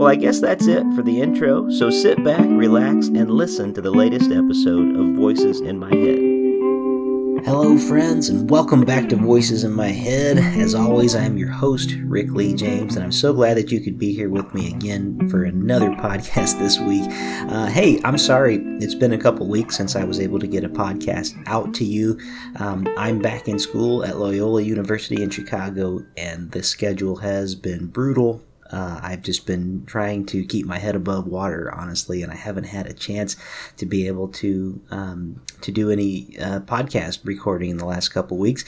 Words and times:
Well, 0.00 0.08
I 0.08 0.16
guess 0.16 0.40
that's 0.40 0.66
it 0.66 0.82
for 0.96 1.02
the 1.02 1.20
intro, 1.20 1.68
so 1.68 1.90
sit 1.90 2.24
back, 2.24 2.46
relax, 2.48 3.08
and 3.08 3.30
listen 3.30 3.74
to 3.74 3.82
the 3.82 3.90
latest 3.90 4.30
episode 4.30 4.96
of 4.96 5.14
Voices 5.14 5.60
in 5.60 5.78
My 5.78 5.94
Head. 5.94 7.44
Hello, 7.44 7.76
friends, 7.76 8.30
and 8.30 8.48
welcome 8.48 8.80
back 8.80 9.10
to 9.10 9.16
Voices 9.16 9.62
in 9.62 9.72
My 9.72 9.88
Head. 9.88 10.38
As 10.38 10.74
always, 10.74 11.14
I 11.14 11.24
am 11.24 11.36
your 11.36 11.50
host, 11.50 11.92
Rick 12.04 12.30
Lee 12.30 12.54
James, 12.54 12.96
and 12.96 13.04
I'm 13.04 13.12
so 13.12 13.34
glad 13.34 13.58
that 13.58 13.70
you 13.70 13.78
could 13.78 13.98
be 13.98 14.14
here 14.14 14.30
with 14.30 14.54
me 14.54 14.70
again 14.70 15.28
for 15.28 15.44
another 15.44 15.90
podcast 15.90 16.58
this 16.58 16.78
week. 16.78 17.04
Uh, 17.52 17.66
hey, 17.66 18.00
I'm 18.02 18.16
sorry, 18.16 18.56
it's 18.78 18.94
been 18.94 19.12
a 19.12 19.18
couple 19.18 19.46
weeks 19.50 19.76
since 19.76 19.96
I 19.96 20.04
was 20.04 20.18
able 20.18 20.38
to 20.38 20.46
get 20.46 20.64
a 20.64 20.70
podcast 20.70 21.34
out 21.46 21.74
to 21.74 21.84
you. 21.84 22.18
Um, 22.56 22.88
I'm 22.96 23.18
back 23.18 23.48
in 23.48 23.58
school 23.58 24.02
at 24.02 24.16
Loyola 24.16 24.62
University 24.62 25.22
in 25.22 25.28
Chicago, 25.28 26.00
and 26.16 26.52
the 26.52 26.62
schedule 26.62 27.16
has 27.16 27.54
been 27.54 27.88
brutal 27.88 28.42
uh, 28.72 29.00
I've 29.02 29.22
just 29.22 29.46
been 29.46 29.84
trying 29.86 30.26
to 30.26 30.44
keep 30.44 30.66
my 30.66 30.78
head 30.78 30.94
above 30.94 31.26
water, 31.26 31.72
honestly, 31.74 32.22
and 32.22 32.32
I 32.32 32.36
haven't 32.36 32.64
had 32.64 32.86
a 32.86 32.92
chance 32.92 33.36
to 33.76 33.86
be 33.86 34.06
able 34.06 34.28
to 34.28 34.80
um, 34.90 35.40
to 35.62 35.72
do 35.72 35.90
any 35.90 36.36
uh, 36.38 36.60
podcast 36.60 37.20
recording 37.24 37.70
in 37.70 37.76
the 37.78 37.84
last 37.84 38.10
couple 38.10 38.38
weeks. 38.38 38.64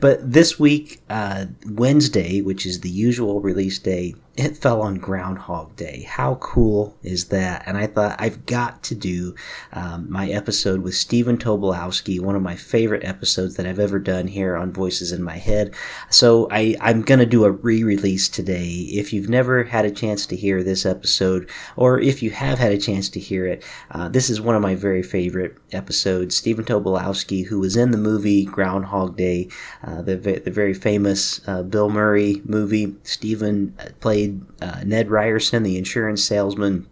But 0.00 0.32
this 0.32 0.58
week, 0.58 1.02
uh, 1.08 1.46
Wednesday, 1.66 2.42
which 2.42 2.66
is 2.66 2.80
the 2.80 2.90
usual 2.90 3.40
release 3.40 3.78
day, 3.78 4.14
it 4.36 4.56
fell 4.56 4.82
on 4.82 4.96
Groundhog 4.96 5.76
Day. 5.76 6.02
How 6.06 6.34
cool 6.36 6.96
is 7.02 7.26
that? 7.26 7.62
And 7.66 7.78
I 7.78 7.86
thought 7.86 8.16
I've 8.18 8.44
got 8.44 8.82
to 8.84 8.94
do 8.94 9.34
um, 9.72 10.10
my 10.10 10.28
episode 10.28 10.82
with 10.82 10.94
Stephen 10.94 11.38
Tobolowsky, 11.38 12.20
one 12.20 12.36
of 12.36 12.42
my 12.42 12.54
favorite 12.54 13.04
episodes 13.04 13.56
that 13.56 13.66
I've 13.66 13.78
ever 13.78 13.98
done 13.98 14.26
here 14.26 14.54
on 14.54 14.72
Voices 14.72 15.10
in 15.10 15.22
My 15.22 15.38
Head. 15.38 15.74
So 16.10 16.48
I, 16.50 16.76
I'm 16.82 17.00
going 17.00 17.20
to 17.20 17.26
do 17.26 17.44
a 17.44 17.50
re-release 17.50 18.28
today. 18.28 18.66
If 18.90 19.12
you've 19.12 19.30
never 19.30 19.64
had 19.64 19.86
a 19.86 19.90
chance 19.90 20.26
to 20.26 20.36
hear 20.36 20.62
this 20.62 20.84
episode, 20.84 21.48
or 21.74 21.98
if 21.98 22.22
you 22.22 22.30
have 22.30 22.58
had 22.58 22.72
a 22.72 22.78
chance 22.78 23.08
to 23.10 23.20
hear 23.20 23.46
it, 23.46 23.64
uh, 23.90 24.08
this 24.08 24.28
is 24.28 24.40
one 24.40 24.54
of 24.54 24.60
my 24.60 24.74
very 24.74 25.02
favorite 25.02 25.56
episodes. 25.72 26.36
Stephen 26.36 26.64
Tobolowsky, 26.64 27.46
who 27.46 27.60
was 27.60 27.76
in 27.76 27.90
the 27.90 27.96
movie 27.96 28.44
Groundhog 28.44 29.16
Day, 29.16 29.48
uh, 29.82 30.02
the, 30.02 30.16
the 30.16 30.50
very 30.50 30.74
famous 30.74 31.40
uh, 31.48 31.62
Bill 31.62 31.88
Murray 31.88 32.42
movie. 32.44 32.94
Stephen 33.02 33.74
played 34.00 34.25
played 34.26 34.40
uh, 34.62 34.82
Ned 34.84 35.10
Ryerson, 35.10 35.62
the 35.62 35.76
insurance 35.76 36.24
salesman 36.24 36.86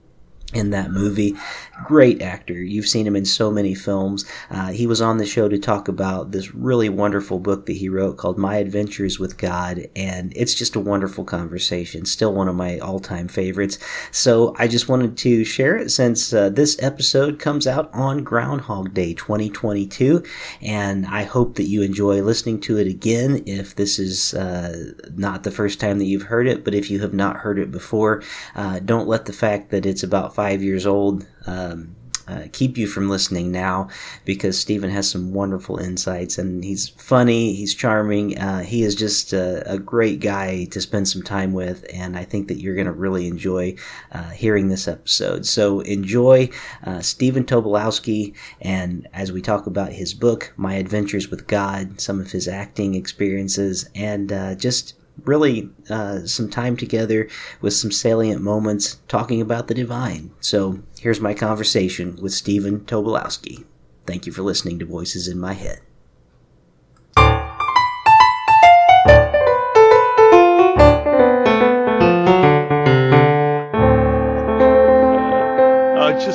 in 0.52 0.70
that 0.70 0.90
movie. 0.90 1.34
Great 1.82 2.22
actor. 2.22 2.54
You've 2.54 2.86
seen 2.86 3.06
him 3.06 3.16
in 3.16 3.24
so 3.24 3.50
many 3.50 3.74
films. 3.74 4.24
Uh, 4.48 4.70
he 4.70 4.86
was 4.86 5.00
on 5.00 5.18
the 5.18 5.26
show 5.26 5.48
to 5.48 5.58
talk 5.58 5.88
about 5.88 6.30
this 6.30 6.54
really 6.54 6.88
wonderful 6.88 7.40
book 7.40 7.66
that 7.66 7.72
he 7.72 7.88
wrote 7.88 8.16
called 8.16 8.38
My 8.38 8.56
Adventures 8.56 9.18
with 9.18 9.36
God, 9.38 9.88
and 9.96 10.32
it's 10.36 10.54
just 10.54 10.76
a 10.76 10.80
wonderful 10.80 11.24
conversation. 11.24 12.04
Still 12.04 12.32
one 12.32 12.46
of 12.46 12.54
my 12.54 12.78
all 12.78 13.00
time 13.00 13.26
favorites. 13.26 13.78
So 14.12 14.54
I 14.56 14.68
just 14.68 14.88
wanted 14.88 15.16
to 15.18 15.44
share 15.44 15.76
it 15.76 15.90
since 15.90 16.32
uh, 16.32 16.48
this 16.48 16.80
episode 16.80 17.40
comes 17.40 17.66
out 17.66 17.90
on 17.92 18.22
Groundhog 18.22 18.94
Day 18.94 19.12
2022, 19.12 20.22
and 20.62 21.06
I 21.06 21.24
hope 21.24 21.56
that 21.56 21.64
you 21.64 21.82
enjoy 21.82 22.22
listening 22.22 22.60
to 22.62 22.78
it 22.78 22.86
again 22.86 23.42
if 23.46 23.74
this 23.74 23.98
is 23.98 24.32
uh, 24.32 24.92
not 25.16 25.42
the 25.42 25.50
first 25.50 25.80
time 25.80 25.98
that 25.98 26.04
you've 26.04 26.22
heard 26.22 26.46
it, 26.46 26.64
but 26.64 26.74
if 26.74 26.88
you 26.88 27.00
have 27.00 27.14
not 27.14 27.38
heard 27.38 27.58
it 27.58 27.72
before, 27.72 28.22
uh, 28.54 28.78
don't 28.78 29.08
let 29.08 29.24
the 29.24 29.32
fact 29.32 29.70
that 29.70 29.84
it's 29.84 30.04
about 30.04 30.36
five 30.36 30.62
years 30.62 30.86
old 30.86 31.26
um, 31.46 31.94
uh, 32.26 32.44
keep 32.52 32.78
you 32.78 32.86
from 32.86 33.10
listening 33.10 33.52
now 33.52 33.88
because 34.24 34.58
Stephen 34.58 34.90
has 34.90 35.10
some 35.10 35.34
wonderful 35.34 35.76
insights 35.78 36.38
and 36.38 36.64
he's 36.64 36.88
funny, 36.88 37.54
he's 37.54 37.74
charming, 37.74 38.38
uh, 38.38 38.62
he 38.62 38.82
is 38.82 38.94
just 38.94 39.32
a, 39.32 39.70
a, 39.70 39.78
great 39.78 40.20
guy 40.20 40.64
to 40.64 40.80
spend 40.80 41.06
some 41.06 41.22
time 41.22 41.52
with, 41.52 41.84
and 41.92 42.16
I 42.16 42.24
think 42.24 42.48
that 42.48 42.60
you're 42.60 42.74
going 42.74 42.86
to 42.86 42.92
really 42.92 43.26
enjoy 43.26 43.76
uh, 44.12 44.30
hearing 44.30 44.68
this 44.68 44.88
episode. 44.88 45.44
So 45.44 45.80
enjoy 45.80 46.48
uh, 46.84 47.00
Stephen 47.00 47.44
Tobolowsky, 47.44 48.34
and 48.60 49.06
as 49.12 49.30
we 49.30 49.42
talk 49.42 49.66
about 49.66 49.92
his 49.92 50.14
book, 50.14 50.54
My 50.56 50.74
Adventures 50.74 51.28
with 51.28 51.46
God, 51.46 52.00
some 52.00 52.20
of 52.20 52.30
his 52.30 52.48
acting 52.48 52.94
experiences, 52.94 53.88
and 53.94 54.32
uh, 54.32 54.54
just 54.54 54.94
really 55.22 55.70
uh, 55.90 56.26
some 56.26 56.50
time 56.50 56.76
together 56.76 57.28
with 57.60 57.72
some 57.72 57.92
salient 57.92 58.42
moments 58.42 58.96
talking 59.08 59.40
about 59.40 59.68
the 59.68 59.74
divine. 59.74 60.30
So 60.40 60.80
here's 60.98 61.20
my 61.20 61.34
conversation 61.34 62.16
with 62.20 62.32
Stephen 62.32 62.80
Tobolowsky. 62.80 63.64
Thank 64.06 64.26
you 64.26 64.32
for 64.32 64.42
listening 64.42 64.78
to 64.80 64.84
Voices 64.84 65.28
in 65.28 65.38
My 65.38 65.54
Head. 65.54 65.80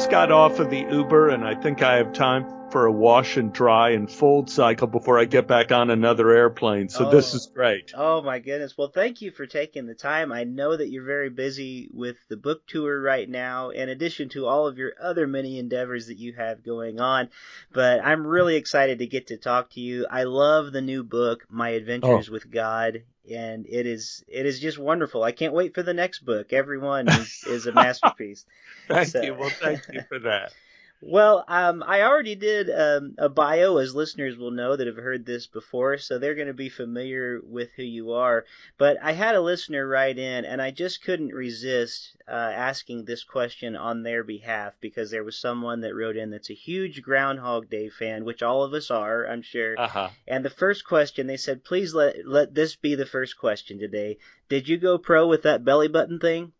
Just 0.09 0.27
got 0.27 0.31
off 0.31 0.59
of 0.59 0.71
the 0.71 0.87
Uber 0.91 1.29
and 1.29 1.45
I 1.45 1.53
think 1.53 1.83
I 1.83 1.97
have 1.97 2.13
time 2.13 2.71
for 2.71 2.87
a 2.87 2.91
wash 2.91 3.37
and 3.37 3.53
dry 3.53 3.91
and 3.91 4.11
fold 4.11 4.49
cycle 4.49 4.87
before 4.87 5.19
I 5.19 5.25
get 5.25 5.47
back 5.47 5.71
on 5.71 5.91
another 5.91 6.31
airplane. 6.31 6.89
So 6.89 7.07
oh, 7.07 7.11
this 7.11 7.35
is 7.35 7.45
great. 7.53 7.91
Oh 7.95 8.23
my 8.23 8.39
goodness. 8.39 8.75
Well, 8.75 8.87
thank 8.87 9.21
you 9.21 9.29
for 9.29 9.45
taking 9.45 9.85
the 9.85 9.93
time. 9.93 10.31
I 10.31 10.45
know 10.45 10.75
that 10.75 10.89
you're 10.89 11.03
very 11.03 11.29
busy 11.29 11.89
with 11.93 12.17
the 12.27 12.37
book 12.37 12.65
tour 12.65 12.99
right 12.99 13.29
now, 13.29 13.69
in 13.69 13.87
addition 13.89 14.29
to 14.29 14.47
all 14.47 14.65
of 14.65 14.79
your 14.79 14.93
other 14.99 15.27
many 15.27 15.59
endeavors 15.59 16.07
that 16.07 16.17
you 16.17 16.33
have 16.33 16.63
going 16.63 16.99
on. 16.99 17.29
But 17.71 18.03
I'm 18.03 18.25
really 18.25 18.55
excited 18.55 18.99
to 18.99 19.07
get 19.07 19.27
to 19.27 19.37
talk 19.37 19.71
to 19.71 19.79
you. 19.79 20.07
I 20.09 20.23
love 20.23 20.71
the 20.71 20.81
new 20.81 21.03
book, 21.03 21.45
My 21.49 21.69
Adventures 21.69 22.29
oh. 22.29 22.33
with 22.33 22.49
God 22.49 23.03
and 23.31 23.65
it 23.67 23.85
is 23.85 24.23
it 24.27 24.45
is 24.45 24.59
just 24.59 24.77
wonderful. 24.77 25.23
I 25.23 25.31
can't 25.31 25.53
wait 25.53 25.73
for 25.73 25.83
the 25.83 25.93
next 25.93 26.19
book. 26.19 26.53
Everyone 26.53 27.07
is, 27.07 27.43
is 27.47 27.65
a 27.67 27.71
masterpiece. 27.73 28.45
thank 28.87 29.09
so. 29.09 29.21
you. 29.21 29.33
Well, 29.33 29.51
thank 29.61 29.81
you 29.91 30.01
for 30.07 30.19
that. 30.19 30.53
Well, 31.01 31.45
um, 31.47 31.81
I 31.87 32.01
already 32.01 32.35
did 32.35 32.69
um, 32.69 33.15
a 33.17 33.29
bio, 33.29 33.77
as 33.77 33.95
listeners 33.95 34.37
will 34.37 34.51
know 34.51 34.75
that 34.75 34.85
have 34.85 34.97
heard 34.97 35.25
this 35.25 35.47
before, 35.47 35.97
so 35.97 36.19
they're 36.19 36.35
going 36.35 36.47
to 36.47 36.53
be 36.53 36.67
familiar 36.67 37.39
with 37.41 37.69
who 37.77 37.83
you 37.83 38.11
are. 38.11 38.45
But 38.77 38.97
I 39.01 39.13
had 39.13 39.35
a 39.35 39.41
listener 39.41 39.87
write 39.87 40.17
in, 40.17 40.43
and 40.43 40.61
I 40.61 40.71
just 40.71 41.01
couldn't 41.01 41.33
resist 41.33 42.17
uh, 42.27 42.31
asking 42.31 43.05
this 43.05 43.23
question 43.23 43.77
on 43.77 44.03
their 44.03 44.25
behalf 44.25 44.73
because 44.81 45.09
there 45.09 45.23
was 45.23 45.39
someone 45.39 45.81
that 45.81 45.95
wrote 45.95 46.17
in 46.17 46.31
that's 46.31 46.49
a 46.49 46.53
huge 46.53 47.01
Groundhog 47.01 47.69
Day 47.69 47.87
fan, 47.87 48.25
which 48.25 48.43
all 48.43 48.63
of 48.63 48.73
us 48.73 48.91
are, 48.91 49.25
I'm 49.25 49.41
sure. 49.41 49.79
Uh-huh. 49.79 50.09
And 50.27 50.43
the 50.43 50.49
first 50.49 50.83
question, 50.83 51.27
they 51.27 51.37
said, 51.37 51.63
please 51.63 51.93
let 51.93 52.27
let 52.27 52.53
this 52.53 52.75
be 52.75 52.95
the 52.95 53.05
first 53.05 53.37
question 53.37 53.79
today. 53.79 54.17
Did 54.49 54.67
you 54.67 54.77
go 54.77 54.97
pro 54.97 55.27
with 55.27 55.43
that 55.43 55.63
belly 55.63 55.87
button 55.87 56.19
thing? 56.19 56.51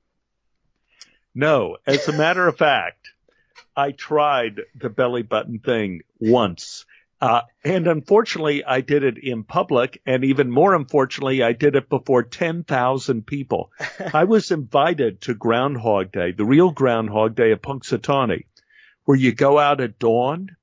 No, 1.36 1.76
as 1.86 2.08
a 2.08 2.14
matter 2.14 2.48
of 2.48 2.58
fact. 2.58 3.10
I 3.76 3.92
tried 3.92 4.62
the 4.76 4.90
belly 4.90 5.24
button 5.24 5.60
thing 5.60 6.02
once. 6.20 6.86
Uh, 7.22 7.42
and 7.66 7.88
unfortunately, 7.88 8.64
I 8.64 8.82
did 8.82 9.04
it 9.04 9.18
in 9.18 9.44
public. 9.44 10.02
And 10.06 10.24
even 10.24 10.50
more 10.50 10.74
unfortunately, 10.74 11.44
I 11.44 11.52
did 11.54 11.76
it 11.76 11.90
before 11.90 12.24
10,000 12.24 13.26
people. 13.26 13.72
I 14.14 14.24
was 14.24 14.52
invited 14.52 15.22
to 15.22 15.34
Groundhog 15.34 16.12
Day, 16.12 16.32
the 16.32 16.46
real 16.46 16.72
Groundhog 16.72 17.36
Day 17.36 17.52
of 17.52 17.62
Punxsutawney, 17.62 18.46
where 19.06 19.18
you 19.18 19.34
go 19.34 19.60
out 19.60 19.82
at 19.82 20.00
dawn 20.00 20.56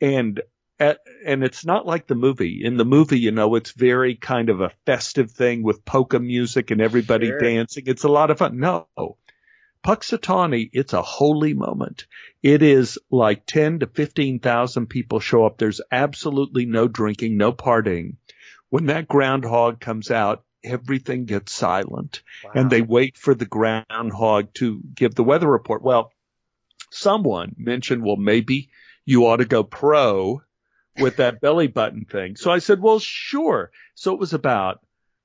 and 0.00 0.40
at, 0.78 1.00
and 1.26 1.42
it's 1.42 1.64
not 1.64 1.86
like 1.86 2.06
the 2.06 2.14
movie. 2.14 2.64
In 2.64 2.76
the 2.76 2.84
movie, 2.84 3.18
you 3.18 3.32
know, 3.32 3.56
it's 3.56 3.72
very 3.72 4.14
kind 4.14 4.50
of 4.50 4.60
a 4.60 4.70
festive 4.86 5.32
thing 5.32 5.64
with 5.64 5.84
polka 5.84 6.20
music 6.20 6.70
and 6.70 6.80
everybody 6.80 7.26
sure. 7.26 7.40
dancing. 7.40 7.84
It's 7.86 8.04
a 8.04 8.08
lot 8.08 8.30
of 8.30 8.38
fun. 8.38 8.60
No, 8.60 8.86
Punxsutawney, 9.84 10.70
it's 10.72 10.92
a 10.92 11.02
holy 11.02 11.54
moment. 11.54 12.06
It 12.42 12.62
is 12.62 12.98
like 13.10 13.46
10 13.46 13.80
to 13.80 13.86
15,000 13.86 14.86
people 14.86 15.20
show 15.20 15.44
up. 15.44 15.58
There's 15.58 15.80
absolutely 15.90 16.66
no 16.66 16.88
drinking, 16.88 17.36
no 17.36 17.52
partying. 17.52 18.16
When 18.70 18.86
that 18.86 19.08
groundhog 19.08 19.80
comes 19.80 20.10
out, 20.10 20.44
everything 20.64 21.24
gets 21.24 21.52
silent 21.52 22.22
wow. 22.44 22.52
and 22.54 22.70
they 22.70 22.82
wait 22.82 23.16
for 23.16 23.34
the 23.34 23.46
groundhog 23.46 24.52
to 24.54 24.80
give 24.94 25.14
the 25.14 25.24
weather 25.24 25.48
report. 25.48 25.82
Well, 25.82 26.12
someone 26.90 27.54
mentioned, 27.56 28.02
well, 28.02 28.16
maybe 28.16 28.70
you 29.04 29.26
ought 29.26 29.36
to 29.36 29.44
go 29.44 29.62
pro 29.62 30.42
with 30.98 31.16
that 31.16 31.40
belly 31.40 31.68
button 31.68 32.04
thing. 32.04 32.36
So 32.36 32.50
I 32.50 32.58
said, 32.58 32.80
well, 32.80 32.98
sure. 32.98 33.70
So 33.94 34.12
it 34.12 34.20
was 34.20 34.34
about 34.34 34.80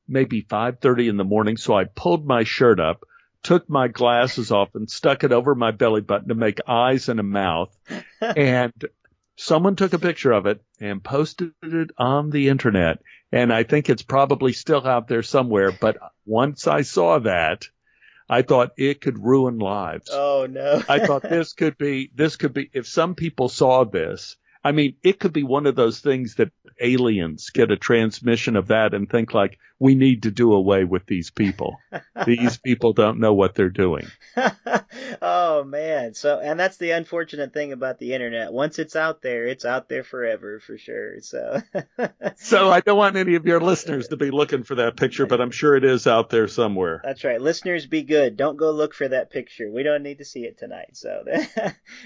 maybe 0.07 0.43
5:30 0.43 1.09
in 1.09 1.17
the 1.17 1.23
morning. 1.23 1.57
So 1.57 1.75
I 1.75 1.85
pulled 1.85 2.25
my 2.25 2.43
shirt 2.43 2.79
up, 2.79 3.05
took 3.43 3.69
my 3.69 3.87
glasses 3.87 4.51
off 4.51 4.73
and 4.73 4.89
stuck 4.89 5.23
it 5.23 5.31
over 5.31 5.53
my 5.53 5.71
belly 5.71 6.01
button 6.01 6.29
to 6.29 6.35
make 6.35 6.59
eyes 6.67 7.09
and 7.09 7.19
a 7.19 7.23
mouth. 7.23 7.75
and 8.21 8.73
someone 9.35 9.75
took 9.75 9.93
a 9.93 9.99
picture 9.99 10.31
of 10.31 10.45
it 10.45 10.61
and 10.79 11.03
posted 11.03 11.51
it 11.61 11.91
on 11.97 12.29
the 12.29 12.49
internet. 12.49 12.99
And 13.31 13.51
I 13.51 13.63
think 13.63 13.89
it's 13.89 14.03
probably 14.03 14.53
still 14.53 14.85
out 14.87 15.07
there 15.07 15.23
somewhere. 15.23 15.71
But 15.71 15.97
once 16.25 16.67
I 16.67 16.81
saw 16.81 17.19
that, 17.19 17.67
I 18.29 18.41
thought 18.41 18.71
it 18.77 19.01
could 19.01 19.23
ruin 19.23 19.59
lives. 19.59 20.09
Oh 20.11 20.47
no. 20.49 20.81
I 20.87 21.05
thought 21.05 21.21
this 21.29 21.53
could 21.53 21.77
be, 21.77 22.11
this 22.15 22.35
could 22.35 22.53
be, 22.53 22.69
if 22.73 22.87
some 22.87 23.15
people 23.15 23.49
saw 23.49 23.83
this, 23.83 24.37
I 24.63 24.71
mean, 24.71 24.95
it 25.03 25.19
could 25.19 25.33
be 25.33 25.43
one 25.43 25.65
of 25.65 25.75
those 25.75 25.99
things 25.99 26.35
that 26.35 26.51
aliens 26.79 27.49
get 27.49 27.71
a 27.71 27.77
transmission 27.77 28.55
of 28.55 28.67
that 28.67 28.93
and 28.93 29.09
think 29.09 29.33
like, 29.33 29.59
we 29.79 29.95
need 29.95 30.23
to 30.23 30.31
do 30.31 30.53
away 30.53 30.85
with 30.85 31.05
these 31.05 31.29
people. 31.29 31.77
these 32.25 32.57
people 32.57 32.93
don't 32.93 33.19
know 33.19 33.33
what 33.33 33.53
they're 33.53 33.69
doing. 33.69 34.07
oh 35.21 35.65
man. 35.65 36.13
So, 36.13 36.39
and 36.39 36.57
that's 36.57 36.77
the 36.77 36.91
unfortunate 36.91 37.53
thing 37.53 37.73
about 37.73 37.99
the 37.99 38.13
internet. 38.13 38.53
Once 38.53 38.79
it's 38.79 38.95
out 38.95 39.21
there, 39.21 39.45
it's 39.45 39.65
out 39.65 39.89
there 39.89 40.05
forever 40.05 40.61
for 40.61 40.77
sure. 40.77 41.19
So, 41.19 41.61
so 42.37 42.71
I 42.71 42.79
don't 42.79 42.97
want 42.97 43.17
any 43.17 43.35
of 43.35 43.45
your 43.45 43.59
listeners 43.59 44.07
to 44.07 44.17
be 44.17 44.31
looking 44.31 44.63
for 44.63 44.75
that 44.75 44.95
picture, 44.95 45.25
but 45.25 45.41
I'm 45.41 45.51
sure 45.51 45.75
it 45.75 45.83
is 45.83 46.07
out 46.07 46.29
there 46.29 46.47
somewhere. 46.47 47.01
That's 47.03 47.25
right. 47.25 47.41
Listeners, 47.41 47.85
be 47.85 48.03
good. 48.03 48.37
Don't 48.37 48.55
go 48.55 48.71
look 48.71 48.93
for 48.93 49.09
that 49.09 49.31
picture. 49.31 49.69
We 49.69 49.83
don't 49.83 50.03
need 50.03 50.19
to 50.19 50.25
see 50.25 50.45
it 50.45 50.57
tonight. 50.57 50.95
So, 50.95 51.25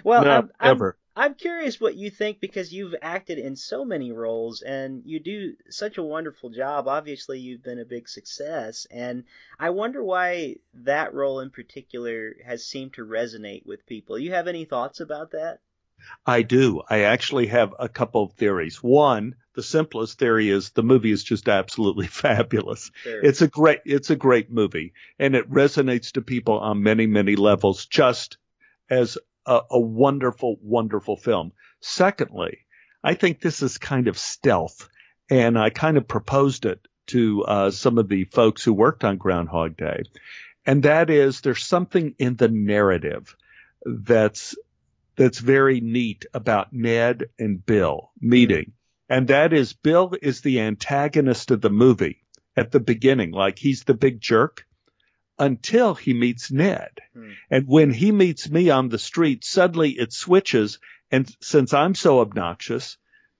well, 0.04 0.24
no, 0.24 0.32
I'm, 0.32 0.52
ever. 0.60 0.98
I'm 1.18 1.34
curious 1.34 1.82
what 1.82 1.96
you 1.96 2.12
think 2.12 2.40
because 2.40 2.72
you've 2.72 2.94
acted 3.02 3.40
in 3.40 3.56
so 3.56 3.84
many 3.84 4.12
roles 4.12 4.62
and 4.62 5.02
you 5.04 5.20
do 5.20 5.56
such 5.68 5.98
a 5.98 6.04
wonderful 6.04 6.52
job. 6.52 6.88
Obviously, 6.88 7.40
you've 7.40 7.64
been 7.64 7.80
a 7.80 7.86
big 7.86 8.08
success, 8.08 8.86
and 8.92 9.24
I 9.58 9.72
wonder 9.72 10.04
why 10.04 10.58
that 10.76 11.16
role 11.16 11.40
in 11.40 11.50
particular 11.50 12.36
has 12.46 12.64
seemed 12.64 12.94
to 12.94 13.06
resonate 13.06 13.66
with 13.66 13.88
people. 13.88 14.20
You 14.20 14.34
have 14.34 14.48
any 14.48 14.66
thoughts 14.66 15.00
about 15.00 15.32
that? 15.32 15.60
I 16.24 16.44
do. 16.44 16.84
I 16.88 17.02
actually 17.02 17.48
have 17.48 17.74
a 17.80 17.90
couple 17.90 18.26
of 18.26 18.34
theories. 18.34 18.84
One, 18.84 19.38
the 19.56 19.64
simplest 19.64 20.20
theory 20.20 20.50
is 20.50 20.70
the 20.70 20.84
movie 20.84 21.12
is 21.12 21.24
just 21.24 21.50
absolutely 21.50 22.06
fabulous. 22.26 22.92
Sure. 23.02 23.26
It's 23.26 23.42
a 23.42 23.48
great 23.48 23.80
it's 23.86 24.12
a 24.12 24.16
great 24.16 24.52
movie 24.52 24.94
and 25.18 25.36
it 25.36 25.50
resonates 25.50 26.12
to 26.12 26.22
people 26.22 26.60
on 26.60 26.84
many 26.84 27.08
many 27.08 27.36
levels 27.36 27.88
just 27.88 28.38
as 28.88 29.18
a, 29.48 29.62
a 29.72 29.80
wonderful, 29.80 30.58
wonderful 30.62 31.18
film. 31.18 31.54
Secondly, 31.80 32.60
I 33.04 33.14
think 33.14 33.40
this 33.40 33.62
is 33.62 33.78
kind 33.78 34.08
of 34.08 34.18
stealth, 34.18 34.90
and 35.30 35.58
I 35.58 35.70
kind 35.70 35.98
of 35.98 36.08
proposed 36.08 36.66
it 36.66 36.86
to 37.08 37.44
uh, 37.46 37.72
some 37.72 37.98
of 37.98 38.10
the 38.10 38.26
folks 38.26 38.64
who 38.64 38.74
worked 38.74 39.04
on 39.04 39.18
Groundhog 39.18 39.78
Day, 39.78 40.04
and 40.66 40.84
that 40.84 41.10
is 41.10 41.42
there's 41.42 41.64
something 41.64 42.14
in 42.20 42.36
the 42.36 42.50
narrative 42.50 43.36
that's 43.86 44.56
that's 45.16 45.40
very 45.40 45.80
neat 45.80 46.26
about 46.34 46.74
Ned 46.74 47.30
and 47.40 47.66
Bill 47.66 48.12
meeting, 48.20 48.74
and 49.10 49.30
that 49.30 49.54
is 49.54 49.74
Bill 49.74 50.14
is 50.22 50.42
the 50.42 50.60
antagonist 50.60 51.52
of 51.52 51.62
the 51.62 51.70
movie 51.70 52.24
at 52.58 52.72
the 52.72 52.80
beginning, 52.80 53.32
like 53.32 53.58
he's 53.58 53.84
the 53.84 53.94
big 53.94 54.20
jerk, 54.20 54.67
until 55.40 55.96
he 55.96 56.14
meets 56.14 56.52
Ned. 56.52 57.00
Hmm. 57.14 57.32
And 57.50 57.68
when 57.68 57.92
he 57.92 58.12
meets 58.12 58.50
me 58.50 58.70
on 58.70 58.90
the 58.90 59.00
street, 59.00 59.44
suddenly 59.44 59.92
it 59.92 60.14
switches. 60.14 60.80
And 61.12 61.30
since 61.42 61.74
I'm 61.74 61.96
so 61.96 62.20
obnoxious, 62.20 62.98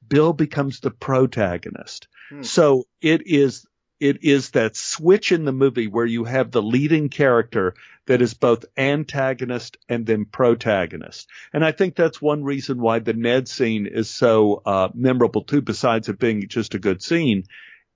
Bill 0.08 0.34
becomes 0.34 0.80
the 0.80 0.92
protagonist. 0.92 2.08
Hmm. 2.30 2.44
So 2.44 2.88
it 3.02 3.26
is, 3.26 3.66
it 4.00 4.24
is 4.24 4.52
that 4.52 4.76
switch 4.76 5.32
in 5.32 5.46
the 5.46 5.52
movie 5.52 5.88
where 5.88 6.06
you 6.06 6.24
have 6.24 6.52
the 6.52 6.62
leading 6.62 7.10
character 7.10 7.74
that 8.06 8.22
is 8.22 8.34
both 8.34 8.66
antagonist 8.78 9.78
and 9.90 10.06
then 10.06 10.26
protagonist. 10.26 11.28
And 11.52 11.66
I 11.66 11.72
think 11.72 11.96
that's 11.96 12.22
one 12.22 12.44
reason 12.44 12.80
why 12.80 13.00
the 13.00 13.14
Ned 13.14 13.48
scene 13.48 13.86
is 13.86 14.10
so 14.10 14.62
uh, 14.66 14.90
memorable 14.94 15.44
too, 15.44 15.62
besides 15.62 16.10
it 16.10 16.20
being 16.20 16.48
just 16.48 16.74
a 16.74 16.80
good 16.80 17.02
scene, 17.02 17.44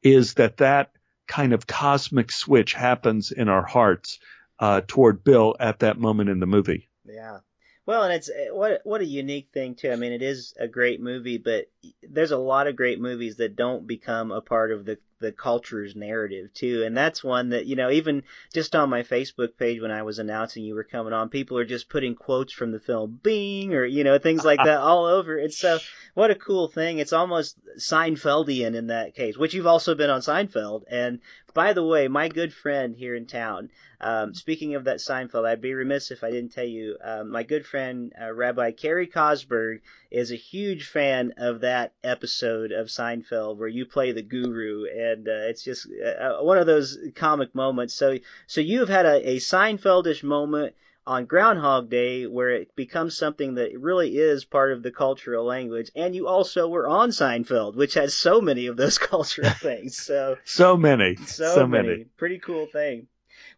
is 0.04 0.33
that 0.36 0.57
that 0.57 0.92
kind 1.31 1.54
of 1.54 1.66
cosmic 1.66 2.30
switch 2.30 2.74
happens 2.74 3.31
in 3.31 3.48
our 3.48 3.66
hearts 3.66 4.19
uh, 4.60 4.81
toward 4.86 5.24
Bill 5.24 5.56
at 5.62 5.80
that 5.80 5.98
moment 5.98 6.30
in 6.30 6.42
the 6.42 6.45
movie. 6.45 6.89
Yeah. 7.06 7.39
Well, 7.86 8.04
and 8.04 8.13
it's 8.13 8.30
eh, 8.30 8.50
what 8.51 8.81
what 8.83 9.00
a 9.00 9.06
unique 9.06 9.48
thing 9.54 9.75
too. 9.75 9.92
I 9.92 9.95
mean, 9.95 10.12
it 10.12 10.22
is 10.22 10.54
a 10.60 10.68
great 10.68 11.00
movie, 11.00 11.38
but 11.38 11.72
there's 12.04 12.31
a 12.31 12.38
lot 12.38 12.68
of 12.68 12.75
great 12.75 13.00
movies 13.00 13.38
that 13.38 13.56
don't 13.56 13.88
become 13.88 14.31
a 14.31 14.42
part 14.42 14.72
of 14.72 14.83
the 14.83 15.00
the 15.21 15.31
culture's 15.31 15.95
narrative 15.95 16.53
too. 16.53 16.83
And 16.83 16.97
that's 16.97 17.23
one 17.23 17.50
that, 17.50 17.65
you 17.65 17.77
know, 17.77 17.89
even 17.89 18.23
just 18.53 18.75
on 18.75 18.89
my 18.89 19.03
Facebook 19.03 19.56
page 19.57 19.81
when 19.81 19.91
I 19.91 20.03
was 20.03 20.19
announcing 20.19 20.63
you 20.63 20.75
were 20.75 20.83
coming 20.83 21.13
on, 21.13 21.29
people 21.29 21.57
are 21.57 21.65
just 21.65 21.88
putting 21.88 22.15
quotes 22.15 22.51
from 22.51 22.71
the 22.71 22.79
film 22.79 23.19
Bing 23.23 23.73
or, 23.73 23.85
you 23.85 24.03
know, 24.03 24.18
things 24.18 24.44
like 24.44 24.59
that 24.63 24.79
all 24.79 25.06
over. 25.06 25.38
It's 25.38 25.57
so 25.57 25.79
what 26.13 26.31
a 26.31 26.35
cool 26.35 26.68
thing. 26.68 26.97
It's 26.97 27.13
almost 27.13 27.57
Seinfeldian 27.77 28.75
in 28.75 28.88
that 28.88 29.15
case, 29.15 29.38
which 29.38 29.53
you've 29.53 29.68
also 29.68 29.95
been 29.95 30.09
on 30.09 30.21
Seinfeld. 30.21 30.83
And 30.89 31.19
by 31.53 31.74
the 31.74 31.83
way, 31.83 32.07
my 32.07 32.27
good 32.27 32.53
friend 32.53 32.95
here 32.95 33.15
in 33.15 33.25
town, 33.25 33.69
um, 34.00 34.33
speaking 34.33 34.75
of 34.75 34.86
that 34.86 34.98
Seinfeld, 34.98 35.48
I'd 35.48 35.62
be 35.62 35.74
remiss 35.74 36.12
if 36.12 36.24
I 36.24 36.31
didn't 36.31 36.53
tell 36.53 36.65
you, 36.65 36.98
um, 37.03 37.30
my 37.30 37.44
good 37.44 37.65
friend, 37.65 38.13
uh, 38.19 38.31
Rabbi 38.31 38.71
Kerry 38.71 39.07
Cosberg 39.07 39.81
is 40.09 40.31
a 40.31 40.36
huge 40.36 40.88
fan 40.88 41.33
of 41.38 41.62
that 41.62 41.94
episode 42.03 42.71
of 42.71 42.88
Seinfeld 42.88 43.57
where 43.57 43.68
you 43.68 43.85
play 43.85 44.11
the 44.11 44.21
guru. 44.21 44.85
And 44.85 45.28
uh, 45.28 45.49
it's 45.49 45.64
just 45.64 45.87
uh, 46.04 46.40
uh, 46.40 46.44
one 46.44 46.57
of 46.57 46.66
those 46.66 46.97
comic 47.16 47.54
moments. 47.54 47.94
So, 47.94 48.18
so 48.47 48.61
you've 48.61 48.90
had 48.90 49.06
a, 49.06 49.31
a 49.31 49.35
Seinfeldish 49.37 50.23
moment 50.23 50.75
on 51.05 51.25
Groundhog 51.25 51.89
Day 51.89 52.27
where 52.27 52.49
it 52.49 52.75
becomes 52.75 53.17
something 53.17 53.55
that 53.55 53.79
really 53.79 54.17
is 54.17 54.45
part 54.45 54.71
of 54.71 54.83
the 54.83 54.91
cultural 54.91 55.45
language, 55.45 55.91
and 55.95 56.15
you 56.15 56.27
also 56.27 56.67
were 56.67 56.87
on 56.87 57.09
Seinfeld, 57.09 57.75
which 57.75 57.95
has 57.95 58.13
so 58.13 58.41
many 58.41 58.67
of 58.67 58.77
those 58.77 58.97
cultural 59.11 59.49
things. 59.49 59.97
So, 59.97 60.37
so 60.45 60.77
many, 60.77 61.15
so, 61.15 61.55
so 61.55 61.67
many. 61.67 61.87
many, 61.87 62.03
pretty 62.17 62.39
cool 62.39 62.67
thing. 62.67 63.07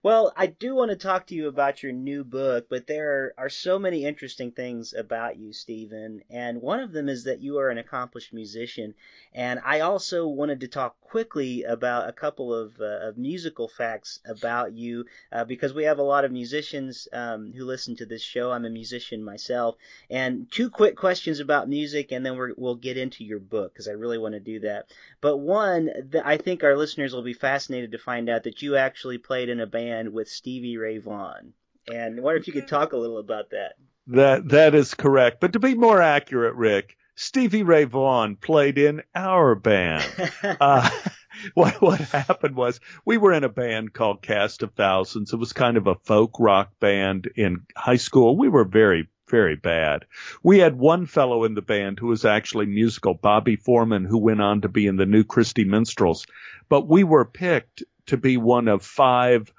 Well, 0.04 0.34
I 0.36 0.48
do 0.48 0.76
want 0.76 0.92
to 0.92 0.98
talk 0.98 1.28
to 1.28 1.34
you 1.34 1.48
about 1.48 1.82
your 1.82 1.94
new 1.94 2.26
book, 2.26 2.68
but 2.70 2.88
there 2.88 3.10
are, 3.10 3.34
are 3.46 3.50
so 3.50 3.80
many 3.80 4.04
interesting 4.04 4.52
things 4.52 4.94
about 4.94 5.38
you, 5.38 5.54
Stephen. 5.54 6.24
And 6.30 6.62
one 6.62 6.82
of 6.82 6.92
them 6.92 7.08
is 7.08 7.24
that 7.24 7.40
you 7.40 7.58
are 7.60 7.70
an 7.70 7.78
accomplished 7.78 8.34
musician. 8.34 8.96
And 9.34 9.62
I 9.64 9.80
also 9.80 10.28
wanted 10.28 10.60
to 10.60 10.68
talk 10.68 11.00
quickly 11.00 11.64
about 11.64 12.10
a 12.10 12.12
couple 12.12 12.54
of, 12.54 12.82
uh, 12.82 13.08
of 13.08 13.18
musical 13.18 13.70
facts 13.70 14.20
about 14.26 14.74
you 14.74 15.06
uh, 15.32 15.46
because 15.46 15.74
we 15.74 15.86
have 15.86 16.00
a 16.00 16.04
lot 16.04 16.26
of 16.26 16.34
musicians 16.34 17.08
um, 17.14 17.54
who 17.56 17.64
listen 17.64 17.96
to 17.96 18.06
this 18.06 18.22
show. 18.22 18.52
I'm 18.52 18.66
a 18.66 18.70
musician 18.70 19.24
myself. 19.24 19.78
And 20.10 20.52
two 20.52 20.70
quick 20.70 20.98
questions 20.98 21.40
about 21.40 21.70
music, 21.70 22.12
and 22.12 22.26
then 22.26 22.38
we 22.38 22.52
will 22.58 22.76
get 22.76 22.98
into 22.98 23.24
your 23.24 23.40
book 23.40 23.72
because 23.72 23.88
I 23.88 23.92
really 23.94 24.18
want 24.18 24.34
to 24.34 24.42
do 24.42 24.60
that. 24.60 24.92
But 25.22 25.38
one, 25.38 25.90
I 26.26 26.36
think 26.36 26.62
our 26.62 26.76
listeners 26.76 27.14
will 27.14 27.24
be 27.24 27.32
fascinated 27.32 27.94
to 27.94 27.98
find 27.98 28.28
out 28.28 28.44
that 28.44 28.62
you 28.62 28.76
actually 28.76 29.18
played 29.18 29.48
in 29.48 29.62
a 29.62 29.66
band 29.66 29.93
band 29.94 30.14
with 30.14 30.28
Stevie 30.28 30.78
Ray 30.78 30.98
Vaughan. 30.98 31.54
And 31.92 32.20
I 32.20 32.22
wonder 32.22 32.40
if 32.40 32.48
you 32.48 32.54
could 32.54 32.68
talk 32.68 32.94
a 32.94 32.98
little 32.98 33.20
about 33.20 33.52
that. 33.52 33.74
That 34.08 34.50
that 34.50 34.76
is 34.76 34.94
correct. 34.94 35.40
But 35.40 35.54
to 35.54 35.60
be 35.60 35.76
more 35.76 36.02
accurate, 36.02 36.56
Rick, 36.56 36.98
Stevie 37.16 37.64
Ray 37.64 37.84
Vaughan 37.86 38.36
played 38.36 38.78
in 38.78 39.02
our 39.16 39.56
band. 39.56 40.06
uh, 40.44 40.90
what 41.54 41.82
what 41.82 42.00
happened 42.00 42.56
was 42.56 42.80
we 43.06 43.18
were 43.18 43.34
in 43.34 43.44
a 43.44 43.50
band 43.50 43.94
called 43.94 44.22
Cast 44.22 44.64
of 44.64 44.74
Thousands. 44.74 45.32
It 45.32 45.38
was 45.38 45.54
kind 45.54 45.78
of 45.78 45.88
a 45.88 45.96
folk 45.96 46.40
rock 46.40 46.72
band 46.80 47.30
in 47.36 47.66
high 47.76 47.98
school. 47.98 48.38
We 48.38 48.50
were 48.50 48.66
very 48.66 49.10
very 49.30 49.56
bad. 49.56 50.06
We 50.44 50.60
had 50.60 50.78
one 50.78 51.06
fellow 51.06 51.44
in 51.44 51.56
the 51.56 51.62
band 51.62 51.98
who 51.98 52.08
was 52.08 52.26
actually 52.26 52.66
musical, 52.66 53.14
Bobby 53.14 53.56
Foreman, 53.56 54.06
who 54.06 54.18
went 54.18 54.42
on 54.42 54.62
to 54.62 54.70
be 54.70 54.86
in 54.86 54.98
the 54.98 55.06
New 55.06 55.24
Christy 55.24 55.64
Minstrels. 55.64 56.26
But 56.70 56.88
we 56.88 57.04
were 57.04 57.26
picked 57.26 57.84
to 58.08 58.18
be 58.18 58.38
one 58.38 58.68
of 58.68 58.84
five 58.84 59.52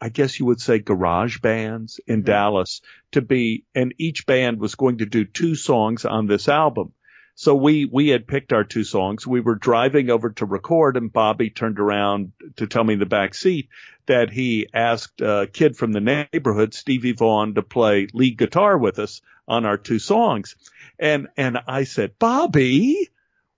I 0.00 0.08
guess 0.08 0.38
you 0.38 0.46
would 0.46 0.60
say 0.60 0.78
garage 0.78 1.38
bands 1.40 2.00
in 2.06 2.20
mm-hmm. 2.20 2.26
Dallas 2.26 2.80
to 3.12 3.20
be, 3.20 3.64
and 3.74 3.94
each 3.98 4.26
band 4.26 4.58
was 4.58 4.74
going 4.74 4.98
to 4.98 5.06
do 5.06 5.24
two 5.24 5.54
songs 5.54 6.04
on 6.04 6.26
this 6.26 6.48
album. 6.48 6.92
So 7.34 7.54
we, 7.54 7.86
we 7.86 8.08
had 8.08 8.26
picked 8.26 8.52
our 8.52 8.64
two 8.64 8.84
songs. 8.84 9.26
We 9.26 9.40
were 9.40 9.54
driving 9.54 10.10
over 10.10 10.30
to 10.30 10.46
record 10.46 10.96
and 10.96 11.12
Bobby 11.12 11.48
turned 11.48 11.78
around 11.78 12.32
to 12.56 12.66
tell 12.66 12.84
me 12.84 12.94
in 12.94 13.00
the 13.00 13.06
back 13.06 13.34
seat 13.34 13.68
that 14.06 14.30
he 14.30 14.66
asked 14.74 15.20
a 15.20 15.48
kid 15.50 15.76
from 15.76 15.92
the 15.92 16.00
neighborhood, 16.00 16.74
Stevie 16.74 17.12
Vaughan, 17.12 17.54
to 17.54 17.62
play 17.62 18.08
lead 18.12 18.36
guitar 18.36 18.76
with 18.76 18.98
us 18.98 19.22
on 19.48 19.64
our 19.64 19.78
two 19.78 19.98
songs. 19.98 20.56
And, 20.98 21.28
and 21.36 21.58
I 21.66 21.84
said, 21.84 22.18
Bobby, 22.18 23.08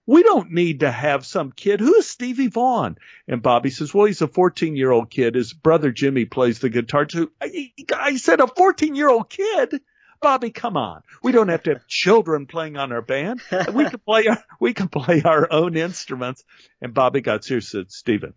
we 0.07 0.23
don't 0.23 0.51
need 0.51 0.81
to 0.81 0.91
have 0.91 1.25
some 1.25 1.53
kid. 1.53 1.81
Who's 1.81 2.07
Stevie 2.07 2.49
Vaughan? 2.49 2.97
And 3.29 3.43
Bobby 3.43 3.71
says, 3.71 3.95
well, 3.95 4.07
he's 4.07 4.23
a 4.23 4.29
14 4.29 4.77
year 4.77 4.91
old 4.91 5.11
kid. 5.11 5.35
His 5.35 5.53
brother 5.53 5.93
Jimmy 5.93 6.25
plays 6.25 6.59
the 6.59 6.71
guitar 6.71 7.05
too. 7.07 7.31
I, 7.41 7.73
I 7.95 8.17
said, 8.17 8.41
a 8.41 8.47
14 8.47 8.95
year 8.95 9.09
old 9.09 9.31
kid? 9.31 9.81
Bobby, 10.21 10.51
come 10.51 10.77
on. 10.77 11.03
We 11.23 11.33
don't 11.33 11.49
have 11.49 11.65
to 11.65 11.75
have 11.75 11.87
children 11.89 12.47
playing 12.47 12.77
on 12.77 12.93
our 12.93 13.03
band. 13.03 13.41
We 13.73 13.89
can 13.89 13.99
play 13.99 14.29
our, 14.29 14.43
we 14.61 14.73
can 14.73 14.89
play 14.89 15.23
our 15.23 15.53
own 15.53 15.77
instruments. 15.77 16.45
And 16.81 16.95
Bobby 16.95 17.21
got 17.21 17.45
serious 17.45 17.71
said, 17.71 17.91
Stephen, 17.91 18.35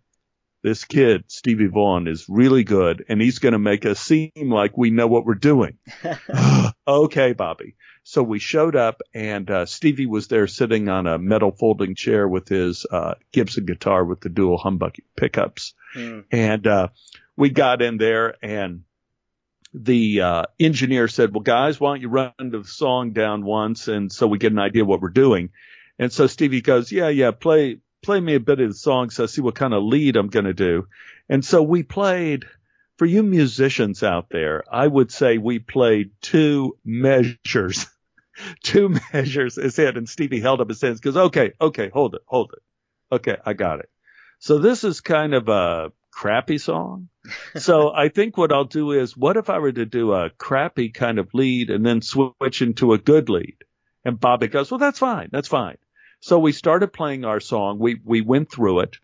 this 0.66 0.84
kid, 0.84 1.22
Stevie 1.28 1.68
Vaughan, 1.68 2.08
is 2.08 2.28
really 2.28 2.64
good 2.64 3.04
and 3.08 3.20
he's 3.20 3.38
going 3.38 3.52
to 3.52 3.58
make 3.58 3.86
us 3.86 4.00
seem 4.00 4.32
like 4.36 4.76
we 4.76 4.90
know 4.90 5.06
what 5.06 5.24
we're 5.24 5.34
doing. 5.34 5.78
okay, 6.88 7.34
Bobby. 7.34 7.76
So 8.02 8.20
we 8.24 8.40
showed 8.40 8.74
up 8.74 9.00
and, 9.14 9.48
uh, 9.48 9.66
Stevie 9.66 10.06
was 10.06 10.26
there 10.26 10.48
sitting 10.48 10.88
on 10.88 11.06
a 11.06 11.18
metal 11.18 11.52
folding 11.52 11.94
chair 11.94 12.26
with 12.26 12.48
his, 12.48 12.84
uh, 12.90 13.14
Gibson 13.30 13.64
guitar 13.64 14.04
with 14.04 14.20
the 14.20 14.28
dual 14.28 14.58
humbucker 14.58 15.04
pickups. 15.16 15.74
Mm. 15.94 16.24
And, 16.32 16.66
uh, 16.66 16.88
we 17.36 17.50
got 17.50 17.80
in 17.80 17.96
there 17.96 18.34
and 18.42 18.82
the 19.72 20.22
uh, 20.22 20.42
engineer 20.58 21.06
said, 21.06 21.34
"Well, 21.34 21.42
guys, 21.42 21.78
why 21.78 21.90
don't 21.90 22.00
you 22.00 22.08
run 22.08 22.32
the 22.38 22.64
song 22.64 23.12
down 23.12 23.44
once, 23.44 23.88
and 23.88 24.10
so 24.10 24.26
we 24.26 24.38
get 24.38 24.52
an 24.52 24.58
idea 24.58 24.86
what 24.86 25.02
we're 25.02 25.10
doing." 25.10 25.50
And 25.98 26.10
so 26.10 26.26
Stevie 26.28 26.62
goes, 26.62 26.90
"Yeah, 26.90 27.08
yeah, 27.08 27.32
play 27.32 27.80
play 28.02 28.20
me 28.20 28.34
a 28.34 28.40
bit 28.40 28.60
of 28.60 28.68
the 28.68 28.74
song, 28.74 29.10
so 29.10 29.24
I 29.24 29.26
see 29.26 29.40
what 29.40 29.54
kind 29.54 29.74
of 29.74 29.82
lead 29.82 30.16
I'm 30.16 30.28
going 30.28 30.46
to 30.46 30.54
do." 30.54 30.88
And 31.28 31.44
so 31.44 31.62
we 31.62 31.82
played. 31.82 32.44
For 32.98 33.04
you 33.04 33.22
musicians 33.22 34.02
out 34.02 34.30
there, 34.30 34.64
I 34.72 34.86
would 34.86 35.12
say 35.12 35.36
we 35.36 35.58
played 35.58 36.12
two 36.22 36.78
measures. 36.82 37.86
two 38.62 38.94
measures 39.12 39.58
is 39.58 39.78
it. 39.78 39.96
And 39.96 40.08
Stevie 40.08 40.40
held 40.40 40.60
up 40.60 40.68
his 40.68 40.80
hands 40.80 41.00
goes, 41.00 41.16
okay, 41.16 41.52
okay, 41.60 41.88
hold 41.88 42.14
it, 42.14 42.22
hold 42.26 42.52
it. 42.52 42.62
Okay, 43.14 43.36
I 43.44 43.52
got 43.52 43.80
it. 43.80 43.90
So 44.38 44.58
this 44.58 44.84
is 44.84 45.00
kind 45.00 45.34
of 45.34 45.48
a 45.48 45.92
crappy 46.10 46.58
song. 46.58 47.08
so 47.56 47.92
I 47.92 48.08
think 48.08 48.36
what 48.36 48.52
I'll 48.52 48.64
do 48.64 48.92
is, 48.92 49.16
what 49.16 49.36
if 49.36 49.50
I 49.50 49.58
were 49.58 49.72
to 49.72 49.86
do 49.86 50.12
a 50.12 50.30
crappy 50.30 50.90
kind 50.90 51.18
of 51.18 51.32
lead 51.34 51.70
and 51.70 51.84
then 51.84 52.02
switch 52.02 52.62
into 52.62 52.92
a 52.92 52.98
good 52.98 53.28
lead? 53.28 53.56
And 54.04 54.20
Bobby 54.20 54.48
goes, 54.48 54.70
well, 54.70 54.78
that's 54.78 54.98
fine. 54.98 55.28
That's 55.32 55.48
fine. 55.48 55.78
So 56.20 56.38
we 56.38 56.52
started 56.52 56.92
playing 56.92 57.24
our 57.24 57.40
song. 57.40 57.78
We, 57.78 58.00
we 58.04 58.20
went 58.20 58.50
through 58.50 58.80
it. 58.80 58.98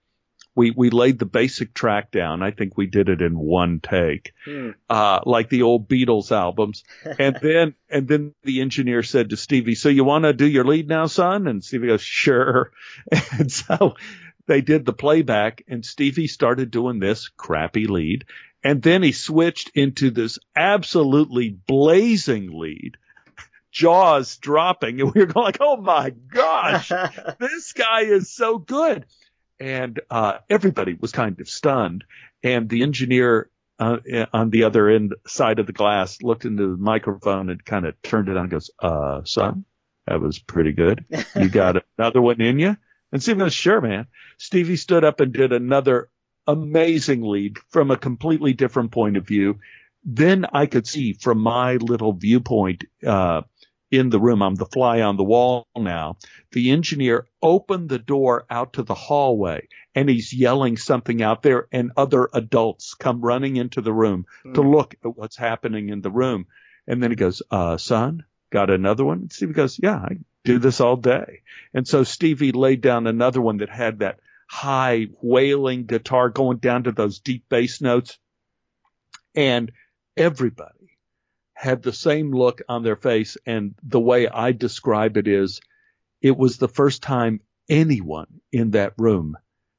We, 0.54 0.70
we 0.70 0.90
laid 0.90 1.18
the 1.18 1.24
basic 1.24 1.72
track 1.72 2.10
down. 2.10 2.42
I 2.42 2.50
think 2.50 2.76
we 2.76 2.86
did 2.86 3.08
it 3.08 3.22
in 3.22 3.38
one 3.38 3.80
take, 3.80 4.32
hmm. 4.44 4.70
uh, 4.90 5.20
like 5.24 5.48
the 5.48 5.62
old 5.62 5.88
Beatles 5.88 6.30
albums. 6.30 6.84
And 7.18 7.38
then, 7.40 7.74
and 7.88 8.06
then 8.06 8.34
the 8.42 8.60
engineer 8.60 9.02
said 9.02 9.30
to 9.30 9.36
Stevie, 9.36 9.74
so 9.74 9.88
you 9.88 10.04
want 10.04 10.24
to 10.24 10.34
do 10.34 10.46
your 10.46 10.64
lead 10.64 10.88
now, 10.88 11.06
son? 11.06 11.46
And 11.46 11.64
Stevie 11.64 11.86
goes, 11.86 12.02
sure. 12.02 12.72
And 13.38 13.50
so 13.50 13.94
they 14.46 14.60
did 14.60 14.84
the 14.84 14.92
playback 14.92 15.62
and 15.68 15.84
Stevie 15.84 16.26
started 16.26 16.70
doing 16.70 16.98
this 16.98 17.28
crappy 17.28 17.86
lead. 17.86 18.24
And 18.64 18.82
then 18.82 19.02
he 19.02 19.12
switched 19.12 19.70
into 19.74 20.10
this 20.10 20.38
absolutely 20.54 21.50
blazing 21.50 22.58
lead, 22.58 22.96
jaws 23.72 24.36
dropping. 24.36 25.00
And 25.00 25.12
we 25.12 25.20
were 25.20 25.26
going 25.26 25.44
like, 25.44 25.58
Oh 25.60 25.78
my 25.78 26.10
gosh, 26.10 26.92
this 27.40 27.72
guy 27.72 28.02
is 28.02 28.30
so 28.30 28.58
good. 28.58 29.06
And, 29.58 30.00
uh, 30.10 30.38
everybody 30.48 30.94
was 30.94 31.12
kind 31.12 31.40
of 31.40 31.48
stunned. 31.48 32.04
And 32.44 32.68
the 32.68 32.82
engineer, 32.82 33.48
uh, 33.78 33.98
on 34.32 34.50
the 34.50 34.64
other 34.64 34.88
end 34.88 35.14
side 35.26 35.58
of 35.58 35.66
the 35.66 35.72
glass 35.72 36.22
looked 36.22 36.44
into 36.44 36.68
the 36.68 36.76
microphone 36.76 37.50
and 37.50 37.64
kind 37.64 37.86
of 37.86 38.00
turned 38.02 38.28
it 38.28 38.36
on 38.36 38.44
and 38.44 38.50
goes, 38.50 38.70
uh, 38.78 39.22
son, 39.24 39.64
that 40.06 40.20
was 40.20 40.38
pretty 40.38 40.72
good. 40.72 41.04
You 41.34 41.48
got 41.50 41.82
another 41.98 42.20
one 42.20 42.40
in 42.40 42.58
you? 42.58 42.76
And 43.10 43.22
Stevie 43.22 43.40
goes, 43.40 43.54
sure, 43.54 43.80
man. 43.80 44.06
Stevie 44.38 44.76
stood 44.76 45.04
up 45.04 45.20
and 45.20 45.32
did 45.32 45.52
another 45.52 46.08
amazing 46.46 47.22
lead 47.22 47.58
from 47.70 47.90
a 47.90 47.96
completely 47.96 48.52
different 48.52 48.90
point 48.90 49.16
of 49.16 49.26
view. 49.26 49.60
Then 50.04 50.46
I 50.52 50.66
could 50.66 50.86
see 50.86 51.12
from 51.12 51.38
my 51.38 51.76
little 51.76 52.12
viewpoint, 52.12 52.84
uh, 53.06 53.42
in 53.92 54.08
the 54.08 54.18
room, 54.18 54.42
I'm 54.42 54.54
the 54.54 54.66
fly 54.66 55.02
on 55.02 55.18
the 55.18 55.22
wall 55.22 55.68
now. 55.76 56.16
The 56.52 56.70
engineer 56.70 57.26
opened 57.42 57.90
the 57.90 57.98
door 57.98 58.46
out 58.48 58.72
to 58.72 58.82
the 58.82 58.94
hallway 58.94 59.68
and 59.94 60.08
he's 60.08 60.32
yelling 60.32 60.78
something 60.78 61.22
out 61.22 61.42
there 61.42 61.68
and 61.70 61.92
other 61.94 62.30
adults 62.32 62.94
come 62.94 63.20
running 63.20 63.56
into 63.56 63.82
the 63.82 63.92
room 63.92 64.24
mm. 64.44 64.54
to 64.54 64.62
hmm. 64.62 64.68
look 64.68 64.94
at 65.04 65.16
what's 65.16 65.36
happening 65.36 65.90
in 65.90 66.00
the 66.00 66.10
room. 66.10 66.46
And 66.86 67.02
then 67.02 67.10
he 67.10 67.16
goes, 67.16 67.42
uh, 67.50 67.76
son, 67.76 68.24
got 68.50 68.70
another 68.70 69.04
one? 69.04 69.18
And 69.18 69.32
Stevie 69.32 69.52
goes, 69.52 69.78
yeah, 69.80 69.96
I 69.96 70.16
do 70.42 70.58
this 70.58 70.80
all 70.80 70.96
day. 70.96 71.42
And 71.74 71.86
so 71.86 72.02
Stevie 72.02 72.52
laid 72.52 72.80
down 72.80 73.06
another 73.06 73.42
one 73.42 73.58
that 73.58 73.68
had 73.68 73.98
that 73.98 74.20
high 74.48 75.08
wailing 75.20 75.84
guitar 75.84 76.30
going 76.30 76.58
down 76.58 76.84
to 76.84 76.92
those 76.92 77.20
deep 77.20 77.44
bass 77.50 77.82
notes. 77.82 78.18
And 79.34 79.70
everybody 80.16 80.81
had 81.62 81.80
the 81.80 81.92
same 81.92 82.32
look 82.32 82.60
on 82.68 82.82
their 82.82 82.96
face. 82.96 83.36
And 83.46 83.76
the 83.84 84.00
way 84.00 84.26
I 84.26 84.50
describe 84.50 85.16
it 85.16 85.28
is 85.28 85.60
it 86.20 86.36
was 86.36 86.56
the 86.56 86.66
first 86.66 87.04
time 87.04 87.40
anyone 87.68 88.40
in 88.50 88.72
that 88.72 88.94
room 88.98 89.36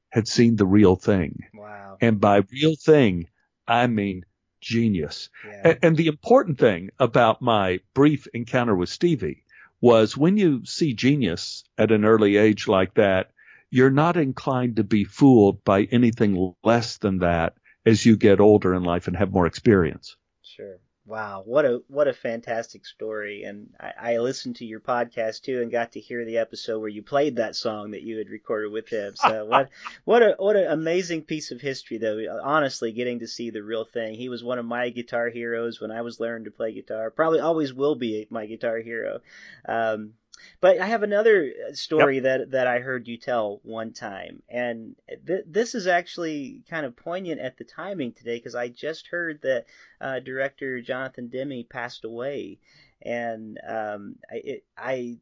had 0.08 0.26
seen 0.26 0.56
the 0.56 0.66
real 0.66 0.96
thing. 0.96 1.40
Wow. 1.52 1.98
And 2.00 2.18
by 2.18 2.42
real 2.50 2.74
thing, 2.74 3.28
I 3.68 3.86
mean 3.86 4.24
genius. 4.62 5.28
Yeah. 5.46 5.60
And, 5.64 5.78
and 5.82 5.96
the 5.96 6.06
important 6.06 6.58
thing 6.58 6.88
about 6.98 7.42
my 7.42 7.80
brief 7.92 8.28
encounter 8.32 8.74
with 8.74 8.88
Stevie 8.88 9.44
was 9.78 10.16
when 10.16 10.38
you 10.38 10.64
see 10.64 10.94
genius 10.94 11.64
at 11.76 11.92
an 11.92 12.06
early 12.06 12.38
age 12.38 12.66
like 12.66 12.94
that, 12.94 13.32
you're 13.68 13.90
not 13.90 14.16
inclined 14.16 14.76
to 14.76 14.84
be 14.84 15.04
fooled 15.04 15.62
by 15.64 15.82
anything 15.82 16.54
less 16.64 16.96
than 16.96 17.18
that 17.18 17.56
as 17.84 18.06
you 18.06 18.16
get 18.16 18.40
older 18.40 18.72
in 18.72 18.84
life 18.84 19.06
and 19.06 19.18
have 19.18 19.32
more 19.32 19.46
experience. 19.46 20.16
Sure. 20.40 20.78
Wow, 21.06 21.42
what 21.44 21.66
a 21.66 21.82
what 21.88 22.08
a 22.08 22.14
fantastic 22.14 22.86
story! 22.86 23.42
And 23.42 23.74
I, 23.78 24.14
I, 24.14 24.18
listened 24.18 24.56
to 24.56 24.64
your 24.64 24.80
podcast 24.80 25.42
too, 25.42 25.60
and 25.60 25.70
got 25.70 25.92
to 25.92 26.00
hear 26.00 26.24
the 26.24 26.38
episode 26.38 26.80
where 26.80 26.88
you 26.88 27.02
played 27.02 27.36
that 27.36 27.56
song 27.56 27.90
that 27.90 28.00
you 28.00 28.16
had 28.16 28.30
recorded 28.30 28.72
with 28.72 28.88
him. 28.88 29.14
So 29.14 29.44
what 29.48 29.68
what 30.04 30.22
a 30.22 30.34
what 30.38 30.56
an 30.56 30.66
amazing 30.72 31.22
piece 31.22 31.50
of 31.50 31.60
history, 31.60 31.98
though. 31.98 32.40
Honestly, 32.42 32.90
getting 32.92 33.18
to 33.18 33.28
see 33.28 33.50
the 33.50 33.62
real 33.62 33.84
thing. 33.84 34.14
He 34.14 34.30
was 34.30 34.42
one 34.42 34.58
of 34.58 34.64
my 34.64 34.88
guitar 34.88 35.28
heroes 35.28 35.78
when 35.78 35.90
I 35.90 36.00
was 36.00 36.20
learning 36.20 36.46
to 36.46 36.50
play 36.50 36.72
guitar. 36.72 37.10
Probably 37.10 37.40
always 37.40 37.74
will 37.74 37.96
be 37.96 38.26
my 38.30 38.46
guitar 38.46 38.78
hero. 38.78 39.20
Um, 39.68 40.14
but 40.60 40.78
I 40.78 40.86
have 40.86 41.02
another 41.02 41.52
uh, 41.68 41.74
story 41.74 42.16
yep. 42.16 42.24
that 42.24 42.50
that 42.50 42.66
I 42.66 42.80
heard 42.80 43.06
you 43.06 43.16
tell 43.16 43.60
one 43.62 43.92
time, 43.92 44.42
and 44.48 44.96
th- 45.26 45.44
this 45.46 45.74
is 45.74 45.86
actually 45.86 46.62
kind 46.68 46.84
of 46.84 46.96
poignant 46.96 47.40
at 47.40 47.56
the 47.56 47.64
timing 47.64 48.12
today 48.12 48.36
because 48.36 48.54
I 48.54 48.68
just 48.68 49.06
heard 49.08 49.42
that 49.42 49.66
uh, 50.00 50.20
director 50.20 50.80
Jonathan 50.80 51.28
Demme 51.28 51.64
passed 51.68 52.04
away, 52.04 52.58
and 53.02 53.58
um, 53.66 54.16
I, 54.30 54.34
it, 54.36 54.64
I 54.76 55.18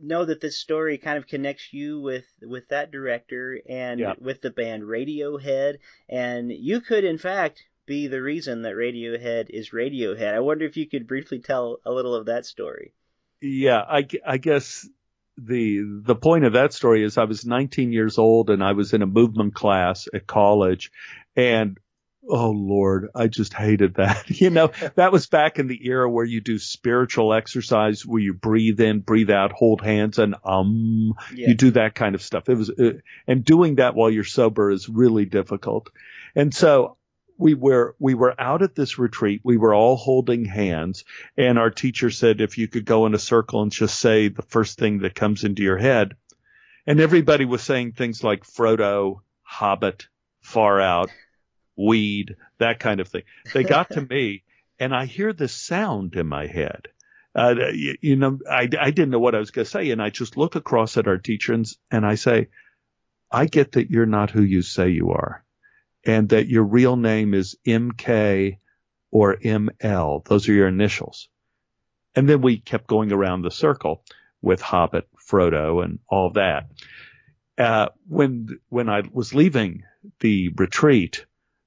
know 0.00 0.24
that 0.24 0.40
this 0.40 0.56
story 0.56 0.98
kind 0.98 1.18
of 1.18 1.26
connects 1.26 1.72
you 1.72 2.00
with 2.00 2.26
with 2.42 2.68
that 2.68 2.90
director 2.90 3.60
and 3.68 4.00
with 4.20 4.40
the 4.40 4.50
band 4.50 4.84
Radiohead, 4.84 5.78
and 6.08 6.50
you 6.50 6.80
could 6.80 7.04
in 7.04 7.18
fact 7.18 7.64
be 7.86 8.06
the 8.06 8.22
reason 8.22 8.62
that 8.62 8.74
Radiohead 8.74 9.50
is 9.50 9.70
Radiohead. 9.70 10.34
I 10.34 10.40
wonder 10.40 10.64
if 10.64 10.76
you 10.76 10.88
could 10.88 11.06
briefly 11.06 11.38
tell 11.38 11.80
a 11.84 11.92
little 11.92 12.14
of 12.14 12.26
that 12.26 12.46
story 12.46 12.94
yeah, 13.44 13.80
I, 13.80 14.06
I 14.26 14.38
guess 14.38 14.88
the 15.36 15.82
the 16.02 16.14
point 16.14 16.44
of 16.44 16.52
that 16.52 16.72
story 16.72 17.02
is 17.04 17.18
I 17.18 17.24
was 17.24 17.44
19 17.44 17.92
years 17.92 18.18
old 18.18 18.50
and 18.50 18.62
I 18.62 18.72
was 18.72 18.92
in 18.92 19.02
a 19.02 19.06
movement 19.06 19.54
class 19.54 20.08
at 20.14 20.26
college, 20.26 20.90
and 21.36 21.78
oh 22.28 22.50
Lord, 22.50 23.10
I 23.14 23.26
just 23.26 23.52
hated 23.52 23.94
that. 23.96 24.30
you 24.40 24.50
know, 24.50 24.70
that 24.94 25.12
was 25.12 25.26
back 25.26 25.58
in 25.58 25.66
the 25.66 25.86
era 25.86 26.10
where 26.10 26.24
you 26.24 26.40
do 26.40 26.58
spiritual 26.58 27.34
exercise 27.34 28.06
where 28.06 28.22
you 28.22 28.32
breathe 28.32 28.80
in, 28.80 29.00
breathe 29.00 29.30
out, 29.30 29.52
hold 29.52 29.82
hands, 29.82 30.18
and 30.18 30.36
um, 30.44 31.14
yeah. 31.34 31.48
you 31.48 31.54
do 31.54 31.72
that 31.72 31.94
kind 31.94 32.14
of 32.14 32.22
stuff. 32.22 32.48
It 32.48 32.54
was, 32.54 32.70
uh, 32.70 32.92
and 33.26 33.44
doing 33.44 33.76
that 33.76 33.94
while 33.94 34.10
you're 34.10 34.24
sober 34.24 34.70
is 34.70 34.88
really 34.88 35.26
difficult. 35.26 35.90
And 36.34 36.54
so 36.54 36.96
we 37.36 37.54
were 37.54 37.94
we 37.98 38.14
were 38.14 38.34
out 38.40 38.62
at 38.62 38.74
this 38.74 38.98
retreat. 38.98 39.40
We 39.44 39.56
were 39.56 39.74
all 39.74 39.96
holding 39.96 40.44
hands, 40.44 41.04
and 41.36 41.58
our 41.58 41.70
teacher 41.70 42.10
said 42.10 42.40
if 42.40 42.58
you 42.58 42.68
could 42.68 42.84
go 42.84 43.06
in 43.06 43.14
a 43.14 43.18
circle 43.18 43.62
and 43.62 43.72
just 43.72 43.98
say 43.98 44.28
the 44.28 44.42
first 44.42 44.78
thing 44.78 45.00
that 45.00 45.14
comes 45.14 45.44
into 45.44 45.62
your 45.62 45.78
head, 45.78 46.14
and 46.86 47.00
everybody 47.00 47.44
was 47.44 47.62
saying 47.62 47.92
things 47.92 48.22
like 48.22 48.44
Frodo, 48.44 49.20
Hobbit, 49.42 50.08
Far 50.40 50.80
Out, 50.80 51.10
Weed, 51.76 52.36
that 52.58 52.78
kind 52.78 53.00
of 53.00 53.08
thing. 53.08 53.22
They 53.52 53.64
got 53.64 53.90
to 53.90 54.00
me, 54.10 54.44
and 54.78 54.94
I 54.94 55.06
hear 55.06 55.32
this 55.32 55.52
sound 55.52 56.14
in 56.16 56.26
my 56.26 56.46
head, 56.46 56.88
Uh, 57.34 57.54
you, 57.72 57.96
you 58.00 58.16
know, 58.16 58.38
I, 58.48 58.68
I 58.80 58.90
didn't 58.90 59.10
know 59.10 59.18
what 59.18 59.34
I 59.34 59.40
was 59.40 59.50
going 59.50 59.64
to 59.64 59.70
say. 59.70 59.90
And 59.90 60.00
I 60.00 60.10
just 60.10 60.36
look 60.36 60.54
across 60.54 60.96
at 60.96 61.08
our 61.08 61.18
teacher 61.18 61.52
and, 61.52 61.66
and 61.90 62.06
I 62.06 62.14
say, 62.14 62.48
I 63.30 63.46
get 63.46 63.72
that 63.72 63.90
you're 63.90 64.06
not 64.06 64.30
who 64.30 64.42
you 64.42 64.62
say 64.62 64.90
you 64.90 65.10
are 65.10 65.43
and 66.06 66.28
that 66.30 66.48
your 66.48 66.64
real 66.64 66.96
name 66.96 67.34
is 67.34 67.56
MK 67.66 68.58
or 69.10 69.36
ML. 69.36 70.24
Those 70.24 70.48
are 70.48 70.52
your 70.52 70.68
initials. 70.68 71.28
And 72.14 72.28
then 72.28 72.42
we 72.42 72.58
kept 72.58 72.86
going 72.86 73.12
around 73.12 73.42
the 73.42 73.50
circle 73.50 74.04
with 74.42 74.60
Hobbit, 74.60 75.08
Frodo, 75.28 75.84
and 75.84 75.98
all 76.08 76.30
that. 76.32 76.70
Uh, 77.56 77.88
when 78.08 78.58
when 78.68 78.88
I 78.88 79.02
was 79.12 79.34
leaving 79.34 79.84
the 80.20 80.50
retreat, 80.56 81.24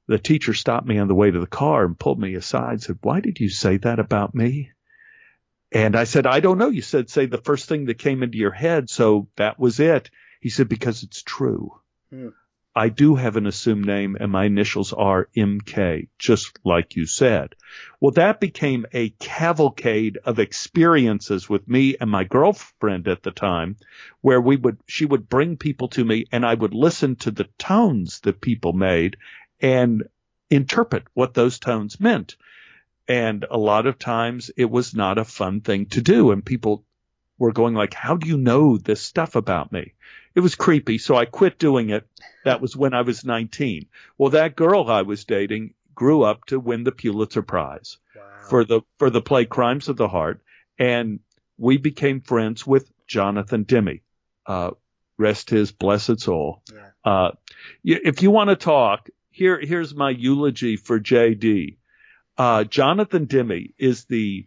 the 0.08 0.20
teacher 0.20 0.53
stopped 0.53 0.88
me 0.88 1.00
on 1.00 1.08
the 1.08 1.15
way 1.15 1.32
to 1.32 1.39
the 1.39 1.48
car 1.48 1.86
and 1.86 1.98
pulled 1.98 2.20
me 2.20 2.36
aside 2.36 2.72
and 2.74 2.84
said, 2.84 3.00
Why 3.01 3.20
did 3.20 3.39
you 3.39 3.50
say 3.50 3.77
that 3.77 4.00
about 4.00 4.36
me? 4.36 4.72
And 5.72 5.96
I 5.96 6.06
said, 6.06 6.25
I 6.25 6.39
don't 6.39 6.58
know. 6.58 6.70
You 6.70 6.82
said 6.82 7.10
say 7.10 7.25
the 7.25 7.38
first 7.38 7.67
thing 7.67 7.86
that 7.86 7.98
came 8.00 8.24
into 8.24 8.38
your 8.38 8.51
head, 8.51 8.89
so 8.89 9.27
that 9.36 9.60
was 9.60 9.79
it. 9.79 10.10
He 10.41 10.50
said, 10.50 10.70
Because 10.70 11.03
it's 11.03 11.24
true. 11.24 11.79
Hmm. 12.10 12.29
I 12.77 12.89
do 12.89 13.15
have 13.15 13.38
an 13.38 13.48
assumed 13.48 13.88
name 13.88 14.17
and 14.19 14.31
my 14.31 14.46
initials 14.46 14.93
are 14.93 15.29
MK, 15.36 16.10
just 16.19 16.60
like 16.63 16.96
you 16.96 17.07
said. 17.07 17.55
Well, 18.00 18.12
that 18.12 18.39
became 18.39 18.86
a 18.93 19.10
cavalcade 19.10 20.19
of 20.24 20.38
experiences 20.38 21.50
with 21.50 21.67
me 21.67 21.96
and 22.00 22.07
my 22.07 22.24
girlfriend 22.24 23.07
at 23.07 23.24
the 23.24 23.31
time 23.31 23.77
where 24.22 24.39
we 24.39 24.57
would, 24.57 24.77
she 24.86 25.05
would 25.05 25.27
bring 25.27 25.57
people 25.57 25.88
to 25.88 26.05
me 26.05 26.25
and 26.31 26.46
I 26.46 26.53
would 26.53 26.75
listen 26.75 27.15
to 27.15 27.31
the 27.31 27.50
tones 27.57 28.19
that 28.19 28.41
people 28.41 28.74
made 28.74 29.17
and 29.60 30.03
interpret 30.51 31.05
what 31.15 31.34
those 31.34 31.57
tones 31.57 32.00
meant. 32.00 32.36
And 33.07 33.43
a 33.50 33.57
lot 33.57 33.88
of 33.88 33.98
times 33.98 34.51
it 34.55 34.69
was 34.69 34.93
not 34.93 35.17
a 35.17 35.25
fun 35.25 35.62
thing 35.62 35.88
to 35.88 36.01
do. 36.01 36.29
And 36.29 36.46
people 36.46 36.86
were 37.38 37.51
going 37.51 37.74
like, 37.74 37.94
how 37.94 38.15
do 38.15 38.27
you 38.27 38.38
know 38.38 38.77
this 38.77 39.01
stuff 39.01 39.36
about 39.36 39.72
me? 39.72 39.94
It 40.36 40.39
was 40.41 40.56
creepy. 40.56 40.98
So 40.98 41.15
I 41.15 41.25
quit 41.25 41.60
doing 41.60 41.89
it. 41.89 42.08
That 42.46 42.62
was 42.62 42.75
when 42.75 42.94
I 42.94 43.01
was 43.01 43.25
19. 43.25 43.88
Well, 44.17 44.32
that 44.32 44.56
girl 44.56 44.89
I 44.89 45.01
was 45.03 45.25
dating 45.25 45.74
grew 45.96 46.24
up 46.24 46.46
to 46.46 46.60
win 46.60 46.84
the 46.84 46.91
Pulitzer 46.91 47.41
Prize 47.41 47.98
wow. 48.15 48.22
for 48.50 48.63
the, 48.63 48.82
for 49.00 49.10
the 49.10 49.22
play 49.22 49.46
Crimes 49.46 49.89
of 49.89 49.98
the 49.98 50.08
Heart. 50.08 50.41
And 50.77 51.20
we 51.58 51.77
became 51.77 52.22
friends 52.22 52.65
with 52.65 52.91
Jonathan 53.08 53.63
Demme. 53.63 54.01
Uh, 54.46 54.72
rest 55.17 55.50
his 55.50 55.72
blessed 55.72 56.20
soul. 56.20 56.62
Yeah. 56.72 56.89
Uh, 57.03 57.32
if 57.84 58.22
you 58.22 58.32
want 58.32 58.50
to 58.50 58.56
talk, 58.56 59.10
here, 59.32 59.60
here's 59.60 59.94
my 59.94 60.12
eulogy 60.12 60.77
for 60.77 61.00
JD. 61.00 61.77
Uh, 62.38 62.63
Jonathan 62.63 63.25
Demme 63.25 63.74
is 63.77 64.06
the 64.06 64.46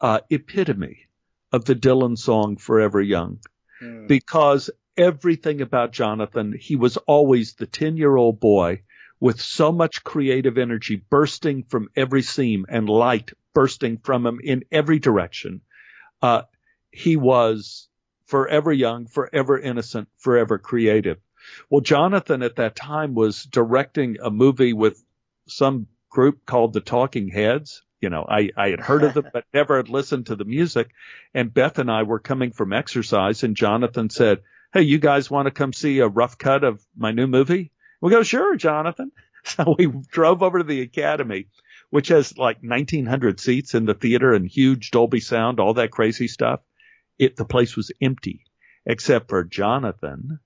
uh, 0.00 0.20
epitome 0.30 1.06
of 1.52 1.64
the 1.64 1.74
Dylan 1.74 2.16
song 2.16 2.56
Forever 2.56 3.00
Young 3.00 3.40
mm. 3.82 4.06
because 4.06 4.70
everything 4.96 5.60
about 5.60 5.92
Jonathan, 5.92 6.54
he 6.58 6.76
was 6.76 6.96
always 6.96 7.54
the 7.54 7.66
10 7.66 7.96
year 7.96 8.14
old 8.16 8.40
boy 8.40 8.82
with 9.18 9.40
so 9.40 9.70
much 9.70 10.02
creative 10.02 10.56
energy 10.58 10.96
bursting 11.10 11.64
from 11.64 11.88
every 11.94 12.22
seam 12.22 12.64
and 12.68 12.88
light 12.88 13.32
bursting 13.52 13.98
from 13.98 14.26
him 14.26 14.40
in 14.42 14.64
every 14.72 14.98
direction. 14.98 15.60
Uh, 16.22 16.42
he 16.90 17.16
was 17.16 17.88
forever 18.26 18.72
young, 18.72 19.06
forever 19.06 19.58
innocent, 19.58 20.08
forever 20.16 20.58
creative. 20.58 21.18
Well, 21.68 21.80
Jonathan 21.80 22.42
at 22.42 22.56
that 22.56 22.76
time 22.76 23.14
was 23.14 23.44
directing 23.44 24.18
a 24.22 24.30
movie 24.30 24.72
with 24.72 25.02
some 25.48 25.86
group 26.08 26.46
called 26.46 26.72
the 26.72 26.80
Talking 26.80 27.28
Heads. 27.28 27.82
You 28.00 28.10
know, 28.10 28.24
I, 28.28 28.50
I 28.56 28.70
had 28.70 28.80
heard 28.80 29.04
of 29.04 29.14
them, 29.14 29.26
but 29.32 29.44
never 29.52 29.76
had 29.76 29.88
listened 29.88 30.26
to 30.26 30.36
the 30.36 30.44
music. 30.44 30.90
And 31.34 31.52
Beth 31.52 31.78
and 31.78 31.90
I 31.90 32.02
were 32.02 32.18
coming 32.18 32.52
from 32.52 32.72
exercise 32.72 33.42
and 33.42 33.56
Jonathan 33.56 34.10
said, 34.10 34.42
Hey, 34.72 34.82
you 34.82 34.98
guys 34.98 35.30
want 35.30 35.46
to 35.46 35.50
come 35.50 35.72
see 35.72 35.98
a 35.98 36.08
rough 36.08 36.38
cut 36.38 36.64
of 36.64 36.84
my 36.96 37.10
new 37.10 37.26
movie? 37.26 37.72
We 38.00 38.10
go, 38.10 38.22
sure, 38.22 38.56
Jonathan. 38.56 39.12
So 39.42 39.74
we 39.78 39.86
drove 39.86 40.42
over 40.42 40.58
to 40.58 40.64
the 40.64 40.82
Academy, 40.82 41.46
which 41.88 42.08
has 42.08 42.36
like 42.36 42.58
1900 42.62 43.40
seats 43.40 43.74
in 43.74 43.86
the 43.86 43.94
theater 43.94 44.34
and 44.34 44.46
huge 44.46 44.90
Dolby 44.90 45.20
sound, 45.20 45.58
all 45.58 45.72
that 45.74 45.90
crazy 45.90 46.28
stuff. 46.28 46.60
It, 47.18 47.36
the 47.36 47.46
place 47.46 47.74
was 47.74 47.90
empty 48.02 48.44
except 48.84 49.30
for 49.30 49.44
Jonathan 49.44 50.40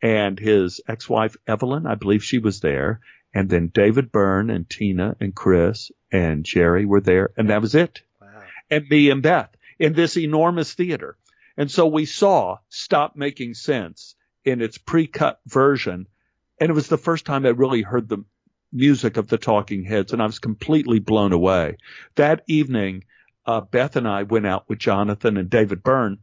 and 0.00 0.38
his 0.38 0.80
ex-wife 0.86 1.36
Evelyn. 1.46 1.86
I 1.86 1.96
believe 1.96 2.22
she 2.22 2.38
was 2.38 2.60
there. 2.60 3.00
And 3.34 3.48
then 3.48 3.66
David 3.74 4.12
Byrne 4.12 4.48
and 4.48 4.70
Tina 4.70 5.16
and 5.20 5.34
Chris 5.34 5.90
and 6.10 6.44
Jerry 6.44 6.84
were 6.84 7.00
there, 7.00 7.30
and 7.36 7.50
that 7.50 7.62
was 7.62 7.74
it. 7.74 8.02
Wow. 8.20 8.42
And 8.70 8.88
me 8.88 9.10
and 9.10 9.22
Beth 9.22 9.50
in 9.78 9.92
this 9.92 10.16
enormous 10.16 10.74
theater. 10.74 11.16
And 11.56 11.70
so 11.70 11.86
we 11.86 12.04
saw 12.04 12.58
Stop 12.68 13.16
Making 13.16 13.54
Sense 13.54 14.14
in 14.44 14.60
its 14.60 14.78
pre-cut 14.78 15.40
version, 15.46 16.06
and 16.60 16.70
it 16.70 16.74
was 16.74 16.88
the 16.88 16.98
first 16.98 17.24
time 17.24 17.44
I 17.44 17.50
really 17.50 17.82
heard 17.82 18.08
the 18.08 18.24
music 18.72 19.16
of 19.16 19.28
the 19.28 19.38
Talking 19.38 19.84
Heads, 19.84 20.12
and 20.12 20.22
I 20.22 20.26
was 20.26 20.38
completely 20.38 20.98
blown 20.98 21.32
away. 21.32 21.78
That 22.16 22.42
evening, 22.46 23.04
uh, 23.46 23.60
Beth 23.60 23.96
and 23.96 24.06
I 24.06 24.24
went 24.24 24.46
out 24.46 24.68
with 24.68 24.78
Jonathan 24.78 25.36
and 25.36 25.48
David 25.48 25.82
Byrne 25.82 26.18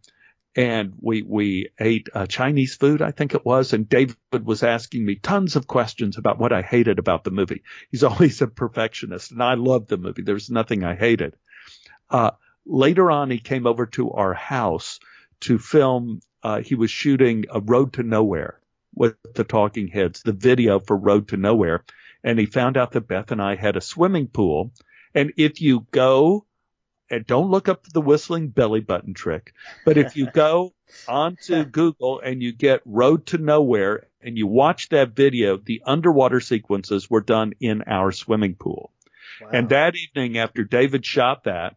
and 0.55 0.93
we 0.99 1.23
we 1.23 1.69
ate 1.79 2.09
uh, 2.13 2.27
Chinese 2.27 2.75
food, 2.75 3.01
I 3.01 3.11
think 3.11 3.33
it 3.33 3.45
was. 3.45 3.73
And 3.73 3.89
David 3.89 4.17
was 4.43 4.63
asking 4.63 5.05
me 5.05 5.15
tons 5.15 5.55
of 5.55 5.67
questions 5.67 6.17
about 6.17 6.37
what 6.37 6.53
I 6.53 6.61
hated 6.61 6.99
about 6.99 7.23
the 7.23 7.31
movie. 7.31 7.63
He's 7.89 8.03
always 8.03 8.41
a 8.41 8.47
perfectionist, 8.47 9.31
and 9.31 9.41
I 9.41 9.55
loved 9.55 9.89
the 9.89 9.97
movie. 9.97 10.21
There's 10.21 10.49
nothing 10.49 10.83
I 10.83 10.95
hated. 10.95 11.35
Uh, 12.09 12.31
later 12.65 13.09
on, 13.09 13.31
he 13.31 13.39
came 13.39 13.65
over 13.65 13.85
to 13.87 14.11
our 14.11 14.33
house 14.33 14.99
to 15.41 15.57
film. 15.57 16.19
Uh, 16.43 16.61
he 16.61 16.75
was 16.75 16.91
shooting 16.91 17.45
a 17.49 17.59
Road 17.59 17.93
to 17.93 18.03
Nowhere 18.03 18.59
with 18.93 19.15
the 19.33 19.43
Talking 19.43 19.87
Heads, 19.87 20.21
the 20.21 20.33
video 20.33 20.79
for 20.79 20.95
Road 20.95 21.29
to 21.29 21.37
Nowhere, 21.37 21.83
and 22.23 22.37
he 22.37 22.45
found 22.45 22.77
out 22.77 22.91
that 22.91 23.07
Beth 23.07 23.31
and 23.31 23.41
I 23.41 23.55
had 23.55 23.75
a 23.75 23.81
swimming 23.81 24.27
pool. 24.27 24.71
And 25.15 25.33
if 25.37 25.61
you 25.61 25.87
go 25.91 26.45
don't 27.25 27.51
look 27.51 27.69
up 27.69 27.83
the 27.83 28.01
whistling 28.01 28.49
belly 28.49 28.79
button 28.79 29.13
trick. 29.13 29.53
But 29.85 29.97
if 29.97 30.15
you 30.15 30.29
go 30.31 30.73
onto 31.07 31.65
Google 31.65 32.19
and 32.19 32.41
you 32.41 32.51
get 32.53 32.81
Road 32.85 33.27
to 33.27 33.37
Nowhere 33.37 34.07
and 34.21 34.37
you 34.37 34.47
watch 34.47 34.89
that 34.89 35.15
video, 35.15 35.57
the 35.57 35.83
underwater 35.85 36.39
sequences 36.39 37.09
were 37.09 37.21
done 37.21 37.53
in 37.59 37.83
our 37.83 38.11
swimming 38.11 38.55
pool. 38.55 38.91
Wow. 39.41 39.49
And 39.51 39.69
that 39.69 39.95
evening 39.95 40.37
after 40.37 40.63
David 40.63 41.05
shot 41.05 41.43
that, 41.43 41.75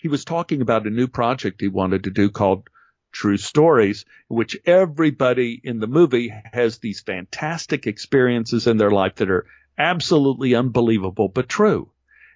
he 0.00 0.08
was 0.08 0.24
talking 0.24 0.62
about 0.62 0.86
a 0.86 0.90
new 0.90 1.08
project 1.08 1.60
he 1.60 1.68
wanted 1.68 2.04
to 2.04 2.10
do 2.10 2.30
called 2.30 2.70
True 3.12 3.36
Stories, 3.36 4.04
in 4.30 4.36
which 4.36 4.56
everybody 4.64 5.60
in 5.62 5.80
the 5.80 5.86
movie 5.86 6.32
has 6.52 6.78
these 6.78 7.00
fantastic 7.00 7.86
experiences 7.86 8.66
in 8.66 8.76
their 8.76 8.90
life 8.90 9.16
that 9.16 9.30
are 9.30 9.46
absolutely 9.76 10.54
unbelievable, 10.54 11.28
but 11.28 11.48
true. 11.48 11.90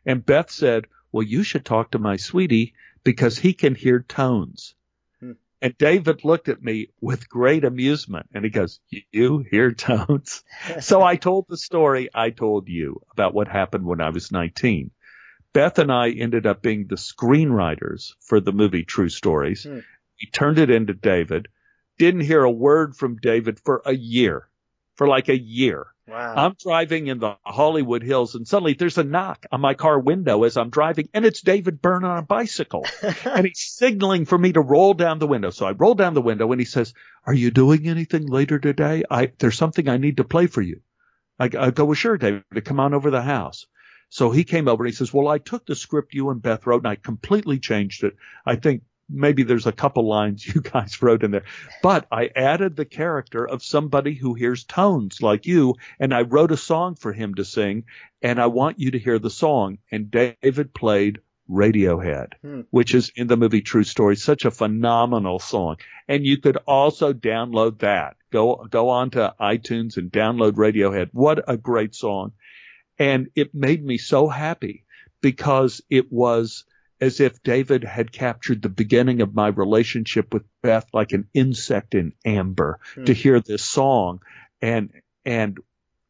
And 0.04 0.24
Beth 0.24 0.50
said, 0.50 0.86
well, 1.14 1.22
you 1.22 1.44
should 1.44 1.64
talk 1.64 1.92
to 1.92 1.98
my 2.00 2.16
sweetie 2.16 2.74
because 3.04 3.38
he 3.38 3.52
can 3.52 3.76
hear 3.76 4.00
tones. 4.00 4.74
Hmm. 5.20 5.34
And 5.62 5.78
David 5.78 6.24
looked 6.24 6.48
at 6.48 6.60
me 6.60 6.88
with 7.00 7.28
great 7.28 7.62
amusement 7.62 8.26
and 8.34 8.44
he 8.44 8.50
goes, 8.50 8.80
you 9.12 9.38
hear 9.48 9.70
tones? 9.70 10.42
so 10.80 11.02
I 11.02 11.14
told 11.14 11.46
the 11.48 11.56
story 11.56 12.08
I 12.12 12.30
told 12.30 12.68
you 12.68 13.00
about 13.12 13.32
what 13.32 13.46
happened 13.46 13.84
when 13.84 14.00
I 14.00 14.10
was 14.10 14.32
19. 14.32 14.90
Beth 15.52 15.78
and 15.78 15.92
I 15.92 16.10
ended 16.10 16.46
up 16.46 16.62
being 16.62 16.88
the 16.88 16.96
screenwriters 16.96 18.14
for 18.18 18.40
the 18.40 18.50
movie 18.50 18.82
True 18.82 19.08
Stories. 19.08 19.62
Hmm. 19.62 19.78
We 20.20 20.28
turned 20.32 20.58
it 20.58 20.68
into 20.68 20.94
David. 20.94 21.46
Didn't 21.96 22.22
hear 22.22 22.42
a 22.42 22.50
word 22.50 22.96
from 22.96 23.18
David 23.18 23.60
for 23.60 23.82
a 23.86 23.94
year, 23.94 24.48
for 24.96 25.06
like 25.06 25.28
a 25.28 25.38
year. 25.38 25.86
Wow. 26.06 26.34
I'm 26.36 26.54
driving 26.62 27.06
in 27.06 27.18
the 27.18 27.36
Hollywood 27.42 28.02
Hills 28.02 28.34
and 28.34 28.46
suddenly 28.46 28.74
there's 28.74 28.98
a 28.98 29.04
knock 29.04 29.46
on 29.50 29.62
my 29.62 29.72
car 29.72 29.98
window 29.98 30.44
as 30.44 30.58
I'm 30.58 30.68
driving 30.68 31.08
and 31.14 31.24
it's 31.24 31.40
David 31.40 31.80
Byrne 31.80 32.04
on 32.04 32.18
a 32.18 32.22
bicycle 32.22 32.84
and 33.24 33.46
he's 33.46 33.60
signaling 33.60 34.26
for 34.26 34.36
me 34.36 34.52
to 34.52 34.60
roll 34.60 34.92
down 34.92 35.18
the 35.18 35.26
window. 35.26 35.48
So 35.48 35.64
I 35.64 35.72
roll 35.72 35.94
down 35.94 36.12
the 36.12 36.20
window 36.20 36.52
and 36.52 36.60
he 36.60 36.66
says, 36.66 36.92
are 37.26 37.32
you 37.32 37.50
doing 37.50 37.88
anything 37.88 38.26
later 38.26 38.58
today? 38.58 39.04
I, 39.10 39.32
there's 39.38 39.56
something 39.56 39.88
I 39.88 39.96
need 39.96 40.18
to 40.18 40.24
play 40.24 40.46
for 40.46 40.60
you. 40.60 40.82
I, 41.38 41.46
I 41.58 41.70
go, 41.70 41.86
well, 41.86 41.94
sure, 41.94 42.18
David, 42.18 42.44
come 42.64 42.80
on 42.80 42.92
over 42.92 43.10
the 43.10 43.22
house. 43.22 43.66
So 44.10 44.30
he 44.30 44.44
came 44.44 44.68
over 44.68 44.84
and 44.84 44.92
he 44.92 44.96
says, 44.96 45.12
well, 45.12 45.28
I 45.28 45.38
took 45.38 45.64
the 45.64 45.74
script 45.74 46.12
you 46.12 46.28
and 46.28 46.42
Beth 46.42 46.66
wrote 46.66 46.82
and 46.82 46.88
I 46.88 46.96
completely 46.96 47.58
changed 47.58 48.04
it. 48.04 48.14
I 48.44 48.56
think 48.56 48.82
maybe 49.08 49.42
there's 49.42 49.66
a 49.66 49.72
couple 49.72 50.06
lines 50.06 50.46
you 50.54 50.60
guys 50.60 51.02
wrote 51.02 51.22
in 51.22 51.30
there, 51.30 51.44
but 51.82 52.06
I 52.10 52.30
added 52.34 52.76
the 52.76 52.84
character 52.84 53.46
of 53.46 53.62
somebody 53.62 54.14
who 54.14 54.34
hears 54.34 54.64
tones 54.64 55.22
like 55.22 55.46
you, 55.46 55.74
and 55.98 56.14
I 56.14 56.22
wrote 56.22 56.52
a 56.52 56.56
song 56.56 56.94
for 56.94 57.12
him 57.12 57.34
to 57.34 57.44
sing, 57.44 57.84
and 58.22 58.40
I 58.40 58.46
want 58.46 58.78
you 58.78 58.92
to 58.92 58.98
hear 58.98 59.18
the 59.18 59.30
song. 59.30 59.78
And 59.90 60.10
David 60.10 60.74
played 60.74 61.20
Radiohead, 61.50 62.34
hmm. 62.40 62.60
which 62.70 62.94
is 62.94 63.12
in 63.16 63.26
the 63.26 63.36
movie 63.36 63.60
True 63.60 63.84
Story, 63.84 64.16
such 64.16 64.44
a 64.44 64.50
phenomenal 64.50 65.38
song. 65.38 65.76
And 66.08 66.24
you 66.24 66.38
could 66.38 66.56
also 66.66 67.12
download 67.12 67.80
that. 67.80 68.16
Go, 68.32 68.66
go 68.70 68.88
on 68.88 69.10
to 69.10 69.34
iTunes 69.40 69.96
and 69.96 70.10
download 70.10 70.52
Radiohead. 70.52 71.10
What 71.12 71.44
a 71.46 71.56
great 71.56 71.94
song. 71.94 72.32
And 72.98 73.28
it 73.34 73.54
made 73.54 73.84
me 73.84 73.98
so 73.98 74.28
happy 74.28 74.84
because 75.20 75.82
it 75.90 76.10
was 76.12 76.64
as 77.00 77.20
if 77.20 77.42
David 77.42 77.84
had 77.84 78.12
captured 78.12 78.62
the 78.62 78.68
beginning 78.68 79.20
of 79.20 79.34
my 79.34 79.48
relationship 79.48 80.32
with 80.32 80.44
Beth 80.62 80.86
like 80.92 81.12
an 81.12 81.28
insect 81.34 81.94
in 81.94 82.12
amber 82.24 82.78
hmm. 82.94 83.04
to 83.04 83.12
hear 83.12 83.40
this 83.40 83.62
song. 83.62 84.20
And, 84.62 84.90
and 85.24 85.58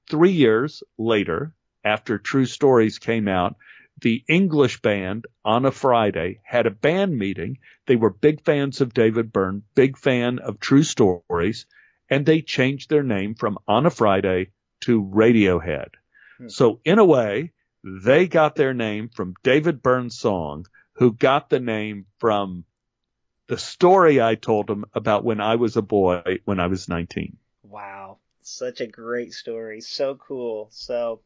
three 0.08 0.32
years 0.32 0.82
later, 0.98 1.54
after 1.84 2.18
True 2.18 2.46
Stories 2.46 2.98
came 2.98 3.28
out, 3.28 3.56
the 4.00 4.24
English 4.28 4.82
band 4.82 5.26
on 5.44 5.64
a 5.64 5.70
Friday 5.70 6.40
had 6.42 6.66
a 6.66 6.70
band 6.70 7.16
meeting. 7.16 7.58
They 7.86 7.96
were 7.96 8.10
big 8.10 8.44
fans 8.44 8.80
of 8.80 8.92
David 8.94 9.32
Byrne, 9.32 9.62
big 9.74 9.96
fan 9.96 10.38
of 10.38 10.60
True 10.60 10.82
Stories, 10.82 11.66
and 12.10 12.26
they 12.26 12.42
changed 12.42 12.90
their 12.90 13.02
name 13.02 13.34
from 13.34 13.58
On 13.68 13.86
a 13.86 13.90
Friday 13.90 14.50
to 14.80 15.02
Radiohead. 15.02 15.88
Hmm. 16.38 16.48
So 16.48 16.80
in 16.84 16.98
a 16.98 17.04
way, 17.04 17.52
they 17.84 18.26
got 18.26 18.56
their 18.56 18.72
name 18.72 19.10
from 19.10 19.34
David 19.42 19.82
Byrne's 19.82 20.18
song, 20.18 20.66
who 20.94 21.12
got 21.12 21.50
the 21.50 21.60
name 21.60 22.06
from 22.18 22.64
the 23.46 23.58
story 23.58 24.22
I 24.22 24.36
told 24.36 24.70
him 24.70 24.86
about 24.94 25.24
when 25.24 25.40
I 25.40 25.56
was 25.56 25.76
a 25.76 25.82
boy 25.82 26.38
when 26.46 26.60
I 26.60 26.68
was 26.68 26.88
19. 26.88 27.36
Wow. 27.62 28.18
Such 28.40 28.80
a 28.80 28.86
great 28.86 29.34
story. 29.34 29.80
So 29.82 30.14
cool. 30.14 30.68
So, 30.70 31.20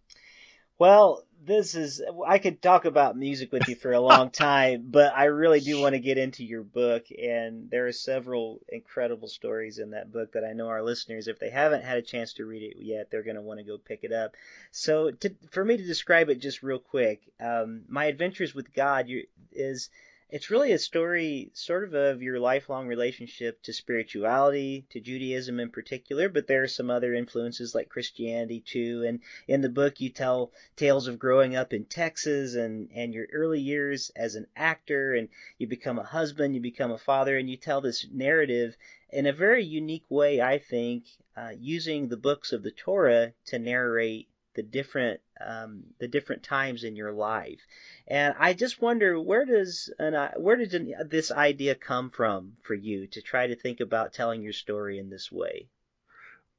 well, 0.78 1.24
this 1.44 1.74
is 1.74 2.02
I 2.26 2.38
could 2.38 2.60
talk 2.60 2.84
about 2.84 3.16
music 3.16 3.52
with 3.52 3.68
you 3.68 3.74
for 3.74 3.92
a 3.92 4.00
long 4.00 4.30
time, 4.32 4.84
but 4.90 5.12
I 5.16 5.24
really 5.24 5.60
do 5.60 5.80
want 5.80 5.94
to 5.94 6.00
get 6.00 6.18
into 6.18 6.44
your 6.44 6.62
book 6.62 7.06
and 7.10 7.70
there 7.70 7.86
are 7.86 7.92
several 7.92 8.60
incredible 8.68 9.28
stories 9.28 9.78
in 9.78 9.90
that 9.90 10.12
book 10.12 10.32
that 10.32 10.44
I 10.44 10.52
know 10.52 10.68
our 10.68 10.82
listeners 10.82 11.26
if 11.26 11.38
they 11.38 11.50
haven't 11.50 11.84
had 11.84 11.98
a 11.98 12.02
chance 12.02 12.34
to 12.34 12.44
read 12.44 12.62
it 12.62 12.76
yet, 12.78 13.10
they're 13.10 13.22
going 13.22 13.36
to 13.36 13.42
want 13.42 13.60
to 13.60 13.64
go 13.64 13.78
pick 13.78 14.00
it 14.02 14.12
up. 14.12 14.36
So 14.70 15.10
to, 15.10 15.34
for 15.50 15.64
me 15.64 15.76
to 15.76 15.84
describe 15.84 16.28
it 16.28 16.40
just 16.40 16.62
real 16.62 16.78
quick, 16.78 17.22
um, 17.40 17.82
my 17.88 18.04
adventures 18.04 18.54
with 18.54 18.74
God 18.74 19.08
is 19.52 19.90
it's 20.30 20.50
really 20.50 20.72
a 20.72 20.78
story 20.78 21.50
sort 21.54 21.84
of 21.84 21.94
of 21.94 22.22
your 22.22 22.38
lifelong 22.38 22.86
relationship 22.86 23.62
to 23.62 23.72
spirituality, 23.72 24.86
to 24.90 25.00
Judaism 25.00 25.58
in 25.58 25.70
particular, 25.70 26.28
but 26.28 26.46
there 26.46 26.62
are 26.62 26.68
some 26.68 26.90
other 26.90 27.14
influences 27.14 27.74
like 27.74 27.88
Christianity 27.88 28.60
too. 28.60 29.04
And 29.06 29.20
in 29.46 29.62
the 29.62 29.70
book, 29.70 30.00
you 30.00 30.10
tell 30.10 30.52
tales 30.76 31.06
of 31.06 31.18
growing 31.18 31.56
up 31.56 31.72
in 31.72 31.86
Texas 31.86 32.54
and, 32.54 32.90
and 32.94 33.14
your 33.14 33.26
early 33.32 33.60
years 33.60 34.10
as 34.14 34.34
an 34.34 34.46
actor, 34.54 35.14
and 35.14 35.30
you 35.56 35.66
become 35.66 35.98
a 35.98 36.04
husband, 36.04 36.54
you 36.54 36.60
become 36.60 36.90
a 36.90 36.98
father, 36.98 37.38
and 37.38 37.48
you 37.48 37.56
tell 37.56 37.80
this 37.80 38.06
narrative 38.12 38.76
in 39.10 39.24
a 39.24 39.32
very 39.32 39.64
unique 39.64 40.04
way, 40.10 40.42
I 40.42 40.58
think, 40.58 41.04
uh, 41.36 41.52
using 41.58 42.08
the 42.08 42.18
books 42.18 42.52
of 42.52 42.62
the 42.62 42.70
Torah 42.70 43.32
to 43.46 43.58
narrate 43.58 44.28
the 44.54 44.62
different 44.62 45.20
um, 45.44 45.84
the 45.98 46.08
different 46.08 46.42
times 46.42 46.84
in 46.84 46.96
your 46.96 47.12
life. 47.12 47.60
And 48.06 48.34
I 48.38 48.54
just 48.54 48.80
wonder 48.80 49.20
where 49.20 49.44
does 49.44 49.92
an, 49.98 50.14
uh, 50.14 50.32
where 50.36 50.56
did 50.56 50.94
this 51.10 51.30
idea 51.30 51.74
come 51.74 52.10
from 52.10 52.54
for 52.62 52.74
you 52.74 53.06
to 53.08 53.22
try 53.22 53.46
to 53.46 53.56
think 53.56 53.80
about 53.80 54.12
telling 54.12 54.42
your 54.42 54.52
story 54.52 54.98
in 54.98 55.10
this 55.10 55.30
way? 55.30 55.68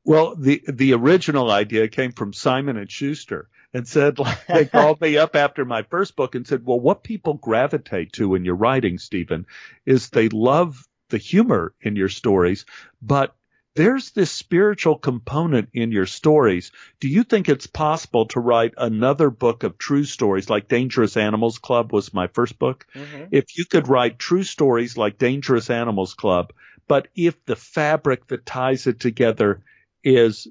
Well, 0.06 0.36
the 0.36 0.64
the 0.68 0.94
original 0.94 1.52
idea 1.52 1.88
came 1.88 2.14
from 2.14 2.34
Simon 2.34 2.78
and 2.78 2.90
Schuster 2.90 3.50
and 3.74 3.88
said 3.88 4.18
like, 4.20 4.48
they 4.48 4.66
called 4.66 5.02
me 5.02 5.18
up 5.18 5.36
after 5.36 5.66
my 5.66 5.84
first 5.84 6.16
book 6.16 6.36
and 6.36 6.48
said, 6.48 6.66
"Well, 6.66 6.80
what 6.80 7.04
people 7.04 7.34
gravitate 7.36 8.14
to 8.14 8.36
in 8.36 8.46
your 8.46 8.56
writing, 8.56 8.98
Stephen, 8.98 9.46
is 9.86 10.10
they 10.10 10.30
love 10.30 10.88
the 11.10 11.18
humor 11.18 11.74
in 11.82 11.96
your 11.96 12.10
stories, 12.10 12.66
but 13.02 13.36
there's 13.80 14.12
this 14.12 14.30
spiritual 14.30 14.98
component 14.98 15.70
in 15.74 15.94
your 15.94 16.06
stories. 16.06 16.74
Do 17.00 17.08
you 17.08 17.24
think 17.24 17.48
it's 17.48 17.66
possible 17.66 18.26
to 18.26 18.42
write 18.42 18.74
another 18.76 19.30
book 19.30 19.64
of 19.64 19.78
true 19.78 20.04
stories 20.04 20.50
like 20.50 20.68
Dangerous 20.68 21.16
Animals 21.16 21.60
Club 21.60 21.94
was 21.94 22.14
my 22.14 22.28
first 22.28 22.60
book? 22.60 22.86
Mm-hmm. 22.94 23.28
If 23.32 23.58
you 23.58 23.64
could 23.64 23.88
write 23.88 24.20
true 24.20 24.44
stories 24.44 24.98
like 24.98 25.18
Dangerous 25.18 25.70
Animals 25.70 26.14
Club, 26.14 26.52
but 26.90 27.08
if 27.16 27.46
the 27.46 27.56
fabric 27.56 28.28
that 28.28 28.46
ties 28.46 28.86
it 28.86 29.00
together 29.00 29.64
is 30.04 30.50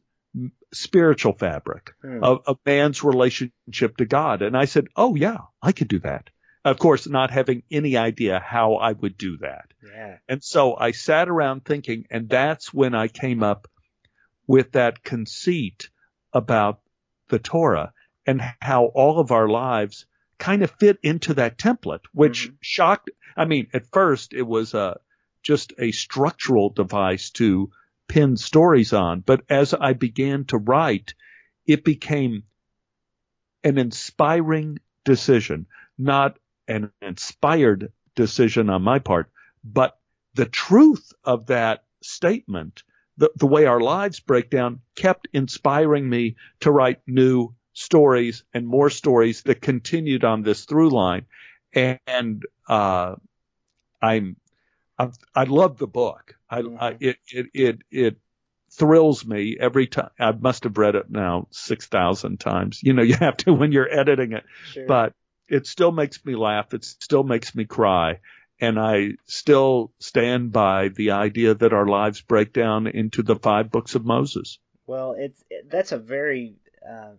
spiritual 0.73 1.35
fabric 1.35 1.93
mm. 2.03 2.23
of, 2.23 2.45
of 2.47 2.57
man's 2.64 3.05
relationship 3.05 3.99
to 3.99 4.07
God. 4.07 4.41
And 4.41 4.57
I 4.57 4.64
said, 4.64 4.87
Oh 4.97 5.17
yeah, 5.17 5.38
I 5.61 5.73
could 5.73 5.88
do 5.88 5.99
that 5.99 6.31
of 6.64 6.79
course, 6.79 7.09
not 7.09 7.31
having 7.31 7.62
any 7.71 7.97
idea 7.97 8.40
how 8.40 8.75
I 8.75 8.92
would 8.92 9.16
do 9.16 9.38
that. 9.38 9.73
Yeah. 9.85 10.18
And 10.29 10.42
so 10.42 10.77
I 10.77 10.90
sat 10.90 11.29
around 11.29 11.64
thinking, 11.64 12.07
and 12.11 12.29
that's 12.29 12.73
when 12.75 12.94
I 12.94 13.09
came 13.09 13.42
up 13.42 13.68
with 14.47 14.73
that 14.73 15.03
conceit 15.03 15.90
about 16.33 16.81
the 17.29 17.38
Torah 17.38 17.92
and 18.27 18.42
how 18.61 18.87
all 18.87 19.21
of 19.21 19.31
our 19.31 19.49
lives 19.49 20.07
kind 20.38 20.62
of 20.62 20.71
fit 20.71 20.99
into 21.03 21.35
that 21.35 21.59
template, 21.59 22.05
which 22.12 22.47
mm-hmm. 22.47 22.55
shocked. 22.61 23.11
I 23.37 23.44
mean, 23.44 23.68
at 23.73 23.87
first 23.92 24.33
it 24.35 24.42
was 24.42 24.75
a, 24.75 24.81
uh, 24.81 24.94
just 25.42 25.73
a 25.79 25.92
structural 25.92 26.68
device 26.68 27.31
to 27.31 27.71
pin 28.09 28.37
stories 28.37 28.92
on. 28.92 29.21
But 29.21 29.42
as 29.49 29.73
I 29.73 29.92
began 29.92 30.44
to 30.47 30.59
write, 30.59 31.14
it 31.66 31.85
became 31.85 32.42
an 33.62 33.79
inspiring 33.79 34.79
decision, 35.05 35.66
not 35.97 36.38
an 36.68 36.92
inspired 37.02 37.92
decision 38.14 38.70
on 38.70 38.83
my 38.83 38.98
part, 38.98 39.31
but 39.64 39.98
the 40.35 40.46
truth 40.46 41.12
of 41.24 41.46
that 41.46 41.85
statement, 42.02 42.83
the, 43.16 43.31
the 43.37 43.46
way 43.46 43.66
our 43.66 43.81
lives 43.81 44.20
break 44.20 44.50
down 44.50 44.81
kept 44.94 45.28
inspiring 45.33 46.09
me 46.09 46.37
to 46.61 46.70
write 46.70 47.00
new 47.07 47.54
stories 47.72 48.44
and 48.54 48.66
more 48.66 48.90
stories 48.90 49.42
that 49.42 49.61
continued 49.61 50.24
on 50.24 50.42
this 50.42 50.64
through 50.64 50.90
line. 50.90 51.26
And, 51.72 52.44
uh, 52.68 53.16
I'm, 54.00 54.37
I, 54.98 55.11
I 55.35 55.44
love 55.44 55.78
the 55.78 55.87
book. 55.87 56.37
I, 56.48 56.62
mm-hmm. 56.62 56.76
I, 56.81 56.96
it, 57.00 57.16
it, 57.28 57.46
it, 57.54 57.78
it 57.90 58.16
thrills 58.70 59.24
me 59.24 59.57
every 59.59 59.87
time. 59.87 60.11
I 60.18 60.33
must 60.33 60.64
have 60.64 60.78
read 60.78 60.94
it 60.94 61.11
now 61.11 61.48
6,000 61.50 62.38
times. 62.38 62.81
You 62.83 62.92
know, 62.92 63.02
you 63.02 63.14
have 63.14 63.37
to 63.38 63.52
when 63.52 63.72
you're 63.72 63.92
editing 63.92 64.33
it, 64.33 64.44
sure. 64.72 64.87
but 64.87 65.14
it 65.48 65.66
still 65.66 65.92
makes 65.92 66.24
me 66.24 66.34
laugh. 66.37 66.74
It 66.74 66.84
still 66.84 67.24
makes 67.24 67.54
me 67.54 67.64
cry. 67.64 68.20
And 68.61 68.78
I 68.78 69.12
still 69.26 69.92
stand 70.00 70.52
by 70.52 70.88
the 70.88 71.12
idea 71.12 71.54
that 71.54 71.72
our 71.72 71.87
lives 71.87 72.20
break 72.20 72.52
down 72.52 72.87
into 72.88 73.22
the 73.22 73.37
five 73.37 73.70
books 73.70 73.94
of 73.94 74.04
Moses. 74.04 74.58
Well, 74.87 75.14
it's 75.16 75.44
that's 75.68 75.92
a 75.92 75.98
very 75.98 76.56
uh, 76.88 77.12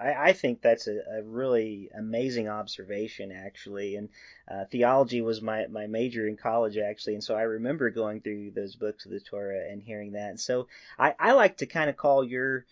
I, 0.00 0.28
I, 0.28 0.32
think 0.32 0.62
that's 0.62 0.86
a, 0.86 1.00
a, 1.18 1.22
really 1.22 1.88
amazing 1.96 2.48
observation, 2.48 3.32
actually. 3.32 3.96
And 3.96 4.08
uh, 4.50 4.64
theology 4.66 5.22
was 5.22 5.42
my, 5.42 5.66
my 5.66 5.86
major 5.86 6.26
in 6.26 6.36
college, 6.36 6.76
actually. 6.76 7.14
And 7.14 7.24
so 7.24 7.34
I 7.34 7.42
remember 7.42 7.90
going 7.90 8.20
through 8.20 8.52
those 8.52 8.76
books 8.76 9.06
of 9.06 9.12
the 9.12 9.20
Torah 9.20 9.68
and 9.70 9.82
hearing 9.82 10.12
that. 10.12 10.30
And 10.30 10.40
so 10.40 10.68
I, 10.98 11.14
I 11.18 11.32
like 11.32 11.58
to 11.58 11.66
kind 11.66 11.90
of 11.90 11.96
call 11.96 12.24
your, 12.24 12.64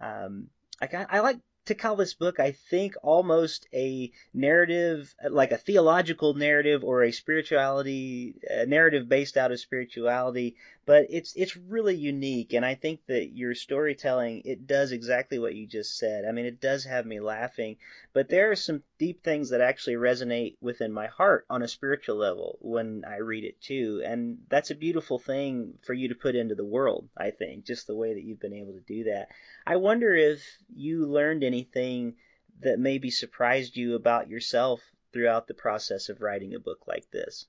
um, 0.00 0.48
I, 0.80 1.06
I 1.08 1.20
like 1.20 1.38
to 1.66 1.74
call 1.74 1.96
this 1.96 2.14
book, 2.14 2.40
I 2.40 2.52
think, 2.52 2.94
almost 3.02 3.68
a 3.72 4.10
narrative, 4.34 5.14
like 5.28 5.52
a 5.52 5.56
theological 5.56 6.34
narrative 6.34 6.82
or 6.82 7.02
a 7.02 7.12
spirituality 7.12 8.34
a 8.50 8.66
narrative 8.66 9.08
based 9.08 9.36
out 9.36 9.52
of 9.52 9.60
spirituality. 9.60 10.56
But 10.84 11.06
it's 11.10 11.34
it's 11.36 11.56
really 11.56 11.94
unique, 11.94 12.52
and 12.52 12.64
I 12.64 12.74
think 12.74 13.06
that 13.06 13.36
your 13.36 13.54
storytelling 13.54 14.42
it 14.44 14.66
does 14.66 14.90
exactly 14.90 15.38
what 15.38 15.54
you 15.54 15.66
just 15.66 15.96
said. 15.96 16.24
I 16.24 16.32
mean, 16.32 16.46
it 16.46 16.60
does 16.60 16.84
have 16.84 17.06
me 17.06 17.20
laughing, 17.20 17.76
but 18.14 18.28
there 18.28 18.50
are 18.50 18.56
some 18.56 18.82
deep 18.98 19.24
things 19.24 19.50
that 19.50 19.60
actually 19.60 19.94
resonate 19.94 20.56
within 20.60 20.92
my 20.92 21.06
heart 21.06 21.46
on 21.48 21.62
a 21.62 21.68
spiritual 21.68 22.16
level 22.16 22.58
when 22.60 23.04
I 23.06 23.16
read 23.16 23.44
it 23.44 23.60
too, 23.60 24.02
and 24.04 24.38
that's 24.48 24.70
a 24.70 24.74
beautiful 24.74 25.18
thing 25.18 25.78
for 25.82 25.94
you 25.94 26.08
to 26.08 26.14
put 26.14 26.34
into 26.34 26.54
the 26.54 26.64
world. 26.64 27.08
I 27.16 27.30
think 27.30 27.64
just 27.64 27.86
the 27.86 27.96
way 27.96 28.14
that 28.14 28.22
you've 28.22 28.40
been 28.40 28.52
able 28.52 28.74
to 28.74 28.80
do 28.80 29.04
that. 29.04 29.28
I 29.66 29.76
wonder 29.76 30.14
if 30.14 30.42
you 30.74 31.06
learned 31.06 31.42
anything 31.42 32.16
that 32.60 32.78
maybe 32.78 33.10
surprised 33.10 33.76
you 33.76 33.94
about 33.94 34.28
yourself 34.28 34.82
throughout 35.12 35.46
the 35.46 35.54
process 35.54 36.08
of 36.08 36.20
writing 36.20 36.54
a 36.54 36.60
book 36.60 36.86
like 36.86 37.10
this. 37.10 37.46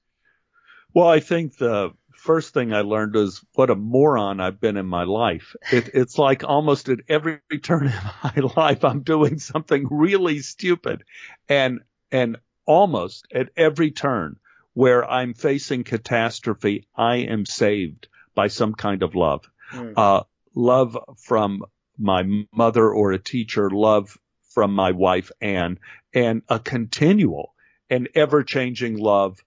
Well, 0.94 1.08
I 1.08 1.20
think 1.20 1.58
the 1.58 1.92
first 2.12 2.54
thing 2.54 2.74
I 2.74 2.82
learned 2.82 3.16
is 3.16 3.44
what 3.54 3.70
a 3.70 3.76
moron 3.76 4.40
I've 4.40 4.60
been 4.60 4.78
in 4.78 4.86
my 4.86 5.04
life. 5.04 5.56
It, 5.72 5.90
it's 5.94 6.18
like 6.18 6.44
almost 6.44 6.90
at 6.90 7.00
every 7.10 7.40
turn 7.64 7.88
in 7.88 7.94
my 8.24 8.52
life, 8.56 8.86
I'm 8.86 9.02
doing 9.02 9.40
something 9.40 9.88
really 9.90 10.40
stupid. 10.40 11.04
And, 11.50 11.82
and 12.12 12.38
almost 12.66 13.28
at 13.34 13.50
every 13.58 13.92
turn 13.92 14.38
where 14.74 15.10
I'm 15.10 15.34
facing 15.34 15.84
catastrophe, 15.84 16.88
I 16.96 17.18
am 17.18 17.46
saved 17.46 18.08
by 18.36 18.48
some 18.48 18.74
kind 18.74 19.04
of 19.04 19.16
love. 19.16 19.46
Mm. 19.72 19.94
Uh, 19.96 20.24
love 20.56 20.98
from 21.18 21.64
my 21.98 22.24
mother 22.52 22.90
or 22.90 23.12
a 23.12 23.20
teacher, 23.20 23.70
love 23.70 24.18
from 24.54 24.74
my 24.74 24.92
wife 24.92 25.32
Anne, 25.42 25.80
and 26.14 26.42
a 26.48 26.60
continual 26.60 27.54
and 27.90 28.10
ever 28.16 28.44
changing 28.44 28.98
love 28.98 29.40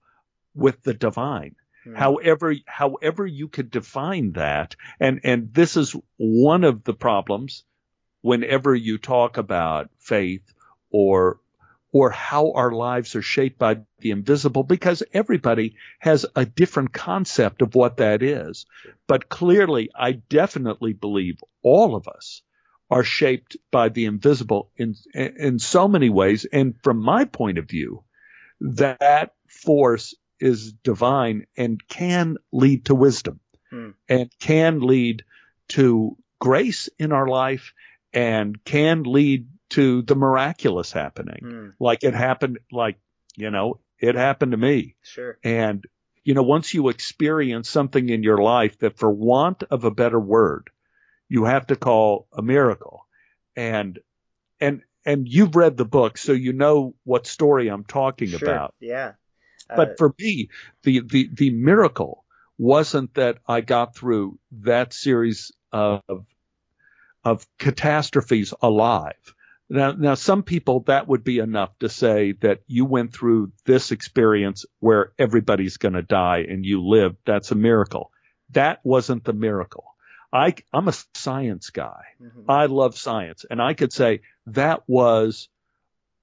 with 0.57 0.81
the 0.83 0.93
divine. 0.93 1.55
Hmm. 1.83 1.95
However, 1.95 2.55
however 2.65 3.25
you 3.25 3.47
could 3.47 3.71
define 3.71 4.33
that, 4.33 4.75
and, 4.99 5.21
and 5.23 5.53
this 5.53 5.77
is 5.77 5.95
one 6.17 6.63
of 6.63 6.83
the 6.83 6.93
problems 6.93 7.63
whenever 8.21 8.75
you 8.75 8.97
talk 8.97 9.37
about 9.37 9.89
faith 9.99 10.53
or, 10.89 11.39
or 11.91 12.09
how 12.09 12.51
our 12.53 12.71
lives 12.71 13.15
are 13.15 13.21
shaped 13.21 13.57
by 13.57 13.77
the 13.99 14.11
invisible 14.11 14.63
because 14.63 15.03
everybody 15.13 15.75
has 15.99 16.25
a 16.35 16.45
different 16.45 16.91
concept 16.91 17.61
of 17.61 17.75
what 17.75 17.97
that 17.97 18.23
is. 18.23 18.65
But 19.07 19.29
clearly, 19.29 19.89
I 19.95 20.13
definitely 20.13 20.93
believe 20.93 21.37
all 21.61 21.95
of 21.95 22.07
us 22.07 22.41
are 22.89 23.03
shaped 23.03 23.57
by 23.71 23.89
the 23.89 24.05
invisible 24.05 24.71
in, 24.77 24.95
in 25.13 25.59
so 25.59 25.87
many 25.87 26.09
ways. 26.09 26.45
And 26.45 26.75
from 26.83 26.99
my 26.99 27.25
point 27.25 27.57
of 27.57 27.69
view, 27.69 28.03
that 28.61 29.33
force 29.47 30.15
is 30.39 30.73
divine 30.73 31.45
and 31.57 31.85
can 31.87 32.37
lead 32.51 32.85
to 32.85 32.95
wisdom 32.95 33.39
hmm. 33.69 33.91
and 34.07 34.29
can 34.39 34.79
lead 34.79 35.23
to 35.69 36.17
grace 36.39 36.89
in 36.99 37.11
our 37.11 37.27
life 37.27 37.73
and 38.13 38.63
can 38.63 39.03
lead 39.03 39.47
to 39.69 40.01
the 40.01 40.15
miraculous 40.15 40.91
happening. 40.91 41.39
Hmm. 41.41 41.69
Like 41.79 42.03
it 42.03 42.13
happened, 42.13 42.59
like, 42.71 42.97
you 43.35 43.51
know, 43.51 43.79
it 43.99 44.15
happened 44.15 44.51
to 44.51 44.57
me. 44.57 44.95
Sure. 45.01 45.37
And, 45.43 45.85
you 46.23 46.33
know, 46.33 46.43
once 46.43 46.73
you 46.73 46.89
experience 46.89 47.69
something 47.69 48.09
in 48.09 48.23
your 48.23 48.37
life 48.37 48.79
that 48.79 48.97
for 48.97 49.09
want 49.11 49.63
of 49.63 49.83
a 49.83 49.91
better 49.91 50.19
word, 50.19 50.69
you 51.29 51.45
have 51.45 51.67
to 51.67 51.75
call 51.75 52.27
a 52.31 52.41
miracle. 52.41 53.05
And, 53.55 53.99
and, 54.59 54.81
and 55.05 55.27
you've 55.27 55.55
read 55.55 55.77
the 55.77 55.85
book, 55.85 56.17
so 56.17 56.33
you 56.33 56.53
know 56.53 56.95
what 57.03 57.27
story 57.27 57.69
I'm 57.69 57.85
talking 57.85 58.29
sure. 58.29 58.39
about. 58.43 58.75
Yeah. 58.79 59.13
Uh, 59.69 59.75
but 59.75 59.97
for 59.97 60.13
me, 60.19 60.49
the, 60.83 61.01
the, 61.01 61.29
the 61.33 61.49
miracle 61.49 62.23
wasn't 62.57 63.13
that 63.15 63.37
I 63.47 63.61
got 63.61 63.95
through 63.95 64.39
that 64.51 64.93
series 64.93 65.51
of, 65.71 66.01
of 67.23 67.45
catastrophes 67.59 68.53
alive. 68.61 69.35
Now, 69.69 69.91
now, 69.91 70.13
some 70.13 70.43
people 70.43 70.81
that 70.81 71.09
would 71.09 71.25
be 71.25 71.39
enough 71.39 71.77
to 71.79 71.89
say 71.89 72.31
that 72.39 72.61
you 72.67 72.85
went 72.85 73.13
through 73.13 73.51
this 73.65 73.91
experience 73.91 74.65
where 74.79 75.11
everybody's 75.19 75.75
going 75.75 75.95
to 75.95 76.01
die 76.01 76.45
and 76.49 76.65
you 76.65 76.85
lived. 76.85 77.17
That's 77.25 77.51
a 77.51 77.55
miracle. 77.55 78.11
That 78.51 78.79
wasn't 78.85 79.25
the 79.25 79.33
miracle. 79.33 79.83
I, 80.31 80.55
I'm 80.73 80.87
a 80.87 80.93
science 81.15 81.69
guy. 81.69 82.03
Mm-hmm. 82.21 82.49
I 82.49 82.67
love 82.67 82.97
science. 82.97 83.45
And 83.49 83.61
I 83.61 83.73
could 83.73 83.91
say 83.91 84.21
that 84.47 84.83
was 84.87 85.49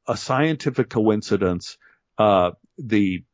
a 0.07 0.16
scientific 0.16 0.88
coincidence. 0.88 1.76
Uh, 2.16 2.52
the 2.78 3.24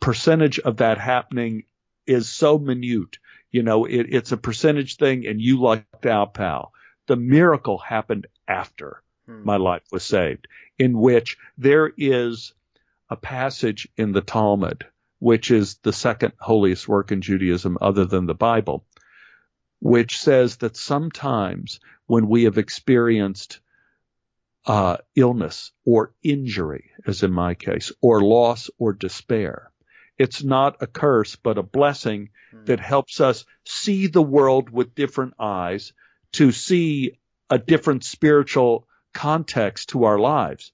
percentage 0.00 0.58
of 0.58 0.78
that 0.78 0.98
happening 0.98 1.64
is 2.06 2.28
so 2.28 2.58
minute. 2.58 3.18
You 3.50 3.62
know, 3.62 3.84
it, 3.84 4.06
it's 4.08 4.32
a 4.32 4.36
percentage 4.36 4.96
thing 4.96 5.26
and 5.26 5.40
you 5.40 5.60
lucked 5.60 6.06
out, 6.06 6.34
pal. 6.34 6.72
The 7.06 7.16
miracle 7.16 7.78
happened 7.78 8.26
after 8.48 9.02
hmm. 9.26 9.44
my 9.44 9.56
life 9.56 9.82
was 9.92 10.04
saved, 10.04 10.48
in 10.78 10.98
which 10.98 11.36
there 11.58 11.92
is 11.96 12.54
a 13.08 13.16
passage 13.16 13.88
in 13.96 14.12
the 14.12 14.20
Talmud, 14.20 14.86
which 15.18 15.50
is 15.50 15.76
the 15.82 15.92
second 15.92 16.32
holiest 16.38 16.86
work 16.88 17.12
in 17.12 17.20
Judaism 17.20 17.76
other 17.80 18.04
than 18.04 18.26
the 18.26 18.34
Bible, 18.34 18.84
which 19.80 20.18
says 20.18 20.56
that 20.58 20.76
sometimes 20.76 21.80
when 22.06 22.28
we 22.28 22.44
have 22.44 22.58
experienced 22.58 23.60
uh, 24.66 24.98
illness 25.16 25.72
or 25.84 26.12
injury, 26.22 26.90
as 27.06 27.22
in 27.22 27.32
my 27.32 27.54
case, 27.54 27.92
or 28.00 28.20
loss 28.20 28.70
or 28.78 28.92
despair, 28.92 29.69
it's 30.20 30.44
not 30.44 30.82
a 30.82 30.86
curse, 30.86 31.36
but 31.36 31.56
a 31.56 31.62
blessing 31.62 32.28
mm. 32.54 32.66
that 32.66 32.78
helps 32.78 33.22
us 33.22 33.46
see 33.64 34.06
the 34.06 34.22
world 34.22 34.68
with 34.68 34.94
different 34.94 35.32
eyes, 35.38 35.94
to 36.32 36.52
see 36.52 37.18
a 37.48 37.58
different 37.58 38.04
spiritual 38.04 38.86
context 39.14 39.88
to 39.88 40.04
our 40.04 40.18
lives. 40.18 40.72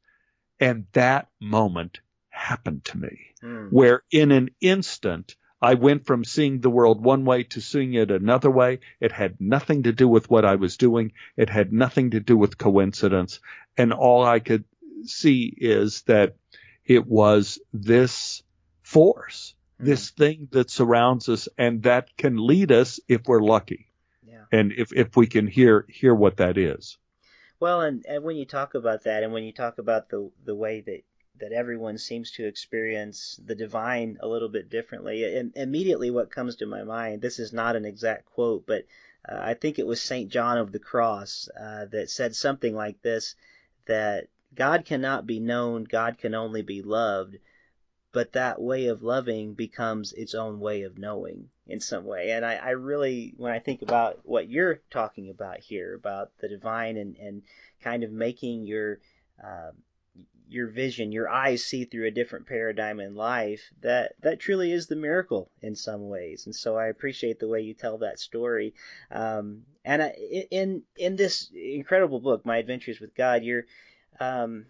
And 0.59 0.87
that 0.95 1.29
moment 1.41 2.01
happened 2.29 2.87
to 2.87 2.99
me, 2.99 3.19
mm. 3.41 3.69
where 3.71 4.03
in 4.11 4.33
an 4.33 4.51
instant, 4.61 5.37
I 5.63 5.75
went 5.75 6.07
from 6.07 6.25
seeing 6.25 6.61
the 6.61 6.69
world 6.69 7.01
one 7.01 7.25
way 7.25 7.45
to 7.45 7.61
seeing 7.61 7.95
it 7.95 8.11
another 8.11 8.51
way. 8.51 8.81
It 9.01 9.13
had 9.13 9.41
nothing 9.41 9.85
to 9.85 9.93
do 9.93 10.09
with 10.09 10.29
what 10.29 10.45
I 10.45 10.57
was 10.57 10.77
doing. 10.77 11.13
It 11.37 11.51
had 11.51 11.73
nothing 11.73 12.11
to 12.11 12.21
do 12.21 12.37
with 12.37 12.59
coincidence. 12.59 13.39
And 13.77 13.93
all 13.93 14.25
I 14.25 14.41
could 14.41 14.65
see 15.05 15.55
is 15.57 16.03
that 16.03 16.35
it 16.85 17.07
was 17.07 17.61
this 17.73 18.43
force, 18.87 19.57
mm-hmm. 19.75 19.91
this 19.91 20.11
thing 20.11 20.49
that 20.53 20.71
surrounds 20.71 21.29
us 21.29 21.49
and 21.59 21.83
that 21.83 22.17
can 22.17 22.37
lead 22.37 22.71
us 22.71 23.01
if 23.09 23.23
we're 23.27 23.43
lucky. 23.43 23.91
Yeah. 24.25 24.45
And 24.53 24.73
if, 24.73 24.93
if 24.93 25.17
we 25.17 25.27
can 25.27 25.49
hear, 25.49 25.85
hear 25.89 26.15
what 26.15 26.37
that 26.37 26.57
is. 26.57 26.97
Well, 27.59 27.81
and, 27.81 28.07
and 28.07 28.23
when 28.23 28.37
you 28.37 28.45
talk 28.45 28.75
about 28.75 29.03
that 29.05 29.25
and 29.25 29.33
when 29.33 29.43
you 29.43 29.53
talk 29.53 29.79
about 29.79 30.09
the, 30.09 30.31
the 30.45 30.55
way 30.55 30.83
that, 30.83 31.03
that 31.41 31.53
everyone 31.53 31.99
seems 31.99 32.31
to 32.33 32.47
experience 32.47 33.41
the 33.45 33.57
divine 33.57 34.19
a 34.21 34.29
little 34.29 34.49
bit 34.49 34.71
differently, 34.71 35.37
and 35.37 35.53
immediately 35.57 36.13
what 36.13 36.31
comes 36.31 36.57
to 36.57 36.67
my 36.67 36.85
mind, 36.85 37.21
this 37.21 37.41
is 37.41 37.53
not 37.53 37.75
an 37.75 37.85
exact 37.85 38.27
quote, 38.27 38.67
but 38.69 38.85
uh, 39.29 39.37
I 39.37 39.55
think 39.55 39.81
it 39.81 39.87
was 39.87 40.01
St. 40.01 40.31
John 40.31 40.59
of 40.59 40.71
the 40.71 40.79
Cross 40.79 41.49
uh, 41.61 41.87
that 41.87 42.09
said 42.09 42.37
something 42.37 42.75
like 42.75 43.03
this, 43.03 43.35
that 43.87 44.29
God 44.55 44.85
cannot 44.85 45.27
be 45.27 45.41
known, 45.41 45.83
God 45.83 46.19
can 46.19 46.37
only 46.37 46.63
be 46.63 46.83
loved 46.83 47.37
but 48.17 48.33
that 48.33 48.59
way 48.59 48.87
of 48.87 49.03
loving 49.03 49.53
becomes 49.53 50.15
its 50.15 50.35
own 50.35 50.59
way 50.59 50.85
of 50.85 50.97
knowing 50.97 51.51
in 51.67 51.81
some 51.81 52.07
way. 52.07 52.31
And 52.31 52.47
I, 52.47 52.55
I 52.55 52.71
really, 52.71 53.35
when 53.37 53.53
I 53.53 53.59
think 53.59 53.83
about 53.83 54.21
what 54.23 54.49
you're 54.49 54.81
talking 54.91 55.29
about 55.29 55.61
here, 55.61 55.95
about 55.95 56.31
the 56.41 56.49
divine 56.49 56.97
and, 56.97 57.19
and 57.19 57.43
kind 57.83 58.05
of 58.05 58.11
making 58.11 58.65
your 58.67 59.01
uh, 59.45 59.73
your 60.49 60.69
vision, 60.69 61.13
your 61.13 61.29
eyes 61.29 61.63
see 61.63 61.85
through 61.85 62.07
a 62.07 62.11
different 62.11 62.47
paradigm 62.47 63.01
in 63.01 63.15
life, 63.15 63.61
that 63.83 64.15
that 64.23 64.41
truly 64.41 64.73
is 64.73 64.87
the 64.87 64.97
miracle 64.97 65.51
in 65.61 65.77
some 65.77 66.09
ways. 66.09 66.47
And 66.47 66.57
so 66.57 66.75
I 66.75 66.87
appreciate 66.87 67.39
the 67.39 67.49
way 67.49 67.61
you 67.61 67.75
tell 67.75 67.99
that 67.99 68.19
story. 68.19 68.73
Um, 69.11 69.65
and 69.85 70.03
I, 70.03 70.09
in 70.51 70.85
in 70.97 71.17
this 71.17 71.51
incredible 71.55 72.21
book, 72.21 72.47
My 72.47 72.57
Adventures 72.57 72.99
with 72.99 73.15
God, 73.15 73.43
you're 73.43 73.67
um, 74.21 74.65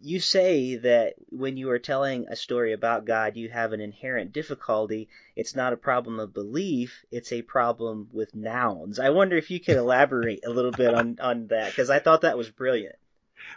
you 0.00 0.20
say 0.20 0.76
that 0.76 1.14
when 1.30 1.56
you 1.56 1.70
are 1.70 1.78
telling 1.78 2.26
a 2.28 2.36
story 2.36 2.72
about 2.72 3.04
God, 3.04 3.36
you 3.36 3.48
have 3.48 3.72
an 3.72 3.80
inherent 3.80 4.32
difficulty. 4.32 5.08
It's 5.36 5.56
not 5.56 5.72
a 5.72 5.76
problem 5.76 6.20
of 6.20 6.34
belief, 6.34 7.04
it's 7.10 7.32
a 7.32 7.42
problem 7.42 8.08
with 8.12 8.34
nouns. 8.34 8.98
I 8.98 9.10
wonder 9.10 9.36
if 9.36 9.50
you 9.50 9.60
could 9.60 9.76
elaborate 9.78 10.44
a 10.46 10.50
little 10.50 10.70
bit 10.70 10.94
on, 10.94 11.18
on 11.20 11.48
that, 11.48 11.70
because 11.70 11.90
I 11.90 11.98
thought 11.98 12.22
that 12.22 12.38
was 12.38 12.50
brilliant. 12.50 12.96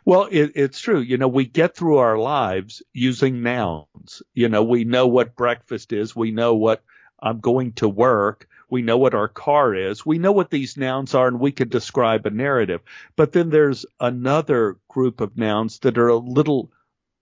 Well, 0.06 0.28
it, 0.32 0.52
it's 0.56 0.80
true. 0.80 1.00
You 1.00 1.18
know, 1.18 1.28
we 1.28 1.46
get 1.46 1.76
through 1.76 1.98
our 1.98 2.18
lives 2.18 2.84
using 2.94 3.42
nouns. 3.42 4.22
You 4.34 4.50
know, 4.50 4.64
we 4.64 4.84
know 4.84 5.08
what 5.08 5.36
breakfast 5.36 5.92
is. 5.92 6.16
We 6.16 6.32
know 6.32 6.56
what 6.56 6.84
I'm 7.20 7.40
going 7.40 7.74
to 7.74 7.90
work. 7.90 8.48
We 8.72 8.82
know 8.82 8.98
what 8.98 9.14
our 9.14 9.28
car 9.28 9.76
is. 9.76 10.06
We 10.06 10.18
know 10.18 10.32
what 10.32 10.50
these 10.50 10.78
nouns 10.78 11.14
are 11.14 11.28
and 11.28 11.42
we 11.42 11.52
could 11.52 11.70
describe 11.70 12.26
a 12.26 12.30
narrative. 12.30 12.80
But 13.18 13.34
then 13.34 13.50
there's 13.50 13.86
another 14.00 14.78
group 14.88 15.20
of 15.20 15.38
nouns 15.38 15.80
that 15.80 15.98
are 15.98 16.08
a 16.08 16.16
little 16.16 16.72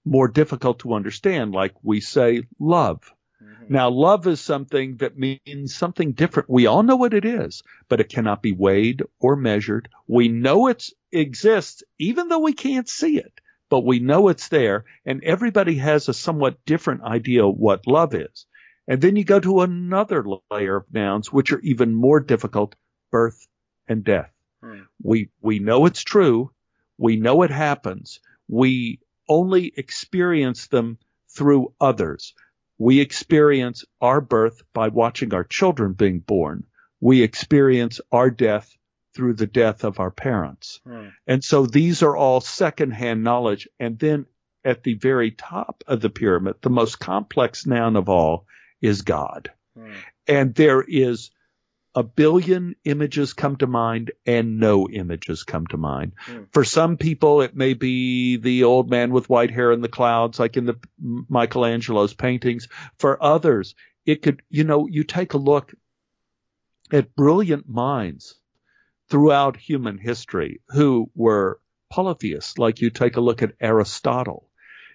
more 0.05 0.27
difficult 0.27 0.79
to 0.79 0.93
understand, 0.93 1.51
like 1.51 1.73
we 1.81 2.01
say 2.01 2.43
love. 2.59 3.11
Mm-hmm. 3.43 3.73
Now, 3.73 3.89
love 3.89 4.27
is 4.27 4.39
something 4.39 4.97
that 4.97 5.17
means 5.17 5.73
something 5.73 6.11
different. 6.11 6.51
We 6.51 6.67
all 6.67 6.83
know 6.83 6.97
what 6.97 7.15
it 7.15 7.25
is, 7.25 7.63
but 7.87 7.99
it 7.99 8.09
cannot 8.09 8.43
be 8.43 8.51
weighed 8.51 9.01
or 9.19 9.35
measured. 9.35 9.89
We 10.07 10.27
know 10.27 10.67
it 10.67 10.87
exists, 11.11 11.81
even 11.97 12.27
though 12.27 12.39
we 12.39 12.53
can't 12.53 12.87
see 12.87 13.17
it, 13.17 13.33
but 13.69 13.85
we 13.85 13.99
know 13.99 14.27
it's 14.27 14.49
there, 14.49 14.85
and 15.03 15.23
everybody 15.23 15.75
has 15.75 16.09
a 16.09 16.13
somewhat 16.13 16.63
different 16.65 17.01
idea 17.01 17.45
of 17.45 17.57
what 17.57 17.87
love 17.87 18.13
is. 18.13 18.45
And 18.89 18.99
then 18.99 19.15
you 19.15 19.23
go 19.23 19.39
to 19.39 19.61
another 19.61 20.25
layer 20.49 20.77
of 20.77 20.91
nouns, 20.91 21.31
which 21.31 21.51
are 21.51 21.59
even 21.59 21.93
more 21.93 22.19
difficult, 22.19 22.73
birth 23.11 23.47
and 23.87 24.03
death. 24.03 24.31
Hmm. 24.63 24.81
We, 25.03 25.29
we 25.41 25.59
know 25.59 25.85
it's 25.85 26.01
true. 26.01 26.51
We 26.97 27.15
know 27.15 27.43
it 27.43 27.51
happens. 27.51 28.19
We 28.47 28.99
only 29.29 29.71
experience 29.77 30.67
them 30.67 30.97
through 31.29 31.71
others. 31.79 32.33
We 32.79 32.99
experience 32.99 33.85
our 34.01 34.21
birth 34.21 34.63
by 34.73 34.87
watching 34.87 35.35
our 35.35 35.43
children 35.43 35.93
being 35.93 36.19
born. 36.19 36.63
We 36.99 37.21
experience 37.21 38.01
our 38.11 38.31
death 38.31 38.75
through 39.13 39.35
the 39.35 39.47
death 39.47 39.83
of 39.83 39.99
our 39.99 40.11
parents. 40.11 40.81
Hmm. 40.83 41.09
And 41.27 41.43
so 41.43 41.67
these 41.67 42.01
are 42.01 42.17
all 42.17 42.41
secondhand 42.41 43.23
knowledge. 43.23 43.67
And 43.79 43.99
then 43.99 44.25
at 44.65 44.81
the 44.81 44.95
very 44.95 45.29
top 45.29 45.83
of 45.85 46.01
the 46.01 46.09
pyramid, 46.09 46.55
the 46.61 46.71
most 46.71 46.99
complex 46.99 47.67
noun 47.67 47.95
of 47.95 48.09
all 48.09 48.47
is 48.81 49.01
God. 49.01 49.51
Hmm. 49.77 49.91
And 50.27 50.55
there 50.55 50.81
is 50.81 51.31
a 51.95 52.03
billion 52.03 52.75
images 52.85 53.33
come 53.33 53.55
to 53.57 53.67
mind 53.67 54.11
and 54.25 54.59
no 54.59 54.87
images 54.87 55.43
come 55.43 55.65
to 55.67 55.77
mind. 55.77 56.13
Hmm. 56.19 56.43
For 56.51 56.63
some 56.63 56.97
people, 56.97 57.41
it 57.41 57.55
may 57.55 57.73
be 57.73 58.37
the 58.37 58.63
old 58.63 58.89
man 58.89 59.11
with 59.11 59.29
white 59.29 59.51
hair 59.51 59.71
in 59.71 59.81
the 59.81 59.87
clouds, 59.87 60.39
like 60.39 60.55
in 60.55 60.65
the 60.65 60.79
Michelangelo's 60.99 62.13
paintings. 62.13 62.67
For 62.97 63.21
others, 63.21 63.75
it 64.05 64.21
could, 64.21 64.41
you 64.49 64.63
know, 64.63 64.87
you 64.87 65.03
take 65.03 65.33
a 65.33 65.37
look 65.37 65.73
at 66.91 67.15
brilliant 67.15 67.67
minds 67.67 68.35
throughout 69.09 69.57
human 69.57 69.97
history 69.97 70.61
who 70.69 71.09
were 71.15 71.59
polytheists, 71.89 72.57
like 72.57 72.81
you 72.81 72.89
take 72.89 73.17
a 73.17 73.21
look 73.21 73.41
at 73.41 73.55
Aristotle. 73.59 74.49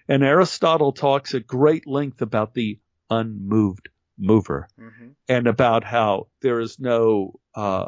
And 0.07 0.23
Aristotle 0.23 0.93
talks 0.93 1.33
at 1.33 1.47
great 1.47 1.87
length 1.87 2.21
about 2.21 2.53
the 2.53 2.79
unmoved 3.09 3.89
mover 4.17 4.67
mm-hmm. 4.79 5.09
and 5.27 5.47
about 5.47 5.83
how 5.83 6.27
there 6.41 6.59
is 6.59 6.79
no 6.79 7.39
uh, 7.53 7.85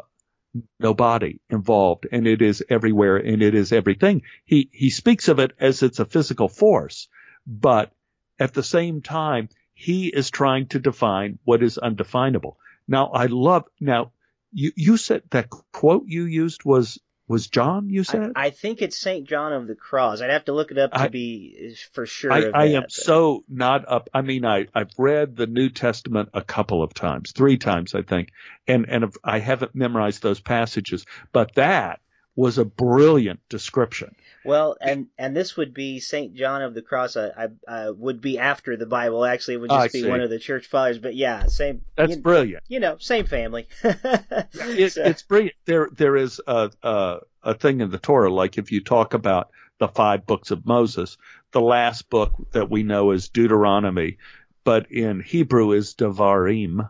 no 0.80 0.94
body 0.94 1.40
involved 1.50 2.06
and 2.10 2.26
it 2.26 2.42
is 2.42 2.64
everywhere 2.68 3.16
and 3.16 3.42
it 3.42 3.54
is 3.54 3.72
everything. 3.72 4.22
He 4.44 4.68
he 4.72 4.90
speaks 4.90 5.28
of 5.28 5.38
it 5.38 5.52
as 5.58 5.82
it's 5.82 5.98
a 5.98 6.04
physical 6.04 6.48
force, 6.48 7.08
but 7.46 7.92
at 8.38 8.54
the 8.54 8.62
same 8.62 9.02
time 9.02 9.48
he 9.74 10.08
is 10.08 10.30
trying 10.30 10.66
to 10.68 10.78
define 10.78 11.38
what 11.44 11.62
is 11.62 11.78
undefinable. 11.78 12.58
Now 12.86 13.08
I 13.08 13.26
love 13.26 13.64
now 13.80 14.12
you 14.52 14.72
you 14.76 14.96
said 14.96 15.22
that 15.30 15.50
quote 15.50 16.04
you 16.06 16.24
used 16.24 16.64
was 16.64 16.98
was 17.28 17.46
John, 17.46 17.90
you 17.90 18.04
said? 18.04 18.32
I, 18.34 18.46
I, 18.46 18.50
think 18.50 18.80
it's 18.80 18.98
St. 18.98 19.28
John 19.28 19.52
of 19.52 19.66
the 19.66 19.74
Cross. 19.74 20.22
I'd 20.22 20.30
have 20.30 20.46
to 20.46 20.52
look 20.52 20.70
it 20.70 20.78
up 20.78 20.92
to 20.92 21.00
I, 21.00 21.08
be 21.08 21.76
for 21.92 22.06
sure. 22.06 22.32
I, 22.32 22.50
I 22.54 22.64
am 22.68 22.82
but. 22.82 22.92
so 22.92 23.44
not 23.48 23.84
up. 23.86 24.08
I 24.14 24.22
mean, 24.22 24.44
I, 24.44 24.66
I've 24.74 24.90
read 24.96 25.36
the 25.36 25.46
New 25.46 25.68
Testament 25.68 26.30
a 26.32 26.42
couple 26.42 26.82
of 26.82 26.94
times, 26.94 27.32
three 27.32 27.58
times, 27.58 27.94
I 27.94 28.02
think, 28.02 28.30
and, 28.66 28.88
and 28.88 29.12
I 29.22 29.38
haven't 29.38 29.74
memorized 29.74 30.22
those 30.22 30.40
passages, 30.40 31.04
but 31.32 31.54
that 31.54 32.00
was 32.38 32.56
a 32.56 32.64
brilliant 32.64 33.40
description. 33.48 34.14
Well, 34.44 34.76
and 34.80 35.08
and 35.18 35.36
this 35.36 35.56
would 35.56 35.74
be 35.74 35.98
Saint 35.98 36.36
John 36.36 36.62
of 36.62 36.72
the 36.72 36.82
Cross. 36.82 37.16
I, 37.16 37.48
I, 37.66 37.90
would 37.90 38.20
be 38.20 38.38
after 38.38 38.76
the 38.76 38.86
Bible. 38.86 39.24
Actually, 39.24 39.54
it 39.54 39.60
would 39.62 39.70
just 39.70 39.92
be 39.92 40.08
one 40.08 40.20
of 40.20 40.30
the 40.30 40.38
church 40.38 40.68
fathers. 40.68 40.98
But 40.98 41.16
yeah, 41.16 41.46
same. 41.46 41.82
That's 41.96 42.14
you, 42.14 42.22
brilliant. 42.22 42.62
You 42.68 42.78
know, 42.78 42.96
same 42.98 43.26
family. 43.26 43.66
it, 43.82 44.92
so. 44.92 45.02
It's 45.02 45.22
brilliant. 45.22 45.56
There 45.64 45.88
there 45.90 46.16
is 46.16 46.40
a, 46.46 46.70
a 46.80 47.18
a 47.42 47.54
thing 47.54 47.80
in 47.80 47.90
the 47.90 47.98
Torah. 47.98 48.32
Like 48.32 48.56
if 48.56 48.70
you 48.70 48.82
talk 48.82 49.14
about 49.14 49.50
the 49.78 49.88
five 49.88 50.24
books 50.24 50.52
of 50.52 50.64
Moses, 50.64 51.18
the 51.50 51.60
last 51.60 52.08
book 52.08 52.34
that 52.52 52.70
we 52.70 52.84
know 52.84 53.10
is 53.10 53.30
Deuteronomy, 53.30 54.18
but 54.62 54.92
in 54.92 55.18
Hebrew 55.18 55.72
is 55.72 55.96
Devarim, 55.96 56.88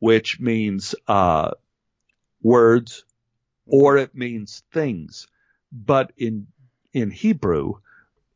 which 0.00 0.38
means 0.38 0.94
uh, 1.08 1.52
words, 2.42 3.06
or 3.66 3.96
it 3.96 4.14
means 4.14 4.62
things. 4.72 5.26
But 5.70 6.12
in 6.16 6.48
in 6.92 7.10
Hebrew, 7.10 7.74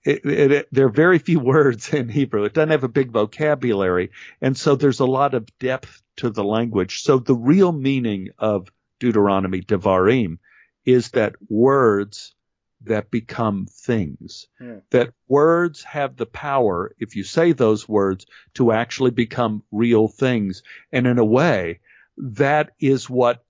it, 0.05 0.25
it, 0.25 0.53
it, 0.53 0.69
there 0.73 0.87
are 0.87 0.91
very 0.91 1.19
few 1.19 1.41
words 1.55 1.93
in 1.93 2.09
Hebrew. 2.09 2.45
It 2.45 2.55
doesn't 2.55 2.71
have 2.71 2.85
a 2.85 2.89
big 2.89 3.11
vocabulary, 3.11 4.11
and 4.41 4.57
so 4.57 4.77
there's 4.77 5.01
a 5.01 5.07
lot 5.07 5.35
of 5.35 5.47
depth 5.59 6.03
to 6.17 6.31
the 6.31 6.45
language. 6.45 7.03
So 7.03 7.19
the 7.19 7.35
real 7.35 7.73
meaning 7.73 8.29
of 8.39 8.69
Deuteronomy, 8.99 9.61
Devarim, 9.61 10.39
is 10.85 11.11
that 11.11 11.35
words 11.49 12.35
that 12.83 13.11
become 13.11 13.67
things. 13.67 14.47
Hmm. 14.59 14.79
That 14.91 15.12
words 15.29 15.83
have 15.83 16.17
the 16.17 16.27
power, 16.27 16.95
if 16.99 17.17
you 17.17 17.25
say 17.25 17.53
those 17.53 17.89
words, 17.89 18.27
to 18.55 18.73
actually 18.73 19.11
become 19.11 19.62
real 19.73 20.09
things. 20.09 20.62
And 20.93 21.07
in 21.07 21.19
a 21.19 21.25
way, 21.25 21.81
that 22.17 22.71
is 22.79 23.11
what 23.11 23.45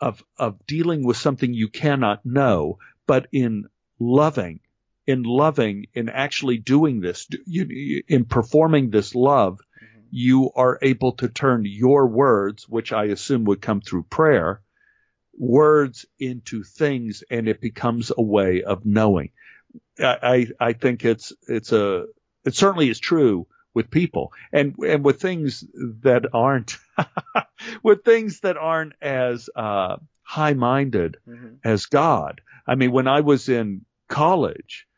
of 0.00 0.22
of 0.38 0.66
dealing 0.66 1.04
with 1.04 1.16
something 1.16 1.52
you 1.52 1.68
cannot 1.68 2.24
know, 2.24 2.78
but 3.06 3.26
in 3.32 3.66
loving, 3.98 4.60
in 5.06 5.22
loving, 5.22 5.86
in 5.94 6.08
actually 6.08 6.58
doing 6.58 7.00
this, 7.00 7.26
you, 7.46 8.02
in 8.08 8.24
performing 8.24 8.90
this 8.90 9.14
love, 9.14 9.54
mm-hmm. 9.54 10.00
you 10.10 10.50
are 10.54 10.78
able 10.82 11.12
to 11.12 11.28
turn 11.28 11.64
your 11.64 12.06
words, 12.06 12.68
which 12.68 12.92
I 12.92 13.06
assume 13.06 13.44
would 13.44 13.60
come 13.60 13.80
through 13.80 14.04
prayer, 14.04 14.60
words 15.36 16.06
into 16.18 16.62
things, 16.62 17.24
and 17.30 17.48
it 17.48 17.60
becomes 17.60 18.12
a 18.16 18.22
way 18.22 18.62
of 18.62 18.86
knowing. 18.86 19.30
I 19.98 20.46
I, 20.60 20.68
I 20.68 20.72
think 20.74 21.04
it's 21.04 21.32
it's 21.48 21.72
a 21.72 22.06
it 22.44 22.54
certainly 22.54 22.88
is 22.88 23.00
true 23.00 23.46
with 23.78 23.92
people 23.92 24.32
and 24.52 24.74
and 24.84 25.04
with 25.04 25.22
things 25.22 25.64
that 26.02 26.24
aren't 26.34 26.76
with 27.84 28.02
things 28.04 28.40
that 28.40 28.56
aren't 28.56 28.94
as 29.00 29.48
uh, 29.54 29.96
high 30.22 30.54
minded 30.54 31.16
mm-hmm. 31.26 31.54
as 31.62 31.86
God. 31.86 32.40
I 32.66 32.74
mean, 32.74 32.90
when 32.90 33.06
I 33.06 33.20
was 33.20 33.48
in 33.48 33.84
college, 34.08 34.88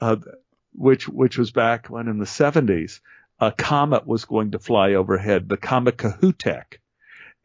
uh, 0.00 0.16
which 0.74 1.08
which 1.08 1.38
was 1.38 1.52
back 1.52 1.86
when 1.86 2.08
in 2.08 2.18
the 2.18 2.24
70s, 2.24 2.98
a 3.38 3.52
comet 3.52 4.08
was 4.08 4.24
going 4.24 4.50
to 4.50 4.58
fly 4.58 4.94
overhead, 4.94 5.48
the 5.48 5.56
comet 5.56 5.96
Kohoutek, 5.96 6.80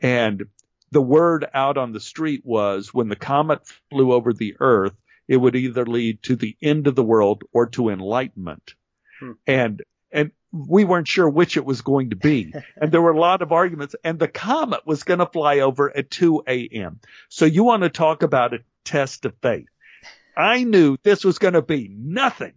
and 0.02 0.48
the 0.90 1.02
word 1.16 1.46
out 1.54 1.78
on 1.78 1.92
the 1.94 2.00
street 2.00 2.42
was 2.44 2.92
when 2.92 3.08
the 3.08 3.16
comet 3.16 3.62
flew 3.92 4.14
over 4.14 4.34
the 4.34 4.56
Earth, 4.60 4.98
it 5.28 5.38
would 5.38 5.56
either 5.56 5.86
lead 5.86 6.24
to 6.24 6.36
the 6.36 6.58
end 6.60 6.88
of 6.88 6.96
the 6.96 7.04
world 7.04 7.44
or 7.54 7.68
to 7.68 7.90
enlightenment. 7.90 8.74
Hmm. 9.20 9.34
And 9.46 9.84
and 10.12 10.32
we 10.52 10.84
weren't 10.84 11.08
sure 11.08 11.30
which 11.30 11.58
it 11.58 11.66
was 11.66 11.82
going 11.82 12.10
to 12.10 12.16
be. 12.16 12.54
And 12.76 12.92
there 12.92 13.02
were 13.02 13.12
a 13.12 13.20
lot 13.20 13.42
of 13.42 13.52
arguments 13.52 13.96
and 14.04 14.20
the 14.20 14.28
comet 14.28 14.86
was 14.86 15.04
going 15.04 15.20
to 15.20 15.26
fly 15.26 15.60
over 15.60 15.96
at 15.96 16.10
2 16.10 16.44
a.m. 16.48 17.00
So 17.30 17.46
you 17.46 17.64
want 17.64 17.84
to 17.84 17.90
talk 17.90 18.24
about 18.24 18.54
a 18.54 18.60
test 18.84 19.26
of 19.26 19.36
faith. 19.42 19.68
I 20.36 20.64
knew 20.64 20.98
this 21.04 21.24
was 21.24 21.38
going 21.38 21.54
to 21.54 21.62
be 21.62 21.90
nothing, 21.90 22.54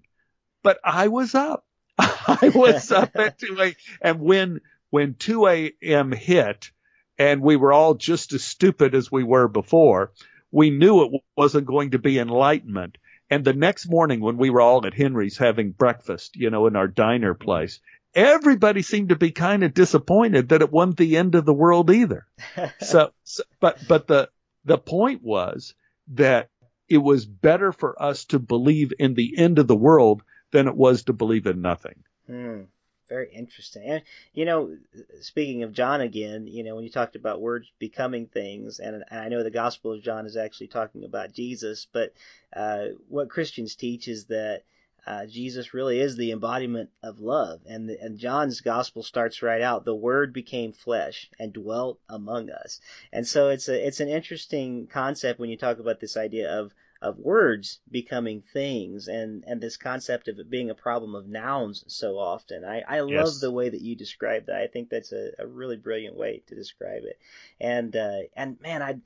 but 0.63 0.79
I 0.85 1.09
was 1.09 1.35
up. 1.35 1.67
I 1.99 2.53
was 2.55 2.91
up 2.91 3.11
at 3.17 3.39
2 3.39 3.57
a.m. 3.61 3.75
And 4.01 4.21
when, 4.21 4.61
when 4.91 5.15
2 5.15 5.47
a.m. 5.47 6.13
hit 6.13 6.71
and 7.19 7.43
we 7.43 7.57
were 7.57 7.73
all 7.73 7.95
just 7.95 8.33
as 8.33 8.43
stupid 8.43 8.95
as 8.95 9.13
we 9.13 9.23
were 9.23 9.49
before, 9.49 10.13
we 10.51 10.71
knew 10.71 11.05
it 11.05 11.23
wasn't 11.37 11.67
going 11.67 11.91
to 11.93 11.99
be 11.99 12.19
enlightenment. 12.19 12.97
And 13.31 13.45
the 13.45 13.53
next 13.53 13.89
morning 13.89 14.21
when 14.21 14.37
we 14.37 14.51
were 14.51 14.61
all 14.61 14.87
at 14.87 14.95
Henry's 14.95 15.39
having 15.39 15.73
breakfast, 15.73 16.37
you 16.37 16.51
know, 16.51 16.67
in 16.67 16.77
our 16.77 16.89
diner 16.89 17.35
place, 17.35 17.81
everybody 18.15 18.83
seemed 18.83 19.09
to 19.09 19.17
be 19.17 19.31
kind 19.31 19.65
of 19.65 19.75
disappointed 19.75 20.51
that 20.51 20.63
it 20.63 20.71
wasn't 20.71 20.99
the 20.99 21.17
end 21.17 21.35
of 21.35 21.45
the 21.45 21.55
world 21.55 21.91
either. 21.91 22.27
so, 22.81 23.13
so, 23.25 23.43
but, 23.61 23.79
but 23.89 24.07
the, 24.07 24.31
the 24.65 24.79
point 24.79 25.23
was 25.23 25.75
that 26.09 26.51
it 26.89 26.99
was 26.99 27.25
better 27.25 27.73
for 27.73 28.01
us 28.01 28.27
to 28.27 28.39
believe 28.39 28.93
in 28.99 29.15
the 29.15 29.39
end 29.39 29.59
of 29.59 29.67
the 29.67 29.77
world 29.77 30.23
than 30.53 30.69
it 30.69 30.77
was 30.77 31.05
to 31.05 31.13
believe 31.13 31.47
in 31.47 31.63
nothing. 31.63 32.05
Hmm. 32.27 32.63
Very 33.09 33.31
interesting. 33.33 33.83
And 33.85 34.03
you 34.33 34.45
know, 34.45 34.77
speaking 35.21 35.63
of 35.63 35.73
John 35.73 36.01
again, 36.01 36.47
you 36.47 36.65
know, 36.65 36.75
when 36.75 36.85
you 36.85 36.91
talked 36.91 37.17
about 37.17 37.41
words 37.41 37.71
becoming 37.79 38.27
things, 38.27 38.79
and, 38.81 39.05
and 39.11 39.21
I 39.21 39.29
know 39.29 39.43
the 39.43 39.51
Gospel 39.51 39.93
of 39.93 40.03
John 40.03 40.27
is 40.27 40.37
actually 40.37 40.69
talking 40.69 41.05
about 41.05 41.33
Jesus, 41.33 41.87
but 41.93 42.15
uh, 42.55 42.87
what 43.09 43.29
Christians 43.29 43.75
teach 43.75 44.09
is 44.09 44.27
that 44.27 44.63
uh, 45.07 45.27
Jesus 45.27 45.75
really 45.75 46.01
is 46.01 46.17
the 46.17 46.33
embodiment 46.33 46.89
of 47.03 47.21
love, 47.21 47.61
and 47.67 47.91
the, 47.91 48.01
and 48.01 48.19
John's 48.19 48.63
gospel 48.63 49.03
starts 49.03 49.43
right 49.43 49.61
out. 49.61 49.85
The 49.85 49.95
Word 49.95 50.33
became 50.33 50.73
flesh 50.73 51.29
and 51.39 51.53
dwelt 51.53 52.01
among 52.09 52.49
us, 52.49 52.81
and 53.13 53.27
so 53.27 53.51
it's 53.51 53.69
a 53.69 53.87
it's 53.87 54.01
an 54.01 54.09
interesting 54.09 54.87
concept 54.87 55.39
when 55.39 55.51
you 55.51 55.59
talk 55.59 55.79
about 55.79 56.01
this 56.01 56.17
idea 56.17 56.59
of 56.59 56.73
of 57.05 57.19
words 57.19 57.81
becoming 57.91 58.43
things 58.53 59.09
and 59.09 59.45
and 59.47 59.61
this 59.61 59.77
concept 59.77 60.27
of 60.27 60.39
it 60.39 60.49
being 60.49 60.71
a 60.71 60.75
problem 60.75 61.15
of 61.15 61.29
nouns 61.29 61.85
so 61.87 62.19
often. 62.19 62.65
I 62.65 62.81
I 62.81 63.05
yes. 63.05 63.27
love 63.27 63.41
the 63.41 63.51
way 63.51 63.69
that 63.69 63.83
you 63.83 63.95
describe 63.95 64.47
that. 64.47 64.57
I 64.57 64.67
think 64.69 64.89
that's 64.89 65.13
a, 65.13 65.33
a 65.39 65.47
really 65.47 65.77
brilliant 65.77 66.17
way 66.17 66.43
to 66.47 66.55
describe 66.55 67.03
it. 67.05 67.19
And 67.61 67.95
uh, 67.95 68.21
and 68.35 68.59
man, 68.63 68.83
I 68.83 69.01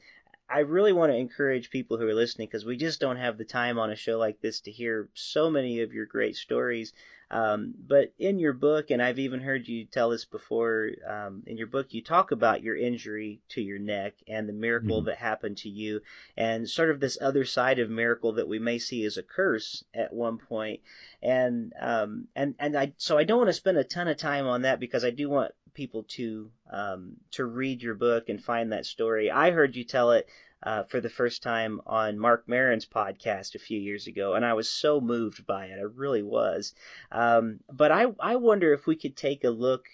I 0.49 0.61
really 0.61 0.93
want 0.93 1.11
to 1.13 1.19
encourage 1.19 1.71
people 1.71 1.99
who 1.99 2.07
are 2.07 2.15
listening 2.15 2.47
because 2.47 2.65
we 2.65 2.77
just 2.77 3.01
don't 3.01 3.17
have 3.17 3.37
the 3.37 3.45
time 3.45 3.79
on 3.81 3.91
a 3.91 3.97
show 3.97 4.17
like 4.17 4.41
this 4.41 4.61
to 4.61 4.71
hear 4.71 5.09
so 5.15 5.51
many 5.51 5.81
of 5.81 5.93
your 5.93 6.07
great 6.07 6.37
stories. 6.37 6.93
Um, 7.31 7.75
but 7.87 8.13
in 8.19 8.39
your 8.39 8.55
book, 8.55 8.91
and 8.91 9.03
I've 9.03 9.19
even 9.19 9.41
heard 9.41 9.69
you 9.69 9.85
tell 9.85 10.11
this 10.11 10.25
before, 10.25 10.91
um, 11.07 11.43
in 11.47 11.59
your 11.59 11.67
book, 11.67 11.93
you 11.93 12.03
talk 12.03 12.31
about 12.31 12.63
your 12.63 12.77
injury 12.77 13.41
to 13.51 13.61
your 13.61 13.79
neck 13.79 14.15
and 14.27 14.49
the 14.49 14.55
miracle 14.55 14.99
mm-hmm. 14.99 15.07
that 15.07 15.19
happened 15.19 15.59
to 15.59 15.69
you, 15.69 16.01
and 16.37 16.69
sort 16.69 16.91
of 16.91 17.01
this 17.01 17.19
other 17.21 17.45
side 17.45 17.79
of 17.79 17.91
miracle 17.91 18.33
that 18.33 18.49
we 18.49 18.59
may 18.59 18.79
see 18.79 19.05
as 19.05 19.19
a 19.19 19.23
curse 19.23 19.85
at 19.93 20.13
one 20.13 20.39
point. 20.39 20.81
And 21.23 21.75
um, 21.79 22.29
and 22.35 22.55
and 22.59 22.77
I 22.77 22.95
so 22.97 23.19
I 23.19 23.25
don't 23.25 23.39
want 23.39 23.49
to 23.49 23.55
spend 23.55 23.77
a 23.77 23.85
ton 23.85 24.09
of 24.09 24.17
time 24.17 24.47
on 24.47 24.63
that 24.63 24.81
because 24.81 25.05
I 25.05 25.11
do 25.11 25.29
want 25.29 25.53
people 25.75 26.05
to 26.09 26.51
um, 26.71 27.17
to 27.33 27.45
read 27.45 27.83
your 27.83 27.95
book 27.95 28.29
and 28.29 28.43
find 28.43 28.73
that 28.73 28.87
story. 28.87 29.31
I 29.31 29.51
heard 29.51 29.77
you 29.77 29.85
tell 29.85 30.13
it 30.13 30.29
uh, 30.63 30.83
for 30.85 31.01
the 31.01 31.11
first 31.11 31.43
time 31.43 31.81
on 31.87 32.19
Marc 32.19 32.49
Maron's 32.49 32.87
podcast 32.87 33.55
a 33.55 33.61
few 33.61 33.79
years 33.79 34.07
ago, 34.07 34.35
and 34.35 34.45
I 34.45 34.55
was 34.55 34.69
so 34.69 35.01
moved 35.01 35.47
by 35.47 35.67
it. 35.67 35.79
I 35.79 35.83
really 35.83 36.23
was. 36.23 36.75
Um, 37.13 37.61
but 37.73 37.93
I 37.93 38.07
I 38.21 38.37
wonder 38.37 38.73
if 38.73 38.87
we 38.87 38.97
could 38.97 39.17
take 39.17 39.45
a 39.45 39.51
look 39.51 39.89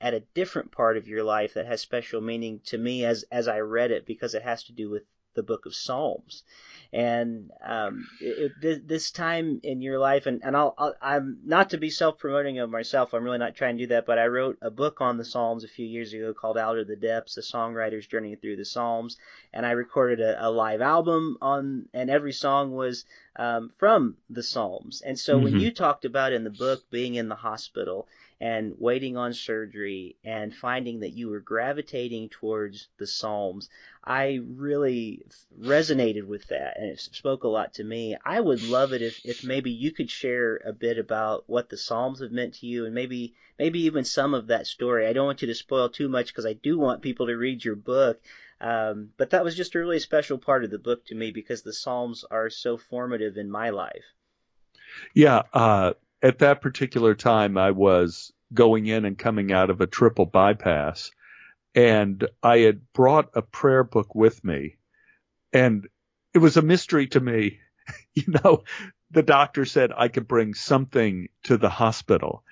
at 0.00 0.14
a 0.14 0.20
different 0.34 0.70
part 0.70 0.96
of 0.96 1.08
your 1.08 1.24
life 1.24 1.54
that 1.54 1.66
has 1.66 1.80
special 1.80 2.20
meaning 2.20 2.60
to 2.66 2.78
me 2.78 3.04
as 3.04 3.24
as 3.32 3.48
I 3.48 3.58
read 3.60 3.90
it 3.90 4.06
because 4.06 4.34
it 4.34 4.42
has 4.42 4.64
to 4.64 4.72
do 4.72 4.88
with 4.88 5.02
the 5.34 5.42
book 5.42 5.66
of 5.66 5.74
Psalms. 5.74 6.42
And 6.92 7.50
um, 7.66 8.06
it, 8.20 8.52
it, 8.62 8.88
this 8.88 9.10
time 9.10 9.60
in 9.64 9.82
your 9.82 9.98
life, 9.98 10.26
and, 10.26 10.44
and 10.44 10.56
I'll, 10.56 10.74
I'll, 10.78 10.94
I'm 11.02 11.40
not 11.44 11.70
to 11.70 11.76
be 11.76 11.90
self 11.90 12.18
promoting 12.18 12.60
of 12.60 12.70
myself, 12.70 13.12
I'm 13.12 13.24
really 13.24 13.38
not 13.38 13.56
trying 13.56 13.76
to 13.76 13.82
do 13.82 13.88
that, 13.88 14.06
but 14.06 14.18
I 14.18 14.26
wrote 14.26 14.58
a 14.62 14.70
book 14.70 15.00
on 15.00 15.18
the 15.18 15.24
Psalms 15.24 15.64
a 15.64 15.68
few 15.68 15.86
years 15.86 16.12
ago 16.12 16.32
called 16.32 16.56
Out 16.56 16.78
of 16.78 16.86
the 16.86 16.94
Depths, 16.94 17.36
a 17.36 17.40
songwriter's 17.40 18.06
journey 18.06 18.36
through 18.36 18.56
the 18.56 18.64
Psalms. 18.64 19.16
And 19.52 19.66
I 19.66 19.72
recorded 19.72 20.20
a, 20.20 20.46
a 20.46 20.50
live 20.50 20.80
album 20.80 21.36
on, 21.42 21.88
and 21.92 22.10
every 22.10 22.32
song 22.32 22.72
was 22.72 23.04
um, 23.34 23.72
from 23.78 24.16
the 24.30 24.44
Psalms. 24.44 25.02
And 25.04 25.18
so 25.18 25.34
mm-hmm. 25.34 25.44
when 25.44 25.60
you 25.60 25.72
talked 25.72 26.04
about 26.04 26.32
in 26.32 26.44
the 26.44 26.50
book 26.50 26.88
being 26.90 27.16
in 27.16 27.28
the 27.28 27.34
hospital, 27.34 28.06
and 28.40 28.74
waiting 28.78 29.16
on 29.16 29.32
surgery 29.32 30.16
and 30.24 30.54
finding 30.54 31.00
that 31.00 31.12
you 31.12 31.28
were 31.28 31.40
gravitating 31.40 32.28
towards 32.28 32.88
the 32.98 33.06
Psalms, 33.06 33.68
I 34.02 34.40
really 34.46 35.24
resonated 35.58 36.26
with 36.26 36.46
that 36.48 36.78
and 36.78 36.90
it 36.90 37.00
spoke 37.00 37.44
a 37.44 37.48
lot 37.48 37.74
to 37.74 37.84
me. 37.84 38.16
I 38.24 38.40
would 38.40 38.62
love 38.62 38.92
it 38.92 39.02
if, 39.02 39.24
if 39.24 39.44
maybe 39.44 39.70
you 39.70 39.92
could 39.92 40.10
share 40.10 40.60
a 40.64 40.72
bit 40.72 40.98
about 40.98 41.44
what 41.46 41.68
the 41.68 41.76
Psalms 41.76 42.20
have 42.20 42.32
meant 42.32 42.54
to 42.54 42.66
you 42.66 42.86
and 42.86 42.94
maybe 42.94 43.34
maybe 43.58 43.82
even 43.82 44.04
some 44.04 44.34
of 44.34 44.48
that 44.48 44.66
story. 44.66 45.06
I 45.06 45.12
don't 45.12 45.26
want 45.26 45.42
you 45.42 45.48
to 45.48 45.54
spoil 45.54 45.88
too 45.88 46.08
much 46.08 46.28
because 46.28 46.46
I 46.46 46.54
do 46.54 46.78
want 46.78 47.02
people 47.02 47.26
to 47.26 47.36
read 47.36 47.64
your 47.64 47.76
book. 47.76 48.20
Um, 48.60 49.10
but 49.16 49.30
that 49.30 49.44
was 49.44 49.56
just 49.56 49.74
a 49.74 49.78
really 49.78 49.98
special 50.00 50.38
part 50.38 50.64
of 50.64 50.70
the 50.70 50.78
book 50.78 51.04
to 51.06 51.14
me 51.14 51.30
because 51.30 51.62
the 51.62 51.72
Psalms 51.72 52.24
are 52.30 52.50
so 52.50 52.76
formative 52.76 53.36
in 53.36 53.50
my 53.50 53.70
life. 53.70 54.04
Yeah, 55.12 55.42
uh, 55.52 55.94
at 56.24 56.38
that 56.38 56.62
particular 56.62 57.14
time, 57.14 57.58
I 57.58 57.72
was 57.72 58.32
going 58.52 58.86
in 58.86 59.04
and 59.04 59.18
coming 59.18 59.52
out 59.52 59.68
of 59.68 59.82
a 59.82 59.86
triple 59.86 60.24
bypass, 60.24 61.10
and 61.74 62.26
I 62.42 62.58
had 62.60 62.80
brought 62.94 63.30
a 63.34 63.42
prayer 63.42 63.84
book 63.84 64.14
with 64.14 64.42
me, 64.42 64.78
and 65.52 65.86
it 66.32 66.38
was 66.38 66.56
a 66.56 66.62
mystery 66.62 67.08
to 67.08 67.20
me. 67.20 67.60
you 68.14 68.24
know, 68.42 68.64
the 69.10 69.22
doctor 69.22 69.66
said 69.66 69.92
I 69.94 70.08
could 70.08 70.26
bring 70.26 70.54
something 70.54 71.28
to 71.44 71.58
the 71.58 71.68
hospital. 71.68 72.42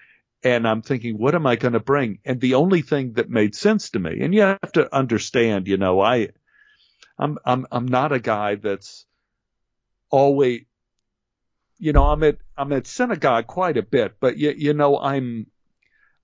And 0.44 0.66
I'm 0.66 0.82
thinking, 0.82 1.18
what 1.18 1.34
am 1.34 1.46
I 1.46 1.56
going 1.56 1.74
to 1.74 1.80
bring? 1.80 2.18
And 2.24 2.40
the 2.40 2.54
only 2.54 2.82
thing 2.82 3.12
that 3.14 3.30
made 3.30 3.54
sense 3.54 3.90
to 3.90 4.00
me, 4.00 4.18
and 4.20 4.34
you 4.34 4.42
have 4.42 4.72
to 4.72 4.94
understand, 4.94 5.68
you 5.68 5.76
know, 5.76 6.00
I, 6.00 6.30
I'm, 7.16 7.38
I'm, 7.44 7.66
I'm 7.70 7.86
not 7.86 8.12
a 8.12 8.18
guy 8.18 8.56
that's 8.56 9.06
always, 10.10 10.62
you 11.82 11.92
know, 11.92 12.04
I'm 12.04 12.22
at 12.22 12.38
I'm 12.56 12.72
at 12.72 12.86
synagogue 12.86 13.48
quite 13.48 13.76
a 13.76 13.82
bit, 13.82 14.14
but 14.20 14.38
you, 14.38 14.54
you 14.56 14.72
know, 14.72 15.00
I'm 15.00 15.48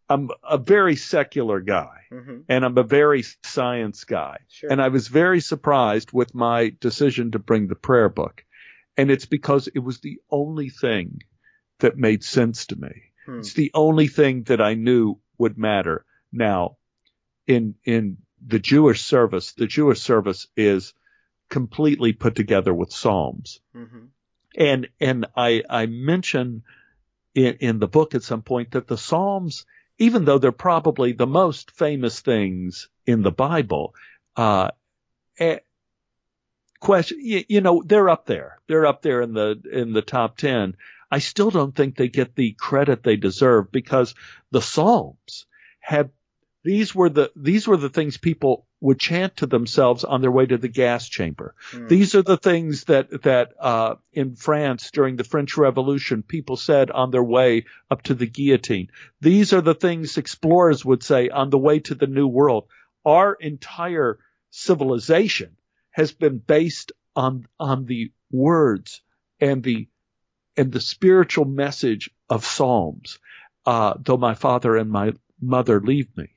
I'm 0.08 0.30
a 0.48 0.56
very 0.56 0.94
secular 0.94 1.58
guy 1.58 2.02
mm-hmm. 2.12 2.42
and 2.48 2.64
I'm 2.64 2.78
a 2.78 2.84
very 2.84 3.24
science 3.42 4.04
guy. 4.04 4.38
Sure. 4.48 4.70
And 4.70 4.80
I 4.80 4.86
was 4.86 5.08
very 5.08 5.40
surprised 5.40 6.12
with 6.12 6.32
my 6.32 6.76
decision 6.78 7.32
to 7.32 7.40
bring 7.40 7.66
the 7.66 7.74
prayer 7.74 8.08
book. 8.08 8.44
And 8.96 9.10
it's 9.10 9.26
because 9.26 9.66
it 9.66 9.80
was 9.80 9.98
the 9.98 10.20
only 10.30 10.68
thing 10.68 11.22
that 11.80 11.98
made 11.98 12.22
sense 12.22 12.66
to 12.66 12.76
me. 12.76 13.02
Hmm. 13.26 13.40
It's 13.40 13.54
the 13.54 13.72
only 13.74 14.06
thing 14.06 14.44
that 14.44 14.60
I 14.60 14.74
knew 14.74 15.18
would 15.38 15.58
matter. 15.58 16.04
Now, 16.30 16.76
in, 17.48 17.74
in 17.84 18.18
the 18.46 18.60
Jewish 18.60 19.02
service, 19.02 19.54
the 19.54 19.66
Jewish 19.66 20.00
service 20.00 20.46
is 20.56 20.94
completely 21.50 22.12
put 22.12 22.36
together 22.36 22.72
with 22.72 22.92
Psalms. 22.92 23.58
Mm-hmm. 23.74 24.06
And, 24.58 24.88
and 25.00 25.26
I, 25.36 25.62
I 25.70 25.86
mention 25.86 26.64
in, 27.34 27.54
in 27.60 27.78
the 27.78 27.86
book 27.86 28.14
at 28.14 28.24
some 28.24 28.42
point 28.42 28.72
that 28.72 28.88
the 28.88 28.98
Psalms, 28.98 29.64
even 29.98 30.24
though 30.24 30.38
they're 30.38 30.52
probably 30.52 31.12
the 31.12 31.26
most 31.28 31.70
famous 31.70 32.20
things 32.20 32.88
in 33.06 33.22
the 33.22 33.30
Bible, 33.30 33.94
uh, 34.36 34.70
eh, 35.38 35.58
question, 36.80 37.18
you, 37.22 37.44
you, 37.48 37.60
know, 37.60 37.82
they're 37.86 38.08
up 38.08 38.26
there. 38.26 38.58
They're 38.66 38.86
up 38.86 39.00
there 39.00 39.22
in 39.22 39.32
the, 39.32 39.62
in 39.72 39.92
the 39.92 40.02
top 40.02 40.36
10. 40.36 40.74
I 41.10 41.20
still 41.20 41.50
don't 41.50 41.74
think 41.74 41.96
they 41.96 42.08
get 42.08 42.34
the 42.34 42.52
credit 42.52 43.02
they 43.02 43.16
deserve 43.16 43.70
because 43.70 44.14
the 44.50 44.60
Psalms 44.60 45.46
have 45.80 46.10
these 46.64 46.94
were 46.94 47.08
the 47.08 47.30
these 47.34 47.66
were 47.66 47.78
the 47.78 47.88
things 47.88 48.18
people 48.18 48.66
would 48.80 49.00
chant 49.00 49.36
to 49.36 49.46
themselves 49.46 50.04
on 50.04 50.20
their 50.20 50.30
way 50.30 50.46
to 50.46 50.56
the 50.56 50.68
gas 50.68 51.08
chamber. 51.08 51.54
Mm. 51.72 51.88
These 51.88 52.14
are 52.14 52.22
the 52.22 52.36
things 52.36 52.84
that 52.84 53.22
that 53.22 53.52
uh, 53.58 53.96
in 54.12 54.36
France 54.36 54.90
during 54.90 55.16
the 55.16 55.24
French 55.24 55.56
Revolution 55.56 56.22
people 56.22 56.56
said 56.56 56.90
on 56.90 57.10
their 57.10 57.22
way 57.22 57.64
up 57.90 58.02
to 58.02 58.14
the 58.14 58.26
guillotine. 58.26 58.88
These 59.20 59.52
are 59.52 59.60
the 59.60 59.74
things 59.74 60.16
explorers 60.16 60.84
would 60.84 61.02
say 61.02 61.28
on 61.28 61.50
the 61.50 61.58
way 61.58 61.80
to 61.80 61.94
the 61.94 62.06
New 62.06 62.28
World. 62.28 62.68
Our 63.04 63.34
entire 63.34 64.18
civilization 64.50 65.56
has 65.90 66.12
been 66.12 66.38
based 66.38 66.92
on 67.16 67.46
on 67.58 67.84
the 67.84 68.12
words 68.30 69.02
and 69.40 69.62
the 69.62 69.88
and 70.56 70.70
the 70.72 70.80
spiritual 70.80 71.44
message 71.44 72.10
of 72.28 72.44
Psalms. 72.44 73.18
Uh, 73.66 73.94
though 74.00 74.16
my 74.16 74.34
father 74.34 74.76
and 74.76 74.90
my 74.90 75.12
mother 75.40 75.80
leave 75.80 76.16
me. 76.16 76.28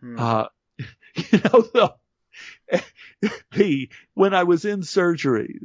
Hmm. 0.00 0.18
Uh, 0.18 0.44
you 1.32 1.38
know, 1.38 1.62
the, 1.74 1.94
the, 3.52 3.88
when 4.14 4.34
I 4.34 4.44
was 4.44 4.64
in 4.64 4.82
surgery, 4.82 5.60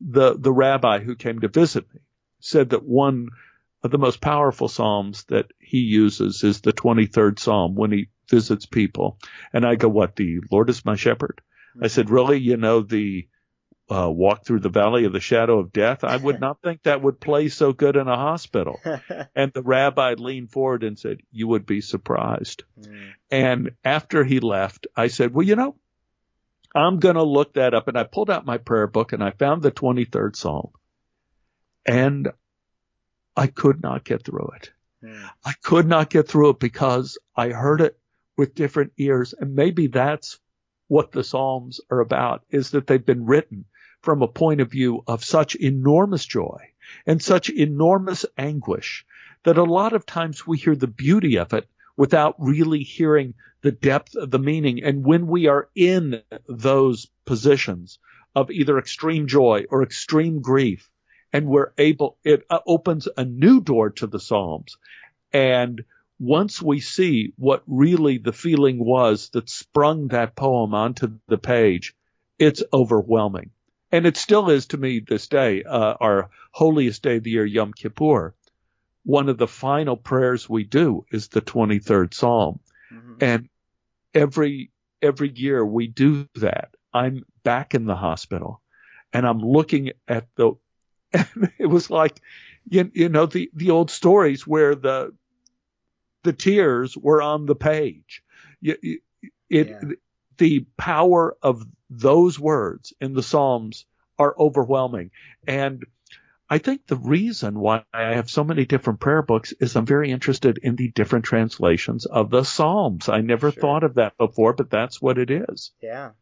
the, 0.00 0.36
the, 0.38 0.52
rabbi 0.52 1.00
who 1.00 1.16
came 1.16 1.40
to 1.40 1.48
visit 1.48 1.92
me 1.92 2.00
said 2.40 2.70
that 2.70 2.84
one 2.84 3.28
of 3.82 3.90
the 3.90 3.98
most 3.98 4.20
powerful 4.20 4.68
Psalms 4.68 5.24
that 5.24 5.46
he 5.58 5.78
uses 5.78 6.42
is 6.42 6.60
the 6.60 6.72
23rd 6.72 7.38
Psalm 7.38 7.74
when 7.74 7.92
he 7.92 8.08
visits 8.28 8.66
people. 8.66 9.18
And 9.52 9.66
I 9.66 9.76
go, 9.76 9.88
what, 9.88 10.16
the 10.16 10.40
Lord 10.50 10.70
is 10.70 10.84
my 10.84 10.96
shepherd? 10.96 11.40
I 11.80 11.88
said, 11.88 12.06
mm-hmm. 12.06 12.14
really? 12.14 12.38
You 12.38 12.56
know, 12.56 12.80
the, 12.80 13.28
uh, 13.90 14.10
walk 14.10 14.44
through 14.44 14.60
the 14.60 14.68
valley 14.68 15.04
of 15.04 15.12
the 15.12 15.20
shadow 15.20 15.58
of 15.58 15.72
death. 15.72 16.04
I 16.04 16.16
would 16.16 16.40
not 16.42 16.60
think 16.62 16.82
that 16.82 17.02
would 17.02 17.20
play 17.20 17.48
so 17.48 17.72
good 17.72 17.96
in 17.96 18.08
a 18.08 18.16
hospital. 18.16 18.80
and 19.34 19.52
the 19.52 19.62
rabbi 19.62 20.14
leaned 20.14 20.50
forward 20.50 20.84
and 20.84 20.98
said, 20.98 21.20
you 21.32 21.48
would 21.48 21.66
be 21.66 21.80
surprised. 21.80 22.64
Mm. 22.80 23.12
And 23.30 23.70
after 23.84 24.24
he 24.24 24.40
left, 24.40 24.86
I 24.96 25.08
said, 25.08 25.32
well, 25.32 25.46
you 25.46 25.56
know, 25.56 25.76
I'm 26.74 26.98
going 26.98 27.16
to 27.16 27.22
look 27.22 27.54
that 27.54 27.74
up. 27.74 27.88
And 27.88 27.96
I 27.96 28.04
pulled 28.04 28.30
out 28.30 28.44
my 28.44 28.58
prayer 28.58 28.86
book 28.86 29.12
and 29.12 29.24
I 29.24 29.30
found 29.30 29.62
the 29.62 29.72
23rd 29.72 30.36
Psalm 30.36 30.70
and 31.86 32.28
I 33.36 33.46
could 33.46 33.82
not 33.82 34.04
get 34.04 34.24
through 34.24 34.50
it. 34.56 34.70
Mm. 35.02 35.30
I 35.44 35.52
could 35.62 35.86
not 35.86 36.10
get 36.10 36.28
through 36.28 36.50
it 36.50 36.58
because 36.58 37.18
I 37.34 37.50
heard 37.50 37.80
it 37.80 37.98
with 38.36 38.54
different 38.54 38.92
ears. 38.98 39.32
And 39.32 39.54
maybe 39.54 39.86
that's 39.86 40.38
what 40.88 41.12
the 41.12 41.24
Psalms 41.24 41.80
are 41.90 42.00
about 42.00 42.44
is 42.50 42.70
that 42.70 42.86
they've 42.86 43.04
been 43.04 43.26
written 43.26 43.64
from 44.02 44.22
a 44.22 44.28
point 44.28 44.60
of 44.60 44.70
view 44.70 45.02
of 45.06 45.24
such 45.24 45.54
enormous 45.54 46.24
joy 46.24 46.70
and 47.06 47.22
such 47.22 47.50
enormous 47.50 48.24
anguish 48.36 49.04
that 49.44 49.58
a 49.58 49.64
lot 49.64 49.92
of 49.92 50.06
times 50.06 50.46
we 50.46 50.56
hear 50.58 50.76
the 50.76 50.86
beauty 50.86 51.38
of 51.38 51.52
it 51.52 51.68
without 51.96 52.36
really 52.38 52.82
hearing 52.82 53.34
the 53.62 53.72
depth 53.72 54.14
of 54.14 54.30
the 54.30 54.38
meaning. 54.38 54.82
And 54.84 55.04
when 55.04 55.26
we 55.26 55.46
are 55.46 55.68
in 55.74 56.22
those 56.48 57.08
positions 57.24 57.98
of 58.34 58.50
either 58.50 58.78
extreme 58.78 59.26
joy 59.26 59.64
or 59.68 59.82
extreme 59.82 60.40
grief, 60.40 60.90
and 61.32 61.46
we're 61.46 61.72
able, 61.76 62.16
it 62.24 62.44
uh, 62.48 62.60
opens 62.66 63.08
a 63.16 63.24
new 63.24 63.60
door 63.60 63.90
to 63.90 64.06
the 64.06 64.20
Psalms. 64.20 64.78
And 65.32 65.84
once 66.18 66.62
we 66.62 66.80
see 66.80 67.32
what 67.36 67.62
really 67.66 68.18
the 68.18 68.32
feeling 68.32 68.78
was 68.78 69.28
that 69.30 69.50
sprung 69.50 70.08
that 70.08 70.34
poem 70.34 70.72
onto 70.72 71.18
the 71.26 71.38
page, 71.38 71.94
it's 72.38 72.62
overwhelming 72.72 73.50
and 73.90 74.06
it 74.06 74.16
still 74.16 74.50
is 74.50 74.66
to 74.66 74.76
me 74.76 75.00
this 75.00 75.28
day, 75.28 75.62
uh, 75.62 75.94
our 76.00 76.30
holiest 76.52 77.02
day 77.02 77.16
of 77.16 77.24
the 77.24 77.30
year, 77.30 77.46
Yom 77.46 77.72
Kippur. 77.72 78.34
One 79.04 79.28
of 79.28 79.38
the 79.38 79.48
final 79.48 79.96
prayers 79.96 80.48
we 80.48 80.64
do 80.64 81.06
is 81.10 81.28
the 81.28 81.40
23rd 81.40 82.12
Psalm. 82.12 82.60
Mm-hmm. 82.92 83.14
And 83.20 83.48
every, 84.14 84.70
every 85.00 85.30
year 85.30 85.64
we 85.64 85.86
do 85.86 86.28
that. 86.34 86.74
I'm 86.92 87.24
back 87.44 87.74
in 87.74 87.86
the 87.86 87.96
hospital 87.96 88.60
and 89.12 89.26
I'm 89.26 89.38
looking 89.38 89.92
at 90.06 90.26
the, 90.36 90.52
and 91.12 91.50
it 91.58 91.66
was 91.66 91.88
like, 91.88 92.20
you, 92.68 92.90
you 92.92 93.08
know, 93.08 93.24
the, 93.24 93.50
the 93.54 93.70
old 93.70 93.90
stories 93.90 94.46
where 94.46 94.74
the, 94.74 95.14
the 96.24 96.34
tears 96.34 96.94
were 96.94 97.22
on 97.22 97.46
the 97.46 97.54
page. 97.54 98.22
It, 98.60 99.00
it, 99.48 99.68
yeah. 99.68 99.80
the 100.36 100.66
power 100.76 101.36
of 101.42 101.64
those 101.90 102.38
words 102.38 102.92
in 103.00 103.14
the 103.14 103.22
Psalms 103.22 103.86
are 104.18 104.34
overwhelming. 104.38 105.10
And 105.46 105.84
I 106.50 106.58
think 106.58 106.86
the 106.86 106.96
reason 106.96 107.58
why 107.58 107.84
I 107.92 108.14
have 108.14 108.30
so 108.30 108.42
many 108.42 108.64
different 108.64 109.00
prayer 109.00 109.22
books 109.22 109.52
is 109.60 109.76
I'm 109.76 109.86
very 109.86 110.10
interested 110.10 110.58
in 110.58 110.76
the 110.76 110.88
different 110.88 111.26
translations 111.26 112.06
of 112.06 112.30
the 112.30 112.42
Psalms. 112.42 113.08
I 113.08 113.20
never 113.20 113.52
sure. 113.52 113.60
thought 113.60 113.84
of 113.84 113.94
that 113.94 114.16
before, 114.16 114.54
but 114.54 114.70
that's 114.70 115.00
what 115.00 115.18
it 115.18 115.30
is. 115.30 115.72
Yeah. 115.82 116.12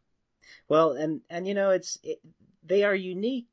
Well, 0.67 0.91
and 0.91 1.21
and 1.29 1.47
you 1.47 1.53
know, 1.53 1.69
it's 1.69 1.97
it, 2.03 2.19
they 2.65 2.83
are 2.83 2.95
unique 2.95 3.47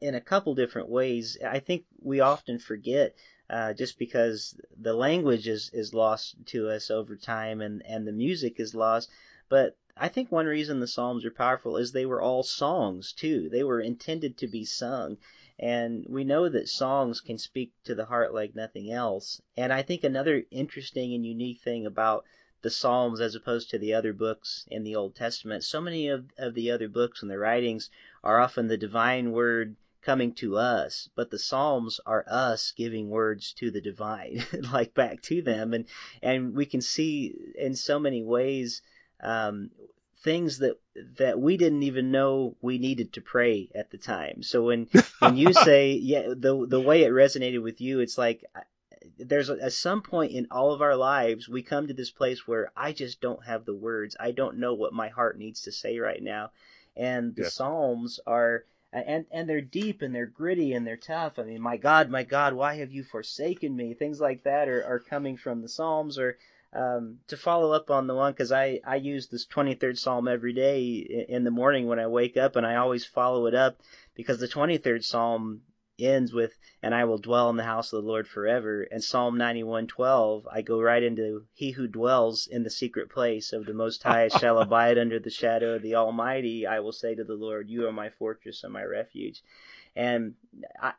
in 0.00 0.14
a 0.14 0.20
couple 0.20 0.54
different 0.54 0.88
ways. 0.88 1.36
I 1.46 1.58
think 1.58 1.84
we 2.00 2.20
often 2.20 2.58
forget 2.58 3.14
uh, 3.50 3.74
just 3.74 3.98
because 3.98 4.58
the 4.80 4.94
language 4.94 5.46
is 5.46 5.70
is 5.74 5.92
lost 5.92 6.36
to 6.46 6.70
us 6.70 6.90
over 6.90 7.16
time 7.16 7.60
and 7.60 7.82
and 7.86 8.06
the 8.06 8.12
music 8.12 8.60
is 8.60 8.74
lost. 8.74 9.10
But 9.50 9.76
I 9.96 10.08
think 10.08 10.32
one 10.32 10.46
reason 10.46 10.80
the 10.80 10.88
Psalms 10.88 11.24
are 11.24 11.30
powerful 11.30 11.76
is 11.76 11.92
they 11.92 12.04
were 12.04 12.20
all 12.20 12.42
songs 12.42 13.12
too. 13.12 13.48
They 13.48 13.62
were 13.62 13.80
intended 13.80 14.36
to 14.38 14.48
be 14.48 14.64
sung. 14.64 15.18
And 15.56 16.04
we 16.08 16.24
know 16.24 16.48
that 16.48 16.68
songs 16.68 17.20
can 17.20 17.38
speak 17.38 17.72
to 17.84 17.94
the 17.94 18.06
heart 18.06 18.34
like 18.34 18.56
nothing 18.56 18.90
else. 18.90 19.40
And 19.56 19.72
I 19.72 19.82
think 19.82 20.02
another 20.02 20.46
interesting 20.50 21.14
and 21.14 21.24
unique 21.24 21.60
thing 21.60 21.86
about 21.86 22.24
the 22.62 22.70
Psalms 22.70 23.20
as 23.20 23.36
opposed 23.36 23.70
to 23.70 23.78
the 23.78 23.94
other 23.94 24.12
books 24.12 24.66
in 24.68 24.82
the 24.82 24.96
Old 24.96 25.14
Testament, 25.14 25.62
so 25.62 25.80
many 25.80 26.08
of, 26.08 26.26
of 26.38 26.54
the 26.54 26.72
other 26.72 26.88
books 26.88 27.22
and 27.22 27.30
the 27.30 27.38
writings 27.38 27.88
are 28.24 28.40
often 28.40 28.66
the 28.66 28.76
divine 28.76 29.30
word 29.30 29.76
coming 30.02 30.34
to 30.34 30.56
us, 30.56 31.08
but 31.14 31.30
the 31.30 31.38
Psalms 31.38 32.00
are 32.04 32.24
us 32.26 32.72
giving 32.72 33.10
words 33.10 33.52
to 33.52 33.70
the 33.70 33.80
divine, 33.80 34.44
like 34.72 34.92
back 34.92 35.22
to 35.22 35.40
them. 35.40 35.72
And, 35.72 35.86
and 36.20 36.52
we 36.54 36.66
can 36.66 36.80
see 36.80 37.34
in 37.54 37.76
so 37.76 38.00
many 38.00 38.24
ways, 38.24 38.82
um, 39.24 39.70
things 40.22 40.58
that 40.58 40.78
that 41.18 41.38
we 41.38 41.56
didn't 41.56 41.82
even 41.82 42.10
know 42.10 42.56
we 42.60 42.78
needed 42.78 43.12
to 43.14 43.20
pray 43.20 43.70
at 43.74 43.90
the 43.90 43.98
time. 43.98 44.42
So 44.42 44.64
when 44.64 44.88
when 45.18 45.36
you 45.36 45.52
say 45.64 45.92
yeah, 45.92 46.28
the 46.28 46.66
the 46.68 46.80
way 46.80 47.02
it 47.02 47.12
resonated 47.12 47.62
with 47.62 47.80
you, 47.80 48.00
it's 48.00 48.18
like 48.18 48.44
there's 49.18 49.50
a, 49.50 49.62
at 49.62 49.72
some 49.72 50.02
point 50.02 50.32
in 50.32 50.46
all 50.50 50.72
of 50.72 50.82
our 50.82 50.96
lives 50.96 51.48
we 51.48 51.62
come 51.62 51.86
to 51.86 51.94
this 51.94 52.10
place 52.10 52.46
where 52.46 52.72
I 52.76 52.92
just 52.92 53.20
don't 53.20 53.44
have 53.44 53.64
the 53.64 53.74
words. 53.74 54.16
I 54.18 54.30
don't 54.30 54.58
know 54.58 54.74
what 54.74 54.92
my 54.92 55.08
heart 55.08 55.38
needs 55.38 55.62
to 55.62 55.72
say 55.72 55.98
right 55.98 56.22
now. 56.22 56.50
And 56.96 57.34
the. 57.34 57.50
Psalms 57.50 58.20
are 58.26 58.64
and 58.92 59.26
and 59.32 59.48
they're 59.48 59.60
deep 59.60 60.02
and 60.02 60.14
they're 60.14 60.26
gritty 60.26 60.72
and 60.72 60.86
they're 60.86 60.96
tough. 60.96 61.38
I 61.38 61.42
mean, 61.42 61.60
my 61.60 61.76
God, 61.76 62.10
my 62.10 62.22
God, 62.22 62.54
why 62.54 62.76
have 62.76 62.92
you 62.92 63.02
forsaken 63.02 63.74
me? 63.74 63.94
Things 63.94 64.20
like 64.20 64.44
that 64.44 64.68
are, 64.68 64.84
are 64.84 65.00
coming 65.00 65.36
from 65.36 65.60
the 65.60 65.68
Psalms 65.68 66.18
or 66.18 66.38
um, 66.74 67.20
to 67.28 67.36
follow 67.36 67.72
up 67.72 67.90
on 67.90 68.06
the 68.06 68.14
one 68.14 68.32
because 68.32 68.52
I, 68.52 68.80
I 68.84 68.96
use 68.96 69.28
this 69.28 69.46
23rd 69.46 69.96
Psalm 69.96 70.26
every 70.28 70.52
day 70.52 71.26
in 71.28 71.44
the 71.44 71.50
morning 71.50 71.86
when 71.86 72.00
I 72.00 72.06
wake 72.08 72.36
up, 72.36 72.56
and 72.56 72.66
I 72.66 72.76
always 72.76 73.04
follow 73.04 73.46
it 73.46 73.54
up 73.54 73.80
because 74.14 74.40
the 74.40 74.48
23rd 74.48 75.04
Psalm 75.04 75.62
ends 76.00 76.32
with 76.32 76.58
"And 76.82 76.92
I 76.92 77.04
will 77.04 77.18
dwell 77.18 77.48
in 77.50 77.56
the 77.56 77.62
house 77.62 77.92
of 77.92 78.02
the 78.02 78.08
Lord 78.08 78.26
forever." 78.26 78.82
And 78.82 79.02
Psalm 79.02 79.36
91:12, 79.38 80.44
I 80.50 80.62
go 80.62 80.80
right 80.80 81.02
into 81.02 81.46
"He 81.54 81.70
who 81.70 81.86
dwells 81.86 82.48
in 82.48 82.64
the 82.64 82.70
secret 82.70 83.08
place 83.08 83.52
of 83.52 83.66
the 83.66 83.74
Most 83.74 84.02
High 84.02 84.28
shall 84.40 84.58
abide 84.58 84.98
under 84.98 85.20
the 85.20 85.30
shadow 85.30 85.74
of 85.74 85.82
the 85.82 85.94
Almighty." 85.94 86.66
I 86.66 86.80
will 86.80 86.92
say 86.92 87.14
to 87.14 87.24
the 87.24 87.34
Lord, 87.34 87.70
"You 87.70 87.86
are 87.86 87.92
my 87.92 88.10
fortress 88.10 88.64
and 88.64 88.72
my 88.72 88.82
refuge." 88.82 89.42
And 89.94 90.34
I, 90.82 90.94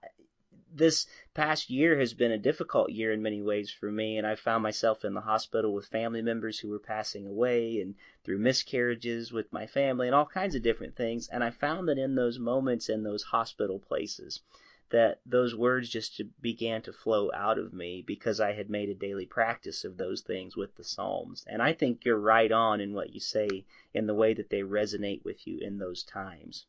this 0.77 1.07
past 1.33 1.69
year 1.69 1.97
has 1.97 2.13
been 2.13 2.31
a 2.31 2.37
difficult 2.37 2.91
year 2.91 3.13
in 3.13 3.21
many 3.21 3.41
ways 3.41 3.71
for 3.71 3.89
me, 3.89 4.17
and 4.17 4.27
I 4.27 4.35
found 4.35 4.61
myself 4.61 5.05
in 5.05 5.13
the 5.13 5.21
hospital 5.21 5.73
with 5.73 5.87
family 5.87 6.21
members 6.21 6.59
who 6.59 6.67
were 6.67 6.79
passing 6.79 7.25
away, 7.25 7.79
and 7.79 7.95
through 8.23 8.39
miscarriages 8.39 9.31
with 9.31 9.53
my 9.53 9.67
family, 9.67 10.07
and 10.07 10.15
all 10.15 10.25
kinds 10.25 10.53
of 10.53 10.63
different 10.63 10.95
things. 10.95 11.29
And 11.29 11.43
I 11.43 11.51
found 11.51 11.87
that 11.87 11.97
in 11.97 12.15
those 12.15 12.39
moments, 12.39 12.89
in 12.89 13.03
those 13.03 13.23
hospital 13.23 13.79
places, 13.79 14.41
that 14.89 15.19
those 15.25 15.55
words 15.55 15.89
just 15.89 16.21
began 16.41 16.81
to 16.81 16.93
flow 16.93 17.31
out 17.33 17.57
of 17.57 17.73
me 17.73 18.03
because 18.05 18.39
I 18.39 18.51
had 18.51 18.69
made 18.69 18.89
a 18.89 18.93
daily 18.93 19.25
practice 19.25 19.83
of 19.83 19.97
those 19.97 20.21
things 20.21 20.55
with 20.55 20.75
the 20.75 20.83
Psalms. 20.83 21.43
And 21.47 21.61
I 21.61 21.73
think 21.73 22.05
you're 22.05 22.19
right 22.19 22.51
on 22.51 22.81
in 22.81 22.93
what 22.93 23.13
you 23.13 23.19
say 23.19 23.65
in 23.93 24.07
the 24.07 24.13
way 24.13 24.33
that 24.33 24.49
they 24.49 24.61
resonate 24.61 25.23
with 25.23 25.47
you 25.47 25.57
in 25.59 25.77
those 25.77 26.03
times. 26.03 26.65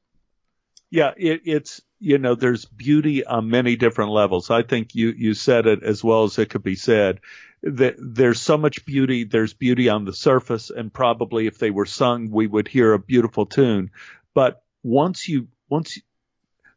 Yeah, 0.91 1.13
it, 1.17 1.43
it's 1.45 1.81
you 1.99 2.19
know 2.19 2.35
there's 2.35 2.65
beauty 2.65 3.25
on 3.25 3.51
many 3.51 3.77
different 3.77 4.11
levels. 4.11 4.51
I 4.51 4.63
think 4.63 4.95
you 4.95 5.11
you 5.11 5.35
said 5.35 5.67
it 5.67 5.83
as 5.83 6.05
well 6.05 6.25
as 6.25 6.39
it 6.39 6.51
could 6.51 6.63
be 6.63 6.77
said. 6.77 7.21
That 7.63 7.97
there's 7.99 8.41
so 8.41 8.57
much 8.57 8.85
beauty. 8.85 9.25
There's 9.25 9.55
beauty 9.55 9.89
on 9.89 10.05
the 10.05 10.13
surface, 10.13 10.71
and 10.71 10.93
probably 10.93 11.47
if 11.47 11.59
they 11.59 11.71
were 11.71 11.87
sung, 11.87 12.31
we 12.31 12.47
would 12.47 12.69
hear 12.69 12.93
a 12.93 12.99
beautiful 12.99 13.47
tune. 13.47 13.91
But 14.35 14.63
once 14.83 15.29
you 15.29 15.49
once 15.69 15.97
you, 15.97 16.03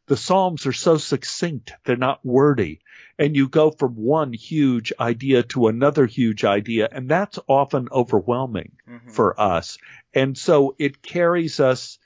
the 0.06 0.16
Psalms 0.16 0.66
are 0.66 0.72
so 0.72 0.96
succinct, 0.96 1.72
they're 1.84 1.96
not 1.96 2.24
wordy, 2.26 2.80
and 3.16 3.36
you 3.36 3.48
go 3.48 3.70
from 3.70 3.94
one 3.94 4.32
huge 4.32 4.92
idea 4.98 5.44
to 5.44 5.68
another 5.68 6.06
huge 6.06 6.44
idea, 6.44 6.88
and 6.90 7.08
that's 7.08 7.38
often 7.46 7.88
overwhelming 7.92 8.72
mm-hmm. 8.88 9.10
for 9.10 9.40
us. 9.40 9.78
And 10.12 10.36
so 10.36 10.74
it 10.80 11.00
carries 11.00 11.60
us 11.60 11.99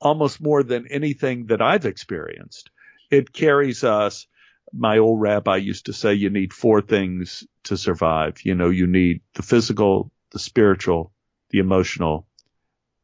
almost 0.00 0.40
more 0.40 0.62
than 0.62 0.86
anything 0.88 1.46
that 1.46 1.60
I've 1.60 1.86
experienced. 1.86 2.70
It 3.10 3.32
carries 3.32 3.84
us. 3.84 4.26
My 4.72 4.98
old 4.98 5.20
rabbi 5.20 5.56
used 5.56 5.86
to 5.86 5.92
say 5.92 6.14
you 6.14 6.30
need 6.30 6.52
four 6.52 6.80
things 6.80 7.44
to 7.64 7.76
survive. 7.76 8.44
You 8.44 8.54
know, 8.54 8.70
you 8.70 8.86
need 8.86 9.20
the 9.34 9.42
physical, 9.42 10.10
the 10.30 10.38
spiritual, 10.38 11.12
the 11.50 11.58
emotional, 11.58 12.26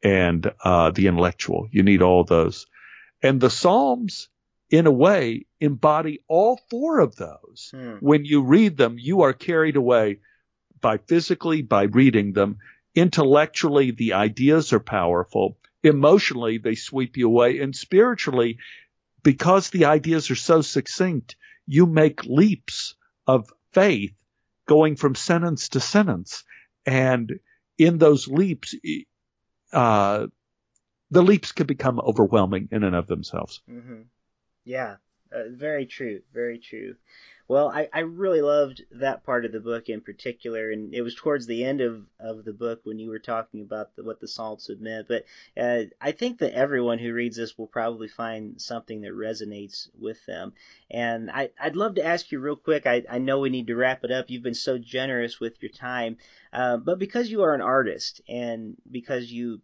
and 0.03 0.53
uh, 0.63 0.91
the 0.93 1.09
intellectual. 1.09 1.69
You 1.71 1.83
need 1.83 2.03
all 2.03 2.25
those. 2.25 2.67
And 3.23 3.41
the 3.41 3.51
Psalms, 3.51 4.29
in 4.71 4.87
a 4.87 4.93
way, 4.93 5.47
embody 5.61 6.21
all 6.29 6.61
four 6.71 7.01
of 7.01 7.17
those. 7.17 7.73
Hmm. 7.75 7.97
When 8.01 8.25
you 8.25 8.43
read 8.43 8.77
them, 8.77 8.97
you 8.99 9.23
are 9.23 9.33
carried 9.33 9.77
away 9.77 10.21
by 10.81 10.99
physically, 10.99 11.63
by 11.63 11.85
reading 11.85 12.33
them. 12.33 12.59
Intellectually, 12.95 13.91
the 13.91 14.13
ideas 14.13 14.73
are 14.73 14.81
powerful 14.81 15.59
emotionally 15.87 16.59
they 16.59 16.75
sweep 16.75 17.17
you 17.17 17.27
away. 17.27 17.61
And 17.61 17.75
spiritually 17.75 18.59
because 19.23 19.71
the 19.71 19.87
ideas 19.87 20.31
are 20.31 20.37
so 20.37 20.61
succinct 20.61 21.37
you 21.67 21.87
make 21.87 22.25
leaps 22.25 22.95
of 23.27 23.51
faith 23.73 24.15
going 24.67 24.97
from 24.97 25.15
sentence 25.15 25.71
to 25.71 25.81
sentence. 25.81 26.45
And 26.85 27.41
in 27.79 27.99
those 27.99 28.29
leaps 28.29 28.75
uh, 29.73 30.27
the 31.11 31.23
leaps 31.23 31.53
can 31.53 31.67
become 31.67 32.01
overwhelming 32.01 32.69
in 32.73 32.83
and 32.83 32.97
of 32.97 33.07
themselves. 33.07 33.63
Mm-hmm. 33.71 34.03
yeah. 34.65 34.97
Uh, 35.33 35.43
very 35.51 35.87
true. 35.87 36.21
Very 36.33 36.59
true 36.59 36.95
well, 37.49 37.69
I, 37.69 37.89
I 37.93 38.01
really 38.01 38.41
loved 38.41 38.83
that 38.93 39.25
part 39.25 39.45
of 39.45 39.53
the 39.53 39.61
book 39.61 39.89
in 39.89 40.01
particular, 40.01 40.71
and 40.71 40.93
it 40.93 41.03
was 41.03 41.15
towards 41.15 41.47
the 41.47 41.65
end 41.65 41.81
of, 41.81 42.03
of 42.19 42.45
the 42.45 42.53
book 42.53 42.81
when 42.83 42.99
you 42.99 43.09
were 43.11 43.21
talking 43.21 43.61
about 43.61 43.95
the, 43.95 44.03
what 44.03 44.21
the 44.21 44.27
Psalms 44.27 44.67
had 44.67 44.81
meant. 44.81 45.07
But 45.07 45.25
uh, 45.57 45.85
I 46.01 46.13
think 46.13 46.39
that 46.39 46.55
everyone 46.55 46.99
who 46.99 47.13
reads 47.13 47.37
this 47.37 47.57
will 47.57 47.69
probably 47.69 48.09
find 48.09 48.61
something 48.61 49.03
that 49.03 49.13
resonates 49.13 49.89
with 49.99 50.25
them. 50.27 50.55
And 50.91 51.31
I, 51.31 51.51
I'd 51.61 51.77
love 51.77 51.95
to 51.97 52.05
ask 52.05 52.33
you 52.33 52.41
real 52.41 52.57
quick. 52.57 52.87
I, 52.87 53.05
I 53.09 53.19
know 53.19 53.39
we 53.39 53.51
need 53.51 53.69
to 53.69 53.77
wrap 53.77 54.03
it 54.03 54.11
up. 54.11 54.27
You've 54.29 54.43
been 54.43 54.55
so 54.55 54.79
generous 54.79 55.39
with 55.39 55.63
your 55.63 55.71
time, 55.71 56.17
uh, 56.53 56.79
but 56.79 56.99
because 56.99 57.31
you 57.31 57.43
are 57.43 57.55
an 57.55 57.61
artist 57.61 58.21
and 58.29 58.77
because 58.91 59.31
you 59.31 59.61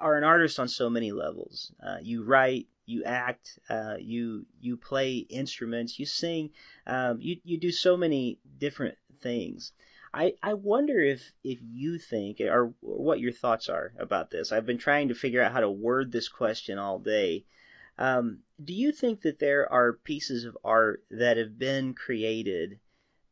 are 0.00 0.16
an 0.16 0.24
artist 0.24 0.58
on 0.60 0.68
so 0.68 0.88
many 0.88 1.12
levels, 1.12 1.72
uh, 1.84 1.96
you 2.00 2.22
write, 2.22 2.66
you 2.88 3.04
act, 3.04 3.58
uh, 3.68 3.96
you 4.00 4.46
you 4.60 4.76
play 4.76 5.18
instruments, 5.18 5.98
you 5.98 6.06
sing, 6.06 6.50
um, 6.86 7.20
you 7.20 7.36
you 7.44 7.58
do 7.58 7.70
so 7.70 7.96
many 7.96 8.38
different 8.58 8.96
things. 9.20 9.72
I, 10.14 10.34
I 10.42 10.54
wonder 10.54 10.98
if, 10.98 11.32
if 11.44 11.58
you 11.62 11.98
think 11.98 12.40
or, 12.40 12.72
or 12.80 12.96
what 13.04 13.20
your 13.20 13.32
thoughts 13.32 13.68
are 13.68 13.92
about 13.98 14.30
this. 14.30 14.52
I've 14.52 14.64
been 14.64 14.78
trying 14.78 15.08
to 15.08 15.14
figure 15.14 15.42
out 15.42 15.52
how 15.52 15.60
to 15.60 15.70
word 15.70 16.10
this 16.10 16.30
question 16.30 16.78
all 16.78 16.98
day. 16.98 17.44
Um, 17.98 18.38
do 18.64 18.72
you 18.72 18.90
think 18.90 19.20
that 19.22 19.38
there 19.38 19.70
are 19.70 19.92
pieces 19.92 20.46
of 20.46 20.56
art 20.64 21.04
that 21.10 21.36
have 21.36 21.58
been 21.58 21.92
created 21.92 22.78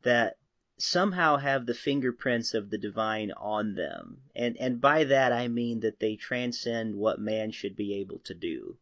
that 0.03 0.37
somehow 0.77 1.39
have 1.39 1.65
the 1.65 1.73
fingerprints 1.73 2.53
of 2.53 2.69
the 2.69 2.79
divine 2.79 3.33
on 3.33 3.75
them? 3.75 4.21
And 4.35 4.59
and 4.59 4.79
by 4.81 5.05
that 5.05 5.33
I 5.33 5.49
mean 5.49 5.81
that 5.81 5.99
they 5.99 6.17
transcend 6.17 6.95
what 6.95 7.19
man 7.19 7.53
should 7.53 7.75
be 7.75 7.95
able 7.95 8.19
to 8.25 8.35
do 8.35 8.77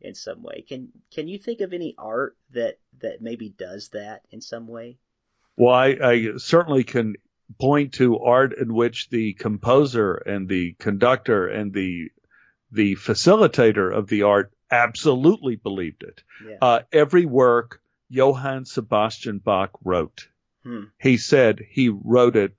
in 0.00 0.14
some 0.14 0.42
way. 0.42 0.64
Can 0.68 0.88
can 1.12 1.28
you 1.28 1.38
think 1.38 1.60
of 1.60 1.72
any 1.72 1.94
art 1.98 2.36
that 2.52 2.78
that 3.00 3.20
maybe 3.20 3.48
does 3.48 3.88
that 3.90 4.22
in 4.30 4.40
some 4.40 4.66
way? 4.66 4.98
Well, 5.56 5.74
I, 5.74 5.96
I 6.02 6.36
certainly 6.36 6.84
can 6.84 7.16
point 7.58 7.94
to 7.94 8.18
art 8.20 8.56
in 8.56 8.72
which 8.74 9.08
the 9.08 9.32
composer 9.34 10.14
and 10.14 10.48
the 10.48 10.74
conductor 10.78 11.48
and 11.48 11.72
the 11.72 12.10
the 12.70 12.96
facilitator 12.96 13.92
of 13.92 14.08
the 14.08 14.22
art 14.22 14.52
absolutely 14.70 15.56
believed 15.56 16.02
it. 16.02 16.22
Yeah. 16.46 16.56
Uh, 16.60 16.80
every 16.92 17.24
work 17.24 17.80
Johann 18.10 18.66
Sebastian 18.66 19.38
Bach 19.38 19.70
wrote, 19.82 20.28
hmm. 20.62 20.84
he 20.98 21.16
said 21.16 21.60
he 21.70 21.88
wrote 21.88 22.36
it 22.36 22.54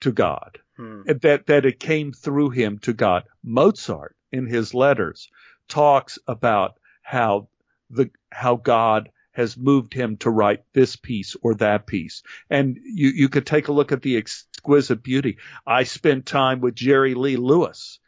to 0.00 0.12
God. 0.12 0.58
Hmm. 0.76 1.02
That 1.06 1.46
that 1.46 1.64
it 1.64 1.80
came 1.80 2.12
through 2.12 2.50
him 2.50 2.78
to 2.80 2.92
God. 2.92 3.24
Mozart 3.42 4.14
in 4.30 4.46
his 4.46 4.74
letters 4.74 5.30
talks 5.68 6.18
about 6.26 6.78
how 7.02 7.48
the 7.90 8.10
how 8.30 8.56
God 8.56 9.10
has 9.32 9.56
moved 9.56 9.92
him 9.92 10.16
to 10.16 10.30
write 10.30 10.64
this 10.72 10.96
piece 10.96 11.36
or 11.42 11.54
that 11.56 11.86
piece. 11.86 12.22
And 12.48 12.78
you, 12.82 13.10
you 13.10 13.28
could 13.28 13.44
take 13.44 13.68
a 13.68 13.72
look 13.72 13.92
at 13.92 14.00
the 14.00 14.16
exquisite 14.16 15.02
beauty. 15.02 15.36
I 15.66 15.82
spent 15.82 16.24
time 16.24 16.60
with 16.60 16.74
Jerry 16.74 17.14
Lee 17.14 17.36
Lewis 17.36 17.98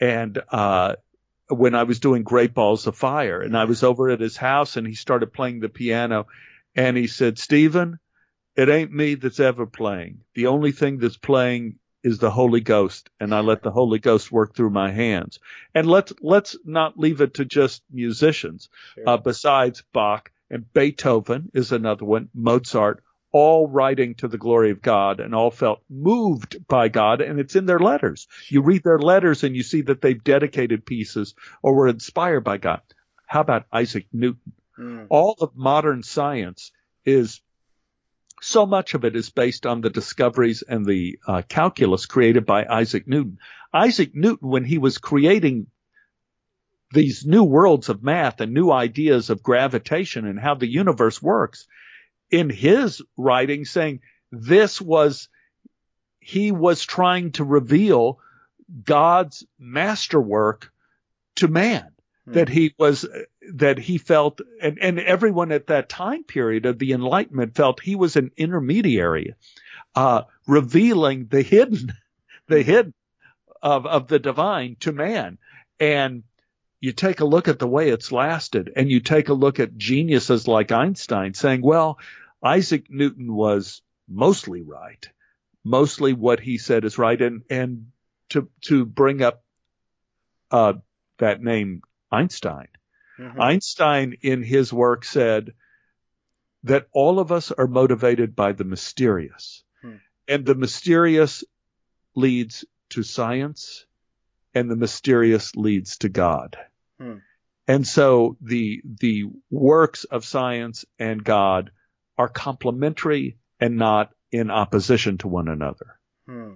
and, 0.00 0.40
uh, 0.48 0.96
when 1.48 1.74
I 1.74 1.82
was 1.82 2.00
doing 2.00 2.22
Great 2.22 2.54
Balls 2.54 2.86
of 2.86 2.96
Fire 2.96 3.42
and 3.42 3.56
I 3.56 3.64
was 3.64 3.82
over 3.82 4.08
at 4.08 4.20
his 4.20 4.36
house 4.36 4.76
and 4.78 4.86
he 4.86 4.94
started 4.94 5.32
playing 5.32 5.60
the 5.60 5.68
piano 5.68 6.26
and 6.74 6.96
he 6.96 7.06
said, 7.06 7.38
Stephen, 7.38 7.98
it 8.56 8.70
ain't 8.70 8.92
me 8.92 9.14
that's 9.14 9.40
ever 9.40 9.66
playing. 9.66 10.20
The 10.34 10.46
only 10.46 10.72
thing 10.72 10.98
that's 10.98 11.16
playing 11.18 11.78
is 12.02 12.18
the 12.18 12.30
Holy 12.30 12.60
Ghost, 12.60 13.10
and 13.18 13.34
I 13.34 13.40
let 13.40 13.62
the 13.62 13.70
Holy 13.70 13.98
Ghost 13.98 14.30
work 14.30 14.54
through 14.54 14.70
my 14.70 14.90
hands. 14.90 15.38
And 15.74 15.86
let's 15.86 16.12
let's 16.20 16.56
not 16.64 16.98
leave 16.98 17.20
it 17.20 17.34
to 17.34 17.44
just 17.44 17.82
musicians. 17.90 18.68
Sure. 18.94 19.08
Uh, 19.08 19.16
besides 19.16 19.82
Bach 19.92 20.30
and 20.50 20.72
Beethoven 20.72 21.50
is 21.54 21.72
another 21.72 22.04
one, 22.04 22.28
Mozart, 22.34 23.02
all 23.32 23.68
writing 23.68 24.14
to 24.16 24.28
the 24.28 24.38
glory 24.38 24.70
of 24.70 24.80
God 24.80 25.20
and 25.20 25.34
all 25.34 25.50
felt 25.50 25.82
moved 25.90 26.66
by 26.66 26.88
God, 26.88 27.20
and 27.20 27.38
it's 27.38 27.56
in 27.56 27.66
their 27.66 27.78
letters. 27.78 28.26
You 28.48 28.62
read 28.62 28.82
their 28.84 28.98
letters 28.98 29.44
and 29.44 29.54
you 29.54 29.62
see 29.62 29.82
that 29.82 30.00
they've 30.00 30.22
dedicated 30.22 30.86
pieces 30.86 31.34
or 31.62 31.74
were 31.74 31.88
inspired 31.88 32.44
by 32.44 32.58
God. 32.58 32.80
How 33.26 33.40
about 33.40 33.66
Isaac 33.72 34.06
Newton? 34.12 34.52
Mm. 34.78 35.06
All 35.10 35.36
of 35.40 35.56
modern 35.56 36.02
science 36.02 36.72
is 37.04 37.40
so 38.40 38.66
much 38.66 38.94
of 38.94 39.04
it 39.04 39.16
is 39.16 39.30
based 39.30 39.66
on 39.66 39.80
the 39.80 39.90
discoveries 39.90 40.62
and 40.62 40.84
the 40.84 41.18
uh, 41.26 41.42
calculus 41.48 42.06
created 42.06 42.46
by 42.46 42.64
Isaac 42.66 43.06
Newton. 43.06 43.38
Isaac 43.72 44.14
Newton, 44.14 44.48
when 44.48 44.64
he 44.64 44.78
was 44.78 44.98
creating 44.98 45.66
these 46.92 47.26
new 47.26 47.44
worlds 47.44 47.88
of 47.88 48.02
math 48.02 48.40
and 48.40 48.54
new 48.54 48.70
ideas 48.70 49.30
of 49.30 49.42
gravitation 49.42 50.26
and 50.26 50.40
how 50.40 50.54
the 50.54 50.68
universe 50.68 51.20
works, 51.20 51.66
in 52.30 52.50
his 52.50 53.02
writing 53.16 53.64
saying 53.64 54.00
this 54.30 54.80
was, 54.80 55.28
he 56.20 56.52
was 56.52 56.84
trying 56.84 57.32
to 57.32 57.44
reveal 57.44 58.18
God's 58.84 59.46
masterwork 59.58 60.70
to 61.36 61.48
man. 61.48 61.90
Hmm. 62.26 62.32
That 62.32 62.48
he 62.48 62.74
was, 62.78 63.06
that 63.54 63.78
he 63.78 63.98
felt, 63.98 64.40
and, 64.60 64.78
and 64.80 64.98
everyone 64.98 65.52
at 65.52 65.68
that 65.68 65.88
time 65.88 66.24
period 66.24 66.66
of 66.66 66.78
the 66.78 66.92
Enlightenment 66.92 67.54
felt 67.54 67.80
he 67.80 67.96
was 67.96 68.16
an 68.16 68.30
intermediary, 68.36 69.34
uh, 69.94 70.22
revealing 70.46 71.26
the 71.28 71.42
hidden, 71.42 71.92
the 72.46 72.62
hmm. 72.62 72.70
hidden 72.70 72.94
of, 73.62 73.86
of 73.86 74.08
the 74.08 74.18
divine 74.18 74.76
to 74.80 74.92
man. 74.92 75.38
And 75.80 76.24
you 76.80 76.92
take 76.92 77.20
a 77.20 77.24
look 77.24 77.48
at 77.48 77.58
the 77.58 77.66
way 77.66 77.88
it's 77.88 78.12
lasted 78.12 78.72
and 78.76 78.90
you 78.90 79.00
take 79.00 79.28
a 79.28 79.34
look 79.34 79.58
at 79.58 79.76
geniuses 79.76 80.46
like 80.46 80.70
Einstein 80.70 81.34
saying, 81.34 81.62
well, 81.62 81.98
Isaac 82.42 82.88
Newton 82.88 83.34
was 83.34 83.82
mostly 84.08 84.62
right. 84.62 85.08
Mostly 85.64 86.12
what 86.12 86.38
he 86.38 86.58
said 86.58 86.84
is 86.84 86.98
right. 86.98 87.20
And, 87.20 87.42
and 87.50 87.88
to, 88.30 88.48
to 88.62 88.84
bring 88.84 89.22
up, 89.22 89.42
uh, 90.50 90.74
that 91.18 91.42
name 91.42 91.82
Einstein, 92.10 92.68
mm-hmm. 93.18 93.40
Einstein 93.40 94.16
in 94.22 94.42
his 94.42 94.72
work 94.72 95.04
said 95.04 95.52
that 96.64 96.88
all 96.92 97.18
of 97.18 97.32
us 97.32 97.52
are 97.52 97.66
motivated 97.66 98.34
by 98.34 98.52
the 98.52 98.64
mysterious 98.64 99.62
hmm. 99.82 99.96
and 100.26 100.44
the 100.44 100.54
mysterious 100.54 101.44
leads 102.14 102.64
to 102.90 103.02
science 103.02 103.86
and 104.54 104.70
the 104.70 104.76
mysterious 104.76 105.54
leads 105.54 105.98
to 105.98 106.08
God. 106.08 106.56
Hmm. 107.00 107.18
And 107.66 107.86
so 107.86 108.36
the, 108.40 108.80
the 108.84 109.24
works 109.50 110.04
of 110.04 110.24
science 110.24 110.84
and 110.98 111.22
God 111.22 111.70
are 112.16 112.28
complementary 112.28 113.36
and 113.60 113.76
not 113.76 114.10
in 114.32 114.50
opposition 114.50 115.18
to 115.18 115.28
one 115.28 115.48
another. 115.48 115.98
Hmm. 116.26 116.54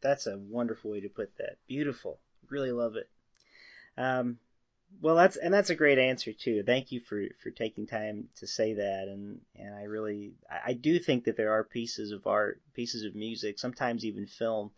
That's 0.00 0.26
a 0.26 0.38
wonderful 0.38 0.92
way 0.92 1.00
to 1.00 1.08
put 1.08 1.36
that. 1.38 1.56
Beautiful. 1.66 2.20
Really 2.48 2.70
love 2.70 2.96
it. 2.96 3.08
Um, 3.98 4.38
well, 5.00 5.16
that's 5.16 5.36
and 5.36 5.52
that's 5.52 5.70
a 5.70 5.74
great 5.74 5.98
answer 5.98 6.32
too. 6.32 6.62
Thank 6.62 6.92
you 6.92 7.00
for 7.00 7.24
for 7.42 7.50
taking 7.50 7.86
time 7.86 8.28
to 8.36 8.46
say 8.46 8.74
that. 8.74 9.08
And 9.08 9.40
and 9.54 9.74
I 9.74 9.84
really 9.84 10.32
I 10.64 10.72
do 10.72 10.98
think 10.98 11.24
that 11.24 11.36
there 11.36 11.52
are 11.52 11.64
pieces 11.64 12.12
of 12.12 12.26
art, 12.26 12.60
pieces 12.74 13.04
of 13.04 13.14
music, 13.14 13.58
sometimes 13.58 14.04
even 14.04 14.26
film. 14.26 14.70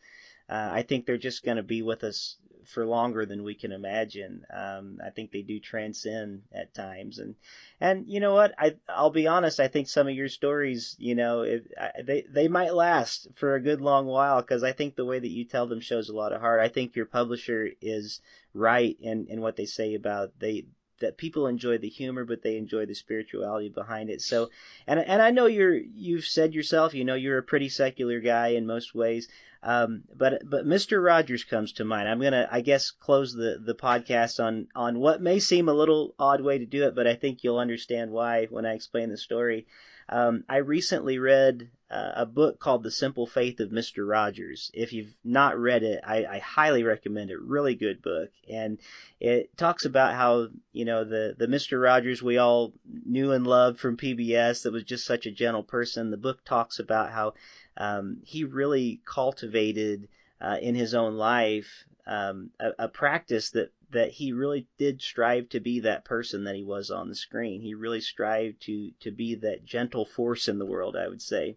Uh, 0.48 0.70
I 0.72 0.82
think 0.82 1.04
they're 1.04 1.18
just 1.18 1.44
going 1.44 1.56
to 1.58 1.62
be 1.62 1.82
with 1.82 2.04
us 2.04 2.36
for 2.68 2.84
longer 2.84 3.24
than 3.24 3.44
we 3.44 3.54
can 3.54 3.72
imagine. 3.72 4.44
Um, 4.54 5.00
I 5.04 5.10
think 5.10 5.32
they 5.32 5.42
do 5.42 5.58
transcend 5.58 6.42
at 6.52 6.74
times, 6.74 7.18
and 7.18 7.34
and 7.80 8.06
you 8.06 8.20
know 8.20 8.34
what? 8.34 8.54
I 8.58 8.76
I'll 8.88 9.10
be 9.10 9.26
honest. 9.26 9.58
I 9.58 9.68
think 9.68 9.88
some 9.88 10.06
of 10.06 10.14
your 10.14 10.28
stories, 10.28 10.94
you 10.98 11.14
know, 11.14 11.42
it, 11.42 11.72
I, 11.80 12.02
they 12.02 12.22
they 12.22 12.48
might 12.48 12.74
last 12.74 13.28
for 13.36 13.54
a 13.54 13.62
good 13.62 13.80
long 13.80 14.06
while 14.06 14.40
because 14.42 14.62
I 14.62 14.72
think 14.72 14.96
the 14.96 15.06
way 15.06 15.18
that 15.18 15.30
you 15.30 15.44
tell 15.44 15.66
them 15.66 15.80
shows 15.80 16.08
a 16.08 16.16
lot 16.16 16.32
of 16.32 16.40
heart. 16.40 16.60
I 16.60 16.68
think 16.68 16.94
your 16.94 17.06
publisher 17.06 17.70
is 17.80 18.20
right 18.52 18.96
in 19.00 19.26
in 19.28 19.40
what 19.40 19.56
they 19.56 19.66
say 19.66 19.94
about 19.94 20.38
they 20.38 20.66
that 21.00 21.16
people 21.16 21.46
enjoy 21.46 21.78
the 21.78 21.88
humor, 21.88 22.24
but 22.24 22.42
they 22.42 22.56
enjoy 22.56 22.86
the 22.86 22.94
spirituality 22.94 23.68
behind 23.68 24.10
it. 24.10 24.20
So, 24.20 24.50
and 24.86 25.00
and 25.00 25.22
I 25.22 25.30
know 25.30 25.46
you're 25.46 25.74
you've 25.74 26.26
said 26.26 26.54
yourself, 26.54 26.94
you 26.94 27.04
know, 27.04 27.14
you're 27.14 27.38
a 27.38 27.42
pretty 27.42 27.68
secular 27.68 28.20
guy 28.20 28.48
in 28.48 28.66
most 28.66 28.94
ways. 28.94 29.28
Um, 29.62 30.04
but 30.14 30.48
but 30.48 30.66
Mr. 30.66 31.02
Rogers 31.04 31.44
comes 31.44 31.72
to 31.72 31.84
mind. 31.84 32.08
I'm 32.08 32.20
gonna 32.20 32.48
I 32.50 32.60
guess 32.60 32.90
close 32.90 33.34
the 33.34 33.60
the 33.64 33.74
podcast 33.74 34.42
on 34.42 34.68
on 34.74 35.00
what 35.00 35.20
may 35.20 35.40
seem 35.40 35.68
a 35.68 35.74
little 35.74 36.14
odd 36.18 36.40
way 36.40 36.58
to 36.58 36.66
do 36.66 36.84
it, 36.84 36.94
but 36.94 37.06
I 37.06 37.14
think 37.14 37.42
you'll 37.42 37.58
understand 37.58 38.12
why 38.12 38.46
when 38.46 38.66
I 38.66 38.74
explain 38.74 39.08
the 39.08 39.16
story. 39.16 39.66
Um, 40.08 40.44
I 40.48 40.58
recently 40.58 41.18
read 41.18 41.70
uh, 41.90 42.12
a 42.16 42.26
book 42.26 42.58
called 42.58 42.82
The 42.82 42.90
Simple 42.90 43.26
Faith 43.26 43.60
of 43.60 43.70
Mr. 43.70 44.08
Rogers. 44.08 44.70
If 44.74 44.92
you've 44.92 45.14
not 45.24 45.58
read 45.58 45.82
it, 45.82 46.00
I, 46.06 46.24
I 46.24 46.38
highly 46.38 46.82
recommend 46.82 47.30
it. 47.30 47.40
Really 47.40 47.74
good 47.74 48.02
book, 48.02 48.30
and 48.48 48.78
it 49.20 49.56
talks 49.56 49.84
about 49.84 50.14
how 50.14 50.48
you 50.72 50.84
know 50.84 51.04
the 51.04 51.34
the 51.38 51.46
Mr. 51.46 51.82
Rogers 51.82 52.22
we 52.22 52.38
all 52.38 52.72
knew 52.84 53.32
and 53.32 53.46
loved 53.46 53.80
from 53.80 53.96
PBS 53.96 54.62
that 54.62 54.72
was 54.72 54.84
just 54.84 55.06
such 55.06 55.26
a 55.26 55.30
gentle 55.30 55.62
person. 55.62 56.10
The 56.10 56.16
book 56.16 56.44
talks 56.44 56.78
about 56.78 57.10
how 57.10 57.34
um, 57.76 58.18
he 58.24 58.44
really 58.44 59.00
cultivated 59.04 60.08
uh, 60.40 60.58
in 60.60 60.74
his 60.74 60.94
own 60.94 61.16
life 61.16 61.84
um, 62.08 62.50
a, 62.58 62.70
a, 62.78 62.88
practice 62.88 63.50
that 63.50 63.70
that 63.90 64.10
he 64.10 64.32
really 64.32 64.66
did 64.76 65.00
strive 65.00 65.48
to 65.50 65.60
be 65.60 65.80
that 65.80 66.04
person 66.04 66.44
that 66.44 66.54
he 66.54 66.62
was 66.62 66.90
on 66.90 67.08
the 67.08 67.14
screen. 67.14 67.60
He 67.60 67.74
really 67.74 68.00
strived 68.00 68.62
to 68.62 68.92
to 69.00 69.10
be 69.10 69.34
that 69.36 69.64
gentle 69.64 70.04
force 70.04 70.48
in 70.48 70.58
the 70.58 70.66
world, 70.66 70.96
I 70.96 71.08
would 71.08 71.22
say. 71.22 71.56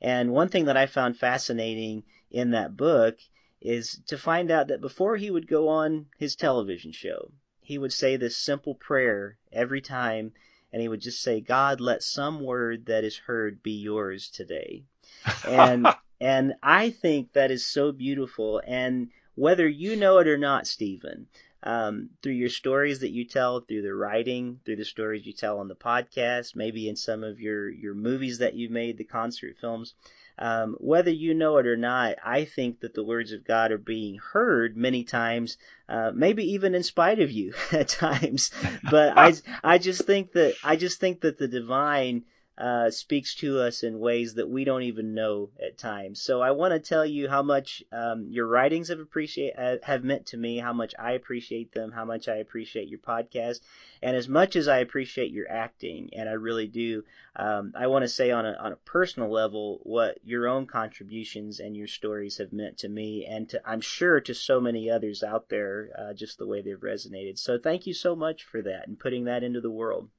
And 0.00 0.32
one 0.32 0.48
thing 0.48 0.66
that 0.66 0.76
I 0.76 0.86
found 0.86 1.16
fascinating 1.16 2.04
in 2.30 2.50
that 2.50 2.76
book 2.76 3.18
is 3.60 4.00
to 4.06 4.18
find 4.18 4.50
out 4.50 4.68
that 4.68 4.80
before 4.80 5.16
he 5.16 5.30
would 5.30 5.48
go 5.48 5.68
on 5.68 6.06
his 6.16 6.36
television 6.36 6.92
show, 6.92 7.32
he 7.60 7.78
would 7.78 7.92
say 7.92 8.16
this 8.16 8.36
simple 8.36 8.74
prayer 8.74 9.38
every 9.52 9.80
time, 9.80 10.32
and 10.72 10.80
he 10.80 10.88
would 10.88 11.00
just 11.00 11.20
say, 11.20 11.40
God, 11.40 11.80
let 11.80 12.02
some 12.02 12.40
word 12.42 12.86
that 12.86 13.04
is 13.04 13.16
heard 13.16 13.62
be 13.62 13.72
yours 13.72 14.30
today 14.30 14.84
and 15.46 15.86
and 16.20 16.54
I 16.62 16.90
think 16.90 17.32
that 17.32 17.50
is 17.50 17.66
so 17.66 17.92
beautiful. 17.92 18.60
And 18.66 19.08
whether 19.34 19.68
you 19.68 19.96
know 19.96 20.18
it 20.18 20.28
or 20.28 20.38
not, 20.38 20.66
Stephen, 20.66 21.28
um, 21.62 22.10
through 22.22 22.32
your 22.32 22.48
stories 22.48 23.00
that 23.00 23.10
you 23.10 23.24
tell, 23.24 23.60
through 23.60 23.82
the 23.82 23.94
writing, 23.94 24.60
through 24.64 24.76
the 24.76 24.84
stories 24.84 25.26
you 25.26 25.32
tell 25.32 25.58
on 25.58 25.68
the 25.68 25.74
podcast, 25.74 26.54
maybe 26.54 26.88
in 26.88 26.96
some 26.96 27.24
of 27.24 27.40
your 27.40 27.68
your 27.68 27.94
movies 27.94 28.38
that 28.38 28.54
you've 28.54 28.70
made, 28.70 28.96
the 28.96 29.04
concert 29.04 29.56
films. 29.60 29.94
Um, 30.40 30.76
whether 30.78 31.10
you 31.10 31.34
know 31.34 31.56
it 31.58 31.66
or 31.66 31.76
not, 31.76 32.14
I 32.24 32.44
think 32.44 32.80
that 32.80 32.94
the 32.94 33.02
words 33.02 33.32
of 33.32 33.44
God 33.44 33.72
are 33.72 33.78
being 33.78 34.18
heard 34.18 34.76
many 34.76 35.02
times, 35.02 35.58
uh, 35.88 36.12
maybe 36.14 36.52
even 36.52 36.76
in 36.76 36.84
spite 36.84 37.18
of 37.18 37.32
you 37.32 37.54
at 37.72 37.88
times. 37.88 38.52
But 38.90 39.18
I, 39.18 39.34
I 39.64 39.78
just 39.78 40.02
think 40.02 40.32
that 40.32 40.54
I 40.62 40.76
just 40.76 41.00
think 41.00 41.22
that 41.22 41.38
the 41.38 41.48
divine 41.48 42.24
uh, 42.58 42.90
speaks 42.90 43.36
to 43.36 43.60
us 43.60 43.84
in 43.84 44.00
ways 44.00 44.34
that 44.34 44.48
we 44.48 44.64
don't 44.64 44.82
even 44.82 45.14
know 45.14 45.48
at 45.64 45.78
times. 45.78 46.20
So 46.20 46.40
I 46.40 46.50
want 46.50 46.72
to 46.72 46.80
tell 46.80 47.06
you 47.06 47.28
how 47.28 47.42
much 47.42 47.84
um, 47.92 48.26
your 48.30 48.48
writings 48.48 48.88
have 48.88 48.98
appreciate 48.98 49.54
uh, 49.56 49.76
have 49.84 50.02
meant 50.02 50.26
to 50.26 50.36
me, 50.36 50.58
how 50.58 50.72
much 50.72 50.92
I 50.98 51.12
appreciate 51.12 51.70
them, 51.70 51.92
how 51.92 52.04
much 52.04 52.26
I 52.26 52.36
appreciate 52.36 52.88
your 52.88 52.98
podcast, 52.98 53.60
and 54.02 54.16
as 54.16 54.28
much 54.28 54.56
as 54.56 54.66
I 54.66 54.78
appreciate 54.78 55.30
your 55.30 55.48
acting, 55.48 56.10
and 56.14 56.28
I 56.28 56.32
really 56.32 56.66
do. 56.66 57.04
Um, 57.36 57.72
I 57.76 57.86
want 57.86 58.02
to 58.02 58.08
say 58.08 58.32
on 58.32 58.44
a 58.44 58.54
on 58.54 58.72
a 58.72 58.76
personal 58.76 59.30
level 59.30 59.78
what 59.84 60.18
your 60.24 60.48
own 60.48 60.66
contributions 60.66 61.60
and 61.60 61.76
your 61.76 61.86
stories 61.86 62.38
have 62.38 62.52
meant 62.52 62.78
to 62.78 62.88
me, 62.88 63.24
and 63.24 63.48
to 63.50 63.60
I'm 63.64 63.80
sure 63.80 64.20
to 64.22 64.34
so 64.34 64.60
many 64.60 64.90
others 64.90 65.22
out 65.22 65.48
there, 65.48 65.90
uh, 65.96 66.12
just 66.12 66.38
the 66.38 66.46
way 66.46 66.62
they've 66.62 66.76
resonated. 66.76 67.38
So 67.38 67.56
thank 67.56 67.86
you 67.86 67.94
so 67.94 68.16
much 68.16 68.42
for 68.42 68.62
that 68.62 68.88
and 68.88 68.98
putting 68.98 69.26
that 69.26 69.44
into 69.44 69.60
the 69.60 69.70
world. 69.70 70.10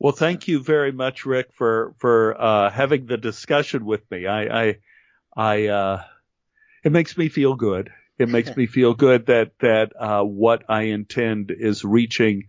Well, 0.00 0.12
thank 0.12 0.48
you 0.48 0.62
very 0.62 0.92
much, 0.92 1.24
Rick, 1.24 1.52
for 1.52 1.94
for 1.98 2.40
uh, 2.40 2.70
having 2.70 3.06
the 3.06 3.16
discussion 3.16 3.84
with 3.84 4.10
me. 4.10 4.26
I, 4.26 4.62
I, 4.62 4.78
I 5.36 5.66
uh, 5.68 6.02
it 6.82 6.92
makes 6.92 7.16
me 7.16 7.28
feel 7.28 7.54
good. 7.54 7.90
It 8.18 8.28
makes 8.28 8.56
me 8.56 8.66
feel 8.66 8.94
good 8.94 9.26
that 9.26 9.52
that 9.60 9.92
uh, 9.98 10.22
what 10.22 10.64
I 10.68 10.82
intend 10.82 11.52
is 11.56 11.84
reaching 11.84 12.48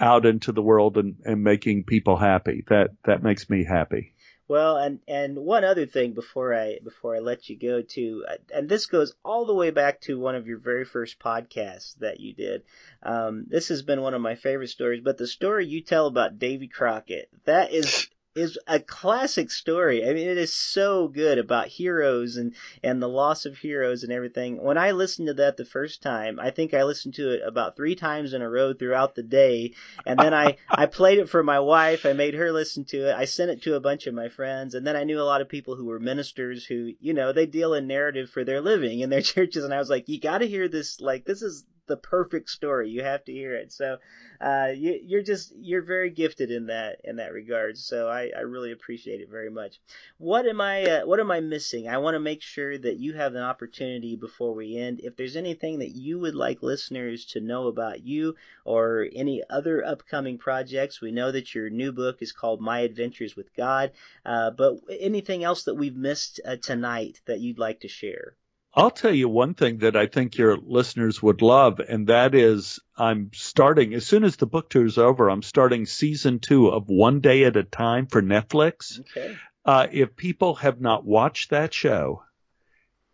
out 0.00 0.26
into 0.26 0.52
the 0.52 0.62
world 0.62 0.96
and, 0.96 1.16
and 1.24 1.44
making 1.44 1.84
people 1.84 2.16
happy. 2.16 2.64
That 2.68 2.90
that 3.04 3.22
makes 3.22 3.48
me 3.48 3.64
happy. 3.64 4.11
Well, 4.48 4.76
and 4.76 5.00
and 5.06 5.38
one 5.38 5.64
other 5.64 5.86
thing 5.86 6.12
before 6.12 6.52
I 6.52 6.78
before 6.82 7.14
I 7.16 7.20
let 7.20 7.48
you 7.48 7.56
go 7.56 7.80
to, 7.80 8.24
uh, 8.28 8.36
and 8.52 8.68
this 8.68 8.86
goes 8.86 9.14
all 9.24 9.46
the 9.46 9.54
way 9.54 9.70
back 9.70 10.00
to 10.02 10.18
one 10.18 10.34
of 10.34 10.46
your 10.46 10.58
very 10.58 10.84
first 10.84 11.18
podcasts 11.18 11.96
that 12.00 12.20
you 12.20 12.34
did. 12.34 12.62
Um, 13.02 13.46
this 13.48 13.68
has 13.68 13.82
been 13.82 14.02
one 14.02 14.14
of 14.14 14.20
my 14.20 14.34
favorite 14.34 14.68
stories, 14.68 15.00
but 15.02 15.16
the 15.16 15.26
story 15.26 15.66
you 15.66 15.80
tell 15.80 16.06
about 16.06 16.38
Davy 16.38 16.66
Crockett 16.68 17.28
that 17.44 17.72
is 17.72 18.08
is 18.34 18.58
a 18.66 18.80
classic 18.80 19.50
story. 19.50 20.08
I 20.08 20.14
mean, 20.14 20.28
it 20.28 20.38
is 20.38 20.52
so 20.52 21.08
good 21.08 21.38
about 21.38 21.68
heroes 21.68 22.36
and 22.36 22.54
and 22.82 23.02
the 23.02 23.08
loss 23.08 23.44
of 23.44 23.58
heroes 23.58 24.04
and 24.04 24.12
everything. 24.12 24.62
When 24.62 24.78
I 24.78 24.92
listened 24.92 25.28
to 25.28 25.34
that 25.34 25.56
the 25.56 25.64
first 25.64 26.02
time, 26.02 26.40
I 26.40 26.50
think 26.50 26.72
I 26.72 26.84
listened 26.84 27.14
to 27.14 27.30
it 27.32 27.42
about 27.44 27.76
three 27.76 27.94
times 27.94 28.32
in 28.32 28.42
a 28.42 28.48
row 28.48 28.72
throughout 28.72 29.14
the 29.14 29.22
day, 29.22 29.72
and 30.06 30.18
then 30.18 30.32
I 30.32 30.56
I 30.68 30.86
played 30.86 31.18
it 31.18 31.28
for 31.28 31.42
my 31.42 31.60
wife. 31.60 32.06
I 32.06 32.12
made 32.12 32.34
her 32.34 32.52
listen 32.52 32.84
to 32.86 33.10
it. 33.10 33.14
I 33.14 33.26
sent 33.26 33.50
it 33.50 33.62
to 33.62 33.74
a 33.74 33.80
bunch 33.80 34.06
of 34.06 34.14
my 34.14 34.28
friends, 34.28 34.74
and 34.74 34.86
then 34.86 34.96
I 34.96 35.04
knew 35.04 35.20
a 35.20 35.22
lot 35.22 35.40
of 35.40 35.48
people 35.48 35.76
who 35.76 35.86
were 35.86 36.00
ministers 36.00 36.64
who 36.64 36.92
you 37.00 37.14
know 37.14 37.32
they 37.32 37.46
deal 37.46 37.74
in 37.74 37.86
narrative 37.86 38.30
for 38.30 38.44
their 38.44 38.60
living 38.60 39.00
in 39.00 39.10
their 39.10 39.22
churches, 39.32 39.64
and 39.64 39.74
I 39.74 39.78
was 39.78 39.90
like, 39.90 40.08
you 40.08 40.20
got 40.20 40.38
to 40.38 40.48
hear 40.48 40.68
this. 40.68 41.00
Like 41.00 41.24
this 41.24 41.42
is 41.42 41.64
the 41.92 41.96
perfect 41.98 42.48
story. 42.48 42.88
You 42.88 43.02
have 43.02 43.22
to 43.24 43.32
hear 43.32 43.54
it. 43.54 43.70
So 43.70 43.98
uh, 44.40 44.70
you, 44.74 44.98
you're 45.04 45.22
just 45.22 45.52
you're 45.54 45.82
very 45.82 46.08
gifted 46.08 46.50
in 46.50 46.68
that 46.68 47.02
in 47.04 47.16
that 47.16 47.34
regard. 47.34 47.76
So 47.76 48.08
I, 48.08 48.30
I 48.34 48.40
really 48.40 48.72
appreciate 48.72 49.20
it 49.20 49.28
very 49.28 49.50
much. 49.50 49.78
What 50.16 50.46
am 50.46 50.58
I 50.58 50.84
uh, 50.84 51.06
what 51.06 51.20
am 51.20 51.30
I 51.30 51.40
missing? 51.40 51.88
I 51.88 51.98
want 51.98 52.14
to 52.14 52.18
make 52.20 52.40
sure 52.40 52.78
that 52.78 52.96
you 52.96 53.12
have 53.12 53.34
an 53.34 53.42
opportunity 53.42 54.16
before 54.16 54.54
we 54.54 54.78
end. 54.78 55.00
If 55.04 55.16
there's 55.16 55.36
anything 55.36 55.80
that 55.80 55.94
you 55.94 56.18
would 56.18 56.34
like 56.34 56.62
listeners 56.62 57.26
to 57.26 57.40
know 57.40 57.66
about 57.66 58.06
you 58.06 58.36
or 58.64 59.06
any 59.12 59.42
other 59.50 59.84
upcoming 59.84 60.38
projects, 60.38 61.02
we 61.02 61.12
know 61.12 61.30
that 61.30 61.54
your 61.54 61.68
new 61.68 61.92
book 61.92 62.22
is 62.22 62.32
called 62.32 62.62
My 62.62 62.80
Adventures 62.80 63.36
with 63.36 63.54
God. 63.54 63.92
Uh, 64.24 64.50
but 64.50 64.78
anything 64.98 65.44
else 65.44 65.64
that 65.64 65.74
we've 65.74 65.96
missed 65.96 66.40
uh, 66.46 66.56
tonight 66.56 67.20
that 67.26 67.40
you'd 67.40 67.58
like 67.58 67.80
to 67.80 67.88
share? 67.88 68.34
I'll 68.74 68.90
tell 68.90 69.12
you 69.12 69.28
one 69.28 69.54
thing 69.54 69.78
that 69.78 69.96
I 69.96 70.06
think 70.06 70.38
your 70.38 70.56
listeners 70.56 71.22
would 71.22 71.42
love, 71.42 71.78
and 71.78 72.06
that 72.06 72.34
is 72.34 72.80
I'm 72.96 73.30
starting, 73.34 73.92
as 73.92 74.06
soon 74.06 74.24
as 74.24 74.36
the 74.36 74.46
book 74.46 74.70
tour 74.70 74.86
is 74.86 74.96
over, 74.96 75.28
I'm 75.28 75.42
starting 75.42 75.84
season 75.84 76.38
two 76.38 76.68
of 76.68 76.88
One 76.88 77.20
Day 77.20 77.44
at 77.44 77.56
a 77.56 77.64
Time 77.64 78.06
for 78.06 78.22
Netflix. 78.22 79.00
Okay. 79.00 79.36
Uh, 79.64 79.88
if 79.92 80.16
people 80.16 80.54
have 80.56 80.80
not 80.80 81.04
watched 81.04 81.50
that 81.50 81.74
show, 81.74 82.22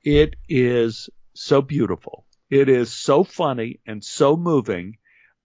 it 0.04 0.36
is 0.48 1.10
so 1.34 1.60
beautiful. 1.60 2.24
It 2.50 2.68
is 2.68 2.92
so 2.92 3.24
funny 3.24 3.80
and 3.84 4.02
so 4.02 4.36
moving. 4.36 4.98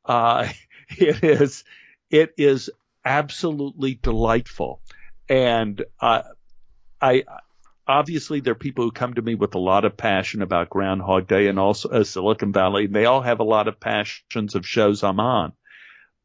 Uh, 0.06 0.48
it 0.90 1.24
is, 1.24 1.64
it 2.12 2.34
is 2.38 2.70
absolutely 3.04 3.96
delightful. 3.96 4.80
And, 5.28 5.84
uh, 6.00 6.22
I, 7.02 7.24
obviously 7.88 8.40
there 8.40 8.54
are 8.54 8.56
people 8.56 8.86
who 8.86 8.92
come 8.92 9.14
to 9.14 9.22
me 9.22 9.36
with 9.36 9.56
a 9.56 9.60
lot 9.60 9.86
of 9.86 9.98
passion 9.98 10.42
about 10.42 10.70
Groundhog 10.70 11.28
Day 11.28 11.48
and 11.48 11.60
also 11.60 11.90
uh, 11.90 12.04
Silicon 12.04 12.54
Valley. 12.54 12.86
And 12.86 12.96
they 12.96 13.06
all 13.06 13.22
have 13.22 13.40
a 13.40 13.46
lot 13.46 13.68
of 13.68 13.80
passions 13.80 14.56
of 14.56 14.66
shows 14.66 15.04
I'm 15.04 15.20
on, 15.20 15.54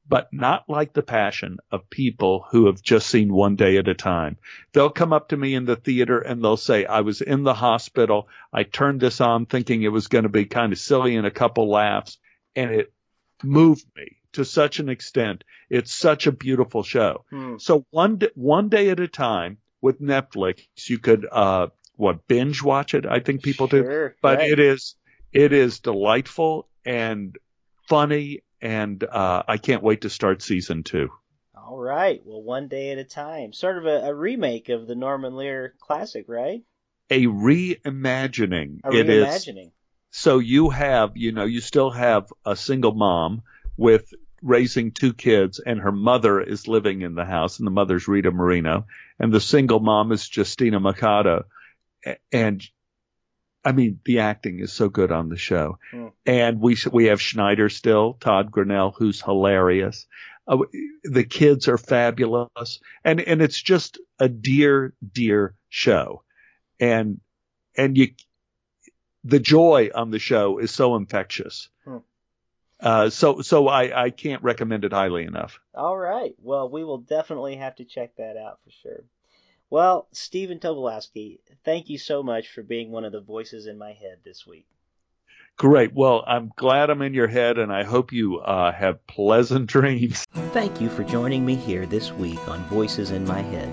but 0.09 0.29
not 0.33 0.69
like 0.69 0.93
the 0.93 1.03
passion 1.03 1.59
of 1.71 1.91
people 1.91 2.47
who 2.51 2.67
have 2.67 2.81
just 2.81 3.09
seen 3.09 3.33
one 3.33 3.57
day 3.57 3.77
at 3.77 3.89
a 3.89 3.95
time. 3.95 4.37
They'll 4.73 4.91
come 4.91 5.13
up 5.13 5.29
to 5.31 5.37
me 5.37 5.55
in 5.55 5.65
the 5.65 5.77
theater 5.77 6.19
and 6.19 6.43
they'll 6.43 6.57
say, 6.57 6.85
I 6.85 7.01
was 7.01 7.21
in 7.21 7.43
the 7.43 7.55
hospital. 7.55 8.29
I 8.53 8.63
turned 8.63 9.01
this 9.01 9.21
on 9.21 9.47
thinking 9.47 9.83
it 9.83 9.89
was 9.89 10.09
going 10.09 10.25
to 10.25 10.29
be 10.29 10.45
kind 10.45 10.73
of 10.73 10.79
silly 10.79 11.17
and 11.17 11.27
a 11.27 11.33
couple 11.33 11.69
laughs 11.69 12.19
and 12.55 12.71
it 12.71 12.93
moved 13.43 13.85
me 13.97 14.17
to 14.33 14.45
such 14.45 14.79
an 14.79 14.89
extent. 14.89 15.45
It's 15.71 15.93
such 15.93 16.27
a 16.27 16.33
beautiful 16.33 16.83
show. 16.83 17.25
Hmm. 17.31 17.57
So 17.59 17.85
one, 17.91 18.21
one 18.35 18.69
day 18.69 18.91
at 18.91 19.01
a 19.01 19.09
time, 19.09 19.59
with 19.81 20.01
Netflix, 20.01 20.67
you 20.89 20.99
could 20.99 21.27
uh 21.31 21.69
what 21.97 22.27
binge 22.29 22.63
watch 22.63 22.95
it. 22.95 23.07
I 23.07 23.21
think 23.21 23.43
people 23.43 23.69
sure, 23.69 24.11
do, 24.11 24.15
but 24.23 24.39
right. 24.39 24.51
it 24.51 24.61
is 24.61 24.95
it 25.33 25.53
is 25.53 25.81
delightful 25.81 26.69
and 26.85 27.37
funny, 27.89 28.43
and 28.61 29.03
uh, 29.05 29.43
I 29.47 29.57
can't 29.59 29.83
wait 29.83 30.03
to 30.03 30.11
start 30.11 30.43
season 30.43 30.83
two. 30.83 31.09
All 31.57 31.79
right. 31.79 32.21
Well, 32.25 32.43
one 32.43 32.69
day 32.69 32.93
at 32.93 32.99
a 32.99 33.05
time. 33.05 33.53
Sort 33.53 33.79
of 33.79 33.87
a, 33.87 34.09
a 34.09 34.15
remake 34.15 34.69
of 34.69 34.87
the 34.87 34.95
Norman 34.95 35.37
Lear 35.37 35.75
classic, 35.81 36.25
right? 36.29 36.63
A 37.11 37.27
reimagining. 37.27 38.81
A 38.85 38.93
it 38.93 39.11
is. 39.11 39.27
reimagining. 39.27 39.73
So 40.11 40.39
you 40.39 40.71
have, 40.71 41.13
you 41.17 41.33
know, 41.33 41.45
you 41.45 41.61
still 41.61 41.91
have 41.91 42.33
a 42.45 42.57
single 42.57 42.95
mom 42.95 43.43
with 43.77 44.13
raising 44.43 44.93
two 44.93 45.13
kids 45.13 45.59
and 45.59 45.81
her 45.81 45.93
mother 45.93 46.41
is 46.41 46.69
living 46.69 47.03
in 47.03 47.15
the 47.15 47.25
house 47.25 47.59
and 47.59 47.67
the 47.67 47.73
mother's 47.73 48.09
Rita 48.09 48.31
Moreno 48.31 48.87
and 49.19 49.33
the 49.33 49.41
single 49.41 49.81
mom 49.81 50.13
is 50.13 50.29
Justina 50.35 50.81
Machado. 50.81 51.45
And 52.33 52.63
I 53.65 53.73
mean, 53.73 54.01
the 54.05 54.21
acting 54.21 54.61
is 54.61 54.73
so 54.73 54.89
good 54.89 55.11
on 55.11 55.29
the 55.29 55.37
show. 55.37 55.79
Mm. 55.93 56.13
And 56.25 56.61
we, 56.61 56.77
we 56.93 57.07
have 57.07 57.21
Schneider 57.21 57.69
still, 57.69 58.15
Todd 58.15 58.51
Grinnell, 58.51 58.93
who's 58.97 59.21
hilarious. 59.21 60.07
Uh, 60.47 60.59
the 61.03 61.25
kids 61.25 61.69
are 61.69 61.77
fabulous 61.77 62.81
and, 63.05 63.21
and 63.21 63.43
it's 63.43 63.61
just 63.61 63.99
a 64.19 64.29
dear, 64.29 64.95
dear 65.13 65.55
show. 65.69 66.23
And, 66.81 67.21
and 67.77 67.97
you, 67.97 68.09
the 69.25 69.41
joy 69.41 69.91
on 69.95 70.11
the 70.11 70.19
show 70.19 70.59
is 70.59 70.71
so 70.71 70.97
infectious. 70.97 71.69
Hmm. 71.85 71.99
Uh, 72.81 73.11
so, 73.11 73.41
so 73.41 73.69
I, 73.69 74.05
I 74.05 74.11
can't 74.11 74.43
recommend 74.43 74.85
it 74.85 74.93
highly 74.93 75.25
enough. 75.25 75.59
All 75.75 75.97
right. 75.97 76.35
Well, 76.43 76.69
we 76.69 76.85
will 76.85 76.99
definitely 76.99 77.57
have 77.57 77.77
to 77.77 77.85
check 77.85 78.17
that 78.17 78.37
out 78.37 78.61
for 78.65 78.71
sure. 78.83 79.05
Well, 79.71 80.09
Stephen 80.13 80.61
Tobolowsky, 80.61 81.41
thank 81.65 81.91
you 81.91 81.99
so 81.99 82.23
much 82.23 82.49
for 82.49 82.63
being 82.63 82.91
one 82.91 83.05
of 83.05 83.13
the 83.13 83.21
voices 83.21 83.67
in 83.67 83.77
my 83.77 83.93
head 83.93 84.19
this 84.25 84.47
week. 84.47 84.67
Great. 85.59 85.93
Well, 85.93 86.23
I'm 86.27 86.53
glad 86.57 86.89
I'm 86.89 87.03
in 87.03 87.15
your 87.15 87.27
head, 87.27 87.59
and 87.59 87.73
I 87.73 87.83
hope 87.83 88.13
you 88.13 88.39
uh, 88.39 88.71
have 88.71 89.05
pleasant 89.09 89.67
dreams. 89.71 90.25
Thank 90.53 90.81
you 90.81 90.89
for 90.89 91.03
joining 91.03 91.45
me 91.45 91.57
here 91.57 91.85
this 91.85 92.13
week 92.13 92.47
on 92.49 92.65
Voices 92.69 93.11
in 93.11 93.25
My 93.25 93.43
Head. 93.43 93.69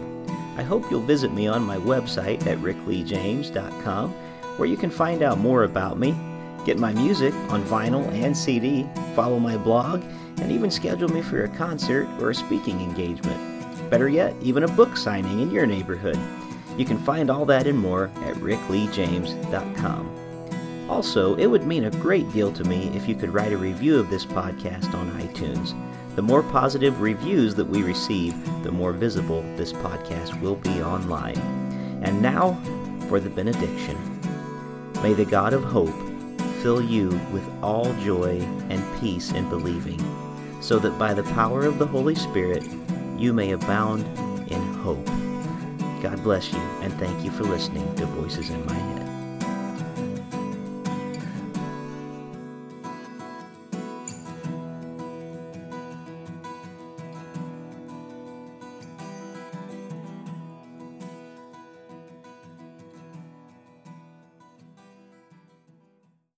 I 0.58 0.64
hope 0.64 0.90
you'll 0.90 1.02
visit 1.02 1.32
me 1.32 1.48
on 1.48 1.64
my 1.64 1.78
website 1.78 2.46
at 2.48 2.58
rickleejames.com, 2.58 4.12
where 4.58 4.68
you 4.68 4.78
can 4.78 4.90
find 4.90 5.22
out 5.22 5.38
more 5.38 5.64
about 5.64 6.00
me, 6.00 6.16
get 6.66 6.80
my 6.80 6.92
music 6.94 7.34
on 7.50 7.64
vinyl 7.64 8.06
and 8.12 8.36
CD, 8.36 8.86
follow 9.16 9.40
my 9.40 9.56
blog, 9.56 10.04
and 10.42 10.52
even 10.52 10.72
schedule 10.72 11.08
me 11.08 11.22
for 11.22 11.44
a 11.44 11.50
concert 11.50 12.08
or 12.20 12.32
a 12.32 12.36
speaking 12.36 12.82
engagement. 12.82 13.90
Better 13.90 14.10
yet, 14.10 14.36
even 14.42 14.64
a 14.64 14.68
book 14.68 14.98
signing 14.98 15.40
in 15.40 15.52
your 15.52 15.66
neighborhood. 15.66 16.20
You 16.78 16.86
can 16.86 16.98
find 16.98 17.30
all 17.30 17.46
that 17.46 17.68
and 17.68 17.78
more 17.78 18.12
at 18.24 18.36
rickleejames.com. 18.36 20.16
Also, 20.90 21.36
it 21.36 21.46
would 21.48 21.66
mean 21.66 21.86
a 21.86 21.92
great 21.92 22.32
deal 22.32 22.52
to 22.52 22.64
me 22.64 22.90
if 22.96 23.08
you 23.08 23.16
could 23.16 23.34
write 23.34 23.54
a 23.54 23.58
review 23.58 23.98
of 24.00 24.10
this 24.10 24.26
podcast 24.26 24.94
on 24.94 25.10
iTunes. 25.22 25.74
The 26.16 26.22
more 26.22 26.44
positive 26.44 27.02
reviews 27.02 27.56
that 27.56 27.68
we 27.68 27.84
receive, 27.84 28.36
the 28.64 28.72
more 28.72 28.94
visible 28.94 29.42
this 29.56 29.74
podcast 29.74 30.40
will 30.42 30.56
be 30.56 30.82
online. 30.82 31.38
And 32.04 32.22
now 32.22 32.54
for 33.08 33.20
the 33.20 33.30
benediction. 33.30 33.98
May 35.02 35.14
the 35.14 35.26
God 35.26 35.54
of 35.54 35.64
hope 35.64 35.94
fill 36.66 36.82
you 36.82 37.10
with 37.32 37.48
all 37.62 37.94
joy 38.02 38.40
and 38.72 39.00
peace 39.00 39.32
in 39.34 39.48
believing, 39.50 40.04
so 40.62 40.80
that 40.80 40.98
by 40.98 41.14
the 41.14 41.22
power 41.36 41.64
of 41.64 41.78
the 41.78 41.86
Holy 41.86 42.16
Spirit 42.16 42.68
you 43.20 43.32
may 43.34 43.52
abound 43.52 44.02
in 44.52 44.74
hope. 44.74 45.06
God 46.02 46.24
bless 46.24 46.52
you, 46.52 46.60
and 46.82 46.92
thank 46.94 47.24
you 47.24 47.30
for 47.30 47.44
listening 47.44 47.96
to 47.98 48.08
Voices 48.08 48.50
in 48.50 48.66
My. 48.66 48.85